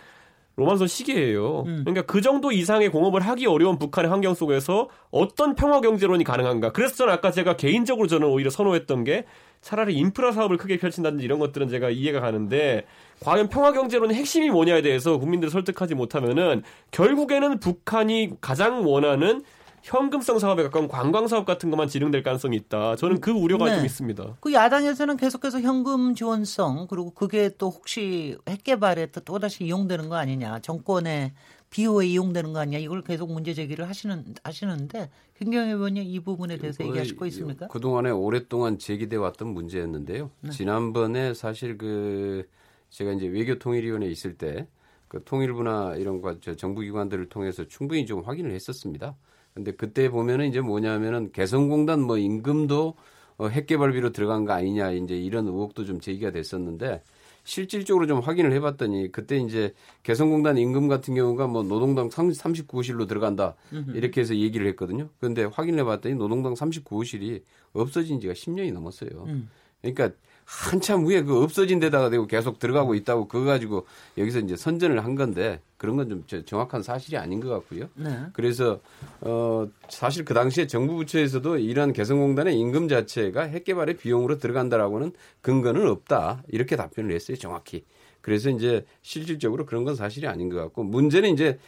로만선 0.57 0.87
시계예요. 0.87 1.63
음. 1.67 1.81
그러니까 1.85 2.03
그 2.03 2.21
정도 2.21 2.51
이상의 2.51 2.89
공업을 2.89 3.21
하기 3.21 3.45
어려운 3.45 3.77
북한의 3.77 4.09
환경 4.09 4.33
속에서 4.33 4.89
어떤 5.11 5.55
평화 5.55 5.81
경제론이 5.81 6.23
가능한가? 6.23 6.71
그래서 6.71 6.95
저는 6.95 7.13
아까 7.13 7.31
제가 7.31 7.57
개인적으로 7.57 8.07
저는 8.07 8.27
오히려 8.27 8.49
선호했던 8.49 9.03
게 9.03 9.25
차라리 9.61 9.95
인프라 9.95 10.31
사업을 10.31 10.57
크게 10.57 10.77
펼친다든지 10.77 11.25
이런 11.25 11.39
것들은 11.39 11.67
제가 11.67 11.89
이해가 11.89 12.21
가는데 12.21 12.85
과연 13.21 13.49
평화 13.49 13.71
경제론의 13.71 14.15
핵심이 14.15 14.49
뭐냐에 14.49 14.81
대해서 14.81 15.17
국민들을 15.17 15.49
설득하지 15.51 15.95
못하면은 15.95 16.63
결국에는 16.91 17.59
북한이 17.59 18.33
가장 18.39 18.87
원하는 18.87 19.43
현금성 19.85 20.39
사업에 20.39 20.63
가까운 20.63 20.87
관광 20.87 21.27
사업 21.27 21.45
같은 21.45 21.69
것만 21.69 21.87
진행될 21.87 22.23
가능성이 22.23 22.57
있다. 22.57 22.95
저는 22.95 23.21
그 23.21 23.29
우려가 23.29 23.65
네. 23.65 23.75
좀 23.75 23.85
있습니다. 23.85 24.37
그 24.39 24.51
야당에서는 24.51 25.15
계속해서 25.15 25.61
현금 25.61 26.15
지원성 26.15 26.87
그리고 26.89 27.11
그게 27.11 27.51
또 27.59 27.69
혹시 27.69 28.35
핵 28.47 28.63
개발에 28.63 29.11
또 29.25 29.37
다시 29.37 29.63
이용되는 29.65 30.09
거 30.09 30.15
아니냐. 30.15 30.59
정권의 30.61 31.33
비호에 31.69 32.07
이용되는 32.07 32.51
거 32.51 32.59
아니냐. 32.59 32.79
이걸 32.79 33.03
계속 33.03 33.31
문제 33.31 33.53
제기를 33.53 33.87
하시는 33.87 34.25
하시는데 34.43 35.11
김경희 35.37 35.73
의원님 35.73 36.03
이 36.03 36.19
부분에 36.19 36.57
대해서 36.57 36.83
얘기하실 36.83 37.15
거 37.15 37.27
있습니까? 37.27 37.67
그 37.67 37.79
동안에 37.79 38.09
오랫동안 38.09 38.79
제기돼 38.79 39.17
왔던 39.17 39.49
문제였는데요. 39.49 40.31
네. 40.41 40.49
지난번에 40.49 41.35
사실 41.35 41.77
그 41.77 42.47
제가 42.89 43.11
이제 43.11 43.27
외교 43.27 43.59
통일위원회에 43.59 44.09
있을 44.09 44.35
때 44.35 44.67
그 45.07 45.23
통일부나 45.23 45.95
이런 45.95 46.21
거 46.21 46.39
정부기관들을 46.39 47.29
통해서 47.29 47.65
충분히 47.67 48.05
좀 48.05 48.23
확인을 48.23 48.51
했었습니다. 48.51 49.15
근데 49.55 49.71
그때 49.71 50.09
보면은 50.09 50.47
이제 50.49 50.59
뭐냐면은 50.59 51.31
개성공단 51.31 52.01
뭐 52.01 52.17
임금도 52.17 52.93
어, 53.37 53.47
핵개발비로 53.47 54.11
들어간 54.11 54.45
거 54.45 54.53
아니냐 54.53 54.91
이제 54.91 55.17
이런 55.17 55.47
의혹도 55.47 55.85
좀 55.85 55.99
제기가 55.99 56.31
됐었는데 56.31 57.01
실질적으로 57.45 58.05
좀 58.05 58.19
확인을 58.19 58.51
해봤더니 58.53 59.11
그때 59.11 59.37
이제 59.37 59.73
개성공단 60.03 60.57
임금 60.57 60.87
같은 60.87 61.15
경우가 61.15 61.47
뭐 61.47 61.63
노동당 61.63 62.09
39호실로 62.09 63.07
들어간다 63.07 63.55
이렇게 63.93 64.21
해서 64.21 64.35
얘기를 64.35 64.67
했거든요. 64.67 65.09
그런데 65.19 65.43
확인을 65.43 65.79
해봤더니 65.81 66.15
노동당 66.15 66.53
39호실이 66.53 67.43
없어진 67.73 68.19
지가 68.19 68.33
10년이 68.33 68.73
넘었어요. 68.73 69.25
음. 69.27 69.49
그러니까 69.81 70.09
한참 70.45 71.05
후에 71.05 71.23
그 71.23 71.41
없어진 71.41 71.79
데다가 71.79 72.09
대고 72.09 72.27
계속 72.27 72.59
들어가고 72.59 72.93
있다고 72.93 73.27
그거 73.27 73.45
가지고 73.45 73.85
여기서 74.17 74.39
이제 74.39 74.55
선전을 74.55 75.03
한 75.03 75.15
건데 75.15 75.59
그런 75.77 75.97
건 75.97 76.05
좀 76.07 76.23
정확한 76.45 76.83
사실이 76.83 77.17
아닌 77.17 77.39
것 77.39 77.49
같고요. 77.49 77.89
네. 77.95 78.17
그래서 78.33 78.79
어 79.21 79.67
사실 79.89 80.23
그 80.23 80.33
당시에 80.35 80.67
정부 80.67 80.95
부처에서도 80.95 81.57
이러한 81.57 81.93
개성공단의 81.93 82.57
임금 82.59 82.87
자체가 82.87 83.43
핵개발의 83.43 83.97
비용으로 83.97 84.37
들어간다라고는 84.37 85.13
근거는 85.41 85.87
없다 85.89 86.43
이렇게 86.49 86.75
답변을 86.75 87.13
했어요 87.13 87.37
정확히. 87.37 87.83
그래서 88.21 88.49
이제 88.49 88.85
실질적으로 89.01 89.65
그런 89.65 89.83
건 89.83 89.95
사실이 89.95 90.27
아닌 90.27 90.49
것 90.49 90.57
같고 90.57 90.83
문제는 90.83 91.33
이제 91.33 91.59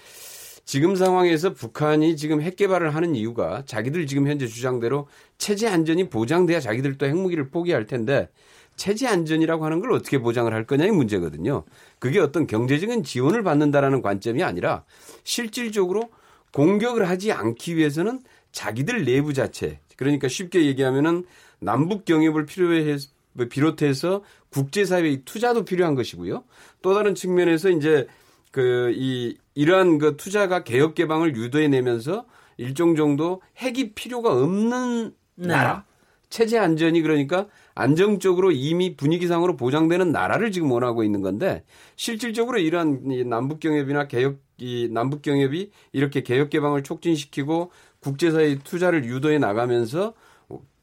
지금 0.66 0.96
상황에서 0.96 1.54
북한이 1.54 2.18
지금 2.18 2.42
핵 2.42 2.56
개발을 2.58 2.94
하는 2.94 3.16
이유가 3.16 3.64
자기들 3.66 4.06
지금 4.06 4.28
현재 4.28 4.48
주장대로 4.48 5.08
체제 5.38 5.68
안전이 5.68 6.10
보장돼야 6.10 6.60
자기들도 6.60 7.06
핵무기를 7.06 7.50
포기할 7.50 7.86
텐데 7.86 8.28
체제 8.78 9.08
안전이라고 9.08 9.66
하는 9.66 9.80
걸 9.80 9.92
어떻게 9.92 10.20
보장을 10.20 10.52
할 10.54 10.66
거냐의 10.66 10.92
문제거든요. 10.92 11.64
그게 12.00 12.20
어떤 12.20 12.48
경제적인 12.48 13.04
지원을 13.04 13.44
받는다라는 13.44 14.02
관점이 14.02 14.44
아니라 14.44 14.86
실질적으로 15.24 16.10
공격을 16.54 17.10
하지 17.10 17.32
않기 17.32 17.76
위해서는 17.76 18.22
자기들 18.52 19.04
내부 19.04 19.34
자체 19.34 19.80
그러니까 19.98 20.28
쉽게 20.28 20.66
얘기하면은 20.66 21.26
남북 21.60 22.06
경협을 22.06 22.46
필요해 22.46 22.98
비롯해서 23.50 24.24
국제사회의 24.50 25.24
투자도 25.26 25.66
필요한 25.66 25.96
것이고요. 25.96 26.44
또 26.82 26.94
다른 26.94 27.14
측면에서 27.14 27.70
이제 27.70 28.08
그 28.52 28.94
이 28.96 29.36
이러한 29.58 29.98
그 29.98 30.18
투자가 30.18 30.64
개혁 30.64 30.94
개방을 30.94 31.36
유도해 31.36 31.68
내면서 31.68 32.26
일정 32.58 32.96
정도 32.96 33.42
핵이 33.58 33.94
필요가 33.94 34.32
없는 34.32 35.16
네. 35.34 35.48
나라 35.48 35.84
체제 36.30 36.58
안전이 36.58 37.02
그러니까 37.02 37.48
안정적으로 37.74 38.52
이미 38.52 38.96
분위기상으로 38.96 39.56
보장되는 39.56 40.12
나라를 40.12 40.52
지금 40.52 40.72
원하고 40.72 41.04
있는 41.04 41.22
건데 41.22 41.64
실질적으로 41.96 42.60
이러한 42.60 43.28
남북 43.28 43.60
경협이나 43.60 44.08
개혁 44.08 44.40
이 44.60 44.90
남북 44.92 45.22
경협이 45.22 45.72
이렇게 45.92 46.24
개혁 46.24 46.50
개방을 46.50 46.84
촉진시키고 46.84 47.72
국제사회 48.00 48.58
투자를 48.64 49.06
유도해 49.06 49.38
나가면서 49.38 50.14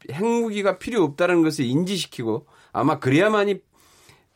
핵무기가 0.09 0.77
필요 0.77 1.03
없다는 1.03 1.43
것을 1.43 1.65
인지시키고 1.65 2.45
아마 2.71 2.99
그래야만이 2.99 3.59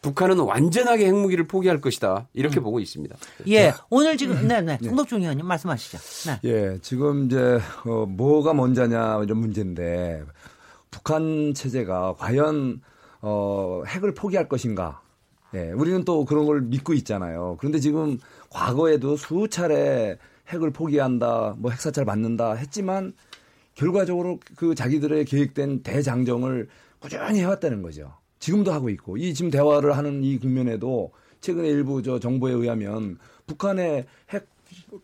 북한은 0.01 0.39
완전하게 0.39 1.07
핵무기를 1.07 1.47
포기할 1.47 1.81
것이다 1.81 2.27
이렇게 2.33 2.59
음. 2.59 2.63
보고 2.63 2.79
있습니다. 2.79 3.15
예, 3.49 3.73
오늘 3.89 4.15
지금 4.17 4.47
네네 4.47 4.77
네. 4.81 4.87
송덕중 4.87 5.21
의원님 5.21 5.45
말씀하시죠. 5.45 5.97
네. 6.29 6.39
예, 6.45 6.77
지금 6.81 7.25
이제 7.25 7.59
어, 7.85 8.05
뭐가 8.05 8.53
먼저냐 8.53 9.21
이런 9.23 9.37
문제인데 9.39 10.23
북한 10.91 11.53
체제가 11.53 12.15
과연 12.17 12.81
어, 13.21 13.83
핵을 13.87 14.13
포기할 14.13 14.47
것인가? 14.47 15.01
예, 15.53 15.71
우리는 15.71 16.05
또 16.05 16.25
그런 16.25 16.45
걸 16.45 16.61
믿고 16.61 16.93
있잖아요. 16.93 17.57
그런데 17.59 17.79
지금 17.79 18.17
과거에도 18.49 19.15
수차례 19.15 20.17
핵을 20.47 20.71
포기한다, 20.71 21.55
뭐 21.57 21.71
핵사찰 21.71 22.05
받는다 22.05 22.53
했지만 22.53 23.13
결과적으로 23.75 24.39
그 24.55 24.75
자기들의 24.75 25.25
계획된 25.25 25.83
대장정을 25.83 26.67
꾸준히 26.99 27.39
해왔다는 27.39 27.81
거죠. 27.81 28.13
지금도 28.39 28.71
하고 28.71 28.89
있고 28.89 29.17
이 29.17 29.33
지금 29.33 29.51
대화를 29.51 29.97
하는 29.97 30.23
이 30.23 30.37
국면에도 30.37 31.11
최근에 31.41 31.67
일부 31.67 32.01
저 32.01 32.19
정보에 32.19 32.51
의하면 32.53 33.17
북한의 33.47 34.05
핵 34.29 34.59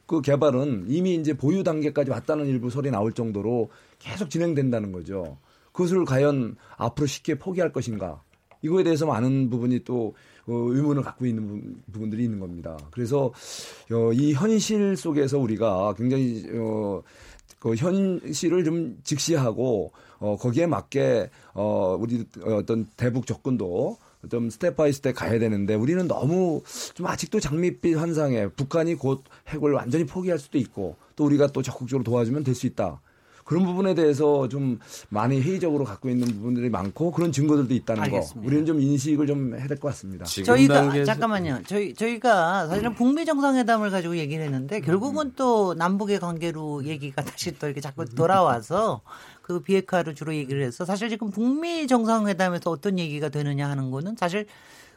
그 0.06 0.22
개발은 0.22 0.86
이미 0.88 1.16
이제 1.16 1.34
보유 1.34 1.64
단계까지 1.64 2.12
왔다는 2.12 2.48
일부 2.48 2.70
소리 2.70 2.92
나올 2.92 3.14
정도로 3.14 3.70
계속 4.00 4.30
진행된다는 4.30 4.92
거죠. 4.92 5.38
그것을 5.76 6.06
과연 6.06 6.56
앞으로 6.78 7.06
쉽게 7.06 7.36
포기할 7.38 7.74
것인가? 7.74 8.22
이거에 8.62 8.84
대해서 8.84 9.06
많은 9.06 9.50
부분이 9.50 9.84
또 9.84 10.16
어, 10.48 10.54
의문을 10.54 11.04
갖고 11.04 11.26
있는 11.26 11.76
부분들이 11.92 12.24
있는 12.24 12.40
겁니다. 12.40 12.78
그래서 12.92 13.32
어, 13.92 14.14
이 14.14 14.34
현실 14.34 14.96
속에서 14.96 15.38
우리가 15.38 15.94
굉장히 15.98 16.46
어, 16.54 17.02
그 17.60 17.76
현실을 17.76 18.64
좀 18.64 18.98
직시하고 19.04 19.92
어, 20.20 20.38
거기에 20.38 20.66
맞게 20.66 21.30
어, 21.54 21.98
우리 22.00 22.26
어떤 22.44 22.88
대북 22.96 23.28
접근도 23.28 23.98
좀 24.32 24.50
step 24.50 24.76
by 24.78 24.94
step 24.94 25.16
가야 25.16 25.38
되는데 25.38 25.76
우리는 25.76 26.08
너무 26.08 26.64
좀 26.94 27.06
아직도 27.06 27.40
장밋빛 27.40 27.98
환상에 27.98 28.48
북한이 28.48 28.96
곧 28.96 29.24
핵을 29.50 29.74
완전히 29.74 30.06
포기할 30.06 30.40
수도 30.40 30.58
있고 30.58 30.96
또 31.16 31.26
우리가 31.26 31.48
또 31.48 31.62
적극적으로 31.62 32.04
도와주면 32.04 32.44
될 32.44 32.56
수 32.56 32.66
있다. 32.66 33.02
그런 33.46 33.64
부분에 33.64 33.94
대해서 33.94 34.50
좀 34.50 34.80
많이 35.10 35.40
회의적으로 35.40 35.86
갖고 35.86 36.10
있는 36.10 36.28
부분들이 36.28 36.68
많고 36.70 37.12
그런 37.12 37.32
증거들도 37.32 37.74
있다는 37.76 38.04
알겠습니다. 38.04 38.42
거 38.42 38.48
우리는 38.48 38.66
좀 38.66 38.82
인식을 38.82 39.28
좀 39.28 39.56
해야 39.56 39.68
될 39.68 39.78
것 39.78 39.90
같습니다. 39.90 40.26
저희가 40.26 40.74
단계에서... 40.74 41.06
잠깐만요. 41.06 41.62
저희 41.68 41.94
저희가 41.94 42.68
사실은 42.68 42.96
북미 42.96 43.24
정상회담을 43.24 43.92
가지고 43.92 44.18
얘기를 44.18 44.44
했는데 44.44 44.80
결국은 44.82 45.34
또 45.36 45.76
남북의 45.76 46.20
관계로 46.20 46.86
얘기가 46.86 47.22
다시 47.24 47.58
또 47.60 47.68
이렇게 47.68 47.82
자꾸 47.82 48.06
돌아와서 48.06 49.02
그 49.44 49.60
비핵화를 49.62 50.16
주로 50.16 50.34
얘기를 50.34 50.64
해서 50.64 50.84
사실 50.84 51.10
지금 51.10 51.30
북미 51.30 51.86
정상회담에서 51.86 52.72
어떤 52.72 52.98
얘기가 52.98 53.30
되느냐 53.30 53.70
하는 53.70 53.92
거는 53.92 54.16
사실 54.18 54.48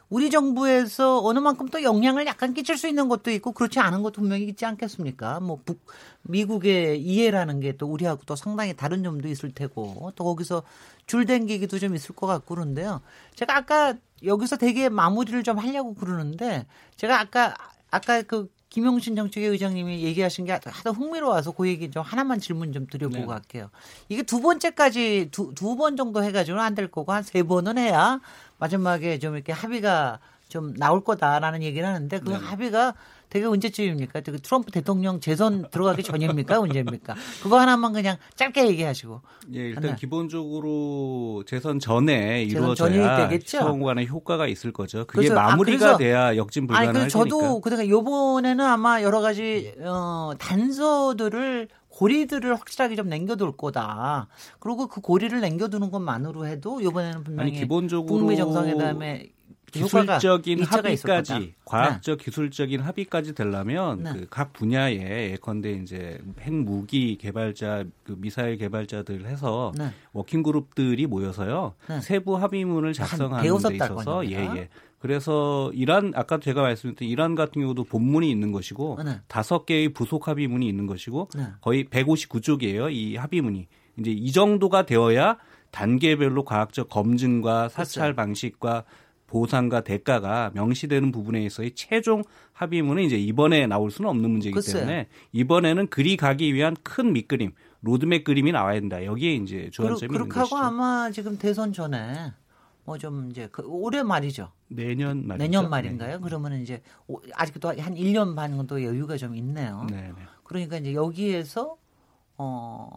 우리 0.09 0.29
정부에서 0.31 1.23
어느 1.23 1.39
만큼 1.39 1.67
또 1.69 1.83
영향을 1.83 2.25
약간 2.25 2.53
끼칠 2.53 2.77
수 2.77 2.87
있는 2.87 3.07
것도 3.09 3.31
있고 3.31 3.51
그렇지 3.51 3.79
않은 3.79 4.01
것도 4.01 4.21
분명히 4.21 4.45
있지 4.45 4.65
않겠습니까? 4.65 5.39
뭐 5.39 5.59
북, 5.65 5.79
미국의 6.23 7.01
이해라는 7.01 7.59
게 7.59 7.73
또 7.79 7.87
우리하고 7.87 8.23
또 8.25 8.35
상당히 8.35 8.75
다른 8.75 9.03
점도 9.03 9.27
있을 9.27 9.51
테고 9.51 10.11
또 10.15 10.23
거기서 10.23 10.63
줄댕기기도 11.05 11.79
좀 11.79 11.95
있을 11.95 12.15
것 12.15 12.27
같고 12.27 12.55
그런데요. 12.55 13.01
제가 13.35 13.55
아까 13.57 13.95
여기서 14.23 14.57
되게 14.57 14.89
마무리를 14.89 15.41
좀 15.43 15.57
하려고 15.57 15.93
그러는데 15.95 16.65
제가 16.97 17.19
아까 17.19 17.55
아까 17.91 18.21
그 18.23 18.49
김용신 18.69 19.15
정책위 19.15 19.47
의장님이 19.47 20.03
얘기하신 20.03 20.45
게 20.45 20.51
하도 20.51 20.91
흥미로워서 20.91 21.51
그 21.51 21.67
얘기 21.67 21.89
좀 21.89 22.03
하나만 22.03 22.39
질문 22.39 22.71
좀 22.71 22.85
드려보고 22.87 23.21
네. 23.21 23.25
갈게요. 23.25 23.69
이게 24.09 24.23
두 24.23 24.41
번째까지 24.41 25.29
두 25.31 25.53
두 25.55 25.75
번 25.75 25.97
정도 25.97 26.23
해가지고는 26.23 26.63
안 26.63 26.75
될 26.75 26.87
거고 26.89 27.11
한 27.11 27.23
세 27.23 27.43
번은 27.43 27.77
해야 27.77 28.19
마지막에 28.59 29.17
좀 29.19 29.35
이렇게 29.35 29.51
합의가 29.51 30.19
좀 30.49 30.73
나올 30.75 31.03
거다라는 31.03 31.61
얘기를 31.63 31.87
하는데 31.87 32.19
그 32.19 32.29
네. 32.29 32.35
합의가 32.35 32.93
되게 33.29 33.45
언제쯤입니까? 33.45 34.21
그 34.21 34.41
트럼프 34.41 34.71
대통령 34.71 35.19
재선 35.19 35.69
들어가기 35.69 36.03
전입니까? 36.03 36.59
언제입니까? 36.59 37.15
그거 37.43 37.59
하나만 37.59 37.93
그냥 37.93 38.17
짧게 38.35 38.67
얘기하시고. 38.69 39.21
예, 39.53 39.59
일단 39.59 39.83
하나. 39.85 39.95
기본적으로 39.95 41.43
재선 41.45 41.79
전에 41.79 42.43
이루어져야 42.43 43.29
시정관의 43.39 44.07
효과가 44.07 44.47
있을 44.47 44.71
거죠. 44.73 45.05
그게 45.05 45.31
마무리가 45.31 45.91
아, 45.91 45.97
돼야 45.97 46.35
역진 46.35 46.65
불가능할 46.67 47.01
아니, 47.03 47.09
저도 47.09 47.61
그러니까 47.61 47.87
요번에는 47.87 48.65
아마 48.65 49.01
여러 49.01 49.21
가지 49.21 49.73
어 49.79 50.31
단서들을 50.39 51.67
고리들을 51.89 52.55
확실하게 52.55 52.95
좀 52.95 53.09
남겨둘 53.09 53.57
거다. 53.57 54.27
그리고 54.59 54.87
그 54.87 55.01
고리를 55.01 55.39
남겨두는 55.39 55.91
것만으로 55.91 56.47
해도 56.47 56.81
이번에는 56.81 57.23
분명히 57.23 57.51
아니, 57.51 57.59
기본적으로 57.59 58.19
북미 58.19 58.37
정상회담에 58.37 59.29
기술적인 59.71 60.63
합의까지 60.63 61.53
과학적 61.65 62.17
네. 62.17 62.23
기술적인 62.23 62.81
합의까지 62.81 63.33
되려면 63.33 64.03
네. 64.03 64.13
그각 64.13 64.53
분야에 64.53 65.31
예컨대 65.31 65.71
이제 65.73 66.19
핵무기 66.41 67.17
개발자 67.17 67.85
그 68.03 68.15
미사일 68.17 68.57
개발자들 68.57 69.25
해서 69.25 69.71
네. 69.77 69.91
working 70.13 70.43
group들이 70.43 71.07
모여서요 71.07 71.73
네. 71.87 72.01
세부 72.01 72.37
합의문을 72.37 72.93
작성하는 72.93 73.57
데 73.57 73.75
있어서 73.75 74.25
예예 74.25 74.49
예. 74.55 74.69
그래서 74.99 75.71
이란 75.73 76.11
아까 76.15 76.39
제가 76.39 76.61
말씀드린 76.61 77.09
이란 77.09 77.35
같은 77.35 77.61
경우도 77.61 77.85
본문이 77.85 78.29
있는 78.29 78.51
것이고 78.51 78.99
네. 79.03 79.21
다섯 79.27 79.65
개의 79.65 79.89
부속 79.89 80.27
합의문이 80.27 80.67
있는 80.67 80.87
것이고 80.87 81.29
네. 81.35 81.47
거의 81.61 81.85
159쪽이에요 81.85 82.91
이 82.91 83.15
합의문이 83.15 83.67
이제 83.97 84.11
이 84.11 84.31
정도가 84.31 84.85
되어야 84.85 85.37
단계별로 85.71 86.43
과학적 86.43 86.89
검증과 86.89 87.69
사찰 87.69 88.13
그렇죠. 88.13 88.15
방식과 88.15 88.83
보상과 89.29 89.81
대가가 89.81 90.51
명시되는 90.55 91.11
부분에 91.11 91.43
있어의 91.45 91.71
최종 91.75 92.23
합의문은 92.53 93.03
이제 93.03 93.17
이번에 93.17 93.67
나올 93.67 93.91
수는 93.91 94.09
없는 94.09 94.29
문제이기 94.29 94.55
글쎄요. 94.55 94.79
때문에 94.81 95.07
이번에는 95.31 95.87
그리 95.87 96.17
가기 96.17 96.53
위한 96.53 96.75
큰 96.83 97.13
밑그림, 97.13 97.51
로드맵 97.81 98.23
그림이 98.23 98.51
나와야 98.51 98.79
된다. 98.79 99.05
여기에 99.05 99.35
이제 99.35 99.69
주안점이 99.71 100.13
있는 100.13 100.29
것이죠. 100.29 100.35
그렇게 100.35 100.39
하고 100.39 100.57
아마 100.57 101.11
지금 101.11 101.37
대선 101.37 101.71
전에 101.71 102.33
뭐 102.85 102.97
좀 102.97 103.29
이제 103.29 103.47
그 103.51 103.61
올해 103.67 104.01
말이죠. 104.01 104.51
내년 104.67 105.27
말 105.27 105.37
내년 105.37 105.69
말인가요? 105.69 106.15
네. 106.17 106.19
그러면 106.23 106.59
이제 106.61 106.81
아직도 107.35 107.69
한 107.69 107.95
1년 107.95 108.35
반 108.35 108.55
정도 108.57 108.83
여유가 108.83 109.15
좀 109.15 109.35
있네요. 109.35 109.85
네, 109.91 109.95
네. 110.07 110.13
그러니까 110.43 110.77
이제 110.77 110.95
여기에서 110.95 111.77
어, 112.41 112.87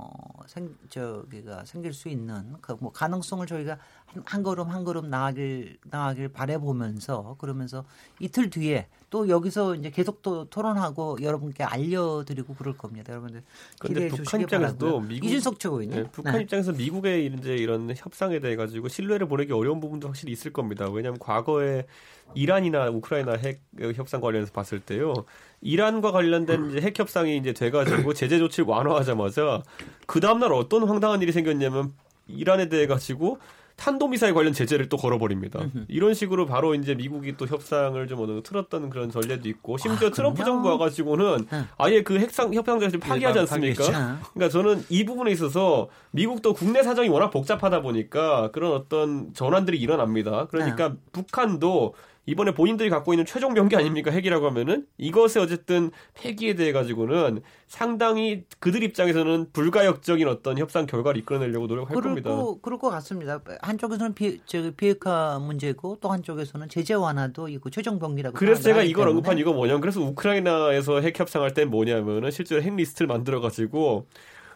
생, 0.47 0.77
저기가 0.89 1.65
생길 1.65 1.93
수 1.93 2.09
있는 2.09 2.53
그 2.61 2.77
뭐 2.81 2.93
가능성을 2.93 3.45
저희가 3.47 3.77
한, 4.07 4.23
한 4.25 4.43
걸음 4.45 4.69
한 4.71 4.85
걸음 4.85 5.11
나아길 5.11 5.79
나아길 5.85 6.29
바래 6.29 6.59
보면서 6.59 7.37
그러면서 7.39 7.85
이틀 8.21 8.51
뒤에 8.51 8.89
또 9.13 9.29
여기서 9.29 9.75
이제 9.75 9.91
계속 9.91 10.23
또 10.23 10.47
토론하고 10.47 11.19
여러분께 11.21 11.65
알려드리고 11.65 12.55
그럴 12.55 12.75
겁니다. 12.79 13.13
여러분들 13.13 13.43
기대해 13.85 14.09
북한 14.09 14.41
입장에서도 14.41 15.01
미국, 15.01 15.27
이준석 15.27 15.61
최고위원 15.61 15.95
네, 15.95 16.09
북한 16.11 16.33
네. 16.33 16.41
입장에서 16.41 16.73
미국의 16.73 17.27
이제 17.27 17.55
이런 17.55 17.93
협상에 17.95 18.41
대해 18.41 18.57
가지고 18.57 18.89
신뢰를 18.89 19.29
보내기 19.29 19.53
어려운 19.53 19.81
부분도 19.81 20.09
확실히 20.09 20.33
있을 20.33 20.51
겁니다. 20.51 20.89
왜냐하면 20.91 21.19
과거에 21.19 21.85
이란이나 22.33 22.89
우크라이나 22.89 23.35
핵 23.35 23.61
협상 23.95 24.23
관련해서 24.23 24.51
봤을 24.51 24.81
때요. 24.81 25.13
이란과 25.61 26.11
관련된 26.11 26.71
이제 26.71 26.81
핵 26.81 26.99
협상이 26.99 27.37
이제 27.37 27.53
돼가지고 27.53 28.15
제재 28.17 28.39
조치를 28.39 28.65
완화하자마자 28.67 29.63
그 30.07 30.21
다음날 30.21 30.55
어떤 30.55 30.89
황당한 30.89 31.21
일이 31.21 31.33
생겼냐면 31.33 31.93
이란에 32.27 32.71
대해 32.71 32.87
가지고 32.87 33.37
탄도미사일 33.83 34.33
관련 34.33 34.53
제재를 34.53 34.89
또 34.89 34.97
걸어버립니다. 34.97 35.59
이런 35.89 36.15
식으로 36.15 36.47
바로 36.47 36.77
이제 36.77 36.95
미국이 36.95 37.37
또 37.37 37.49
협상을 37.49 38.07
좀 38.07 38.21
어느 38.21 38.29
정도 38.29 38.43
틀었던 38.45 38.91
그런 38.91 39.11
전례도 39.11 39.49
있고 39.49 39.77
심지어 39.77 40.07
아, 40.07 40.11
트럼프 40.13 40.45
정부 40.45 40.69
와가지고는 40.69 41.49
네. 41.51 41.65
아예 41.79 42.03
그 42.03 42.21
핵상 42.21 42.55
협상자를 42.55 43.01
파기하지 43.01 43.41
않습니까? 43.41 44.21
그러니까 44.35 44.49
저는 44.51 44.85
이 44.89 45.05
부분에 45.05 45.33
있어서 45.33 45.89
미국도 46.13 46.55
국내 46.55 46.85
사정이 46.85 47.09
워낙 47.09 47.31
복잡하다 47.31 47.83
보니까 47.83 48.53
그런 48.53 48.73
어떤 48.73 49.35
전환들이 49.35 49.79
일어납니다. 49.79 50.47
그러니까 50.49 50.91
네. 50.91 50.95
북한도 51.11 51.95
이번에 52.27 52.55
본인들이 52.55 52.89
갖고 52.89 53.13
있는 53.13 53.27
최종 53.27 53.53
병기 53.55 53.75
아닙니까 53.75 54.11
핵이라고 54.13 54.47
하면은 54.47 54.87
이것에 54.97 55.41
어쨌든 55.41 55.91
폐기에 56.15 56.55
대해 56.55 56.71
가지고는 56.73 57.43
상당히 57.67 58.45
그들 58.61 58.83
입장에서는 58.85 59.49
불가역적인 59.53 60.29
어떤 60.29 60.57
협상 60.57 60.87
결과를 60.87 61.21
이끌어내려고 61.21 61.67
노력할 61.67 61.95
그럴 61.97 62.11
겁니다. 62.11 62.31
거, 62.31 62.59
그럴 62.63 62.79
것 62.79 62.91
같습니다. 62.91 63.41
한쪽에서는 63.63 64.15
비, 64.15 64.41
저, 64.47 64.71
비핵화 64.77 65.39
문제고 65.41 65.99
또 66.01 66.11
한쪽에서는 66.11 66.69
제재 66.69 66.95
완화도 66.95 67.49
있고 67.49 67.71
최종 67.71 67.99
병기라고. 67.99 68.37
그래서 68.37 68.63
제가 68.63 68.83
이걸 68.83 69.09
언급한 69.09 69.39
이거 69.39 69.53
뭐냐면 69.53 69.81
그래서 69.81 70.01
우크라이나에서 70.01 71.01
핵 71.01 71.19
협상할 71.19 71.55
때 71.55 71.65
뭐냐면은 71.65 72.31
실제로 72.31 72.63
핵 72.63 72.75
리스트를 72.77 73.09
만들어 73.09 73.41
가지고 73.41 74.07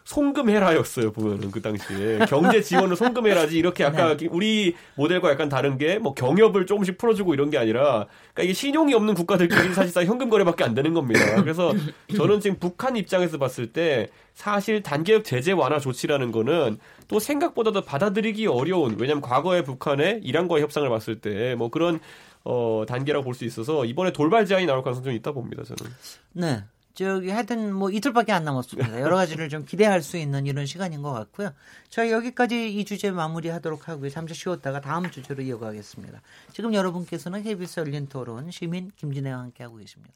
송금해라였어요 0.07 1.11
보면은 1.11 1.51
그 1.51 1.61
당시에 1.61 2.19
경제 2.29 2.61
지원을 2.61 2.95
송금해라지 2.95 3.57
이렇게 3.57 3.83
아까 3.83 4.15
네. 4.15 4.27
우리 4.31 4.73
모델과 4.95 5.29
약간 5.31 5.49
다른 5.49 5.77
게 5.77 5.97
뭐 5.97 6.13
경협을 6.13 6.65
조금씩 6.65 6.97
풀어주고 6.97 7.33
이런 7.33 7.49
게 7.49 7.57
아니라 7.57 8.05
그러니까 8.33 8.43
이게 8.43 8.53
신용이 8.53 8.93
없는 8.93 9.15
국가들끼리 9.15 9.73
사실상 9.73 10.05
현금 10.05 10.29
거래밖에 10.29 10.63
안 10.63 10.73
되는 10.73 10.93
겁니다. 10.93 11.41
그래서 11.41 11.73
저는 12.15 12.39
지금 12.39 12.57
북한 12.59 12.95
입장에서 12.95 13.37
봤을 13.37 13.73
때 13.73 14.07
사실 14.33 14.81
단계적 14.83 15.23
제재 15.25 15.51
완화 15.51 15.79
조치라는 15.79 16.31
거는 16.31 16.77
또 17.07 17.19
생각보다도 17.19 17.81
받아들이기 17.81 18.47
어려운 18.47 18.95
왜냐하면 18.99 19.21
과거에 19.21 19.63
북한의 19.63 20.21
이란과의 20.23 20.61
협상을 20.63 20.87
봤을 20.89 21.19
때 21.19 21.55
뭐 21.57 21.69
그런 21.69 21.99
어 22.45 22.85
단계라고 22.87 23.25
볼 23.25 23.33
수 23.33 23.43
있어서 23.43 23.83
이번에 23.85 24.11
돌발 24.11 24.45
제안이 24.45 24.65
나올 24.67 24.83
가능성이 24.83 25.15
있다 25.17 25.31
봅니다 25.33 25.63
저는. 25.63 25.91
네. 26.33 26.63
저기 26.97 27.29
하여튼 27.29 27.75
뭐 27.75 27.91
이틀밖에 27.91 28.31
안 28.31 28.43
남았습니다. 28.43 29.01
여러 29.01 29.17
가지를 29.17 29.49
좀 29.49 29.65
기대할 29.65 30.01
수 30.01 30.17
있는 30.17 30.47
이런 30.47 30.65
시간인 30.65 31.03
것 31.03 31.11
같고요. 31.13 31.53
저희 31.89 32.11
여기까지 32.11 32.75
이 32.75 32.85
주제 32.85 33.11
마무리하도록 33.11 33.87
하고요. 33.87 34.09
잠시 34.09 34.33
쉬었다가 34.33 34.81
다음 34.81 35.11
주제로 35.11 35.43
이어가겠습니다. 35.43 36.23
지금 36.53 36.73
여러분께서는 36.73 37.43
KBS 37.43 37.81
열린 37.81 38.07
토론 38.07 38.49
시민 38.49 38.91
김진애와 38.95 39.37
함께하고 39.37 39.75
계십니다. 39.75 40.15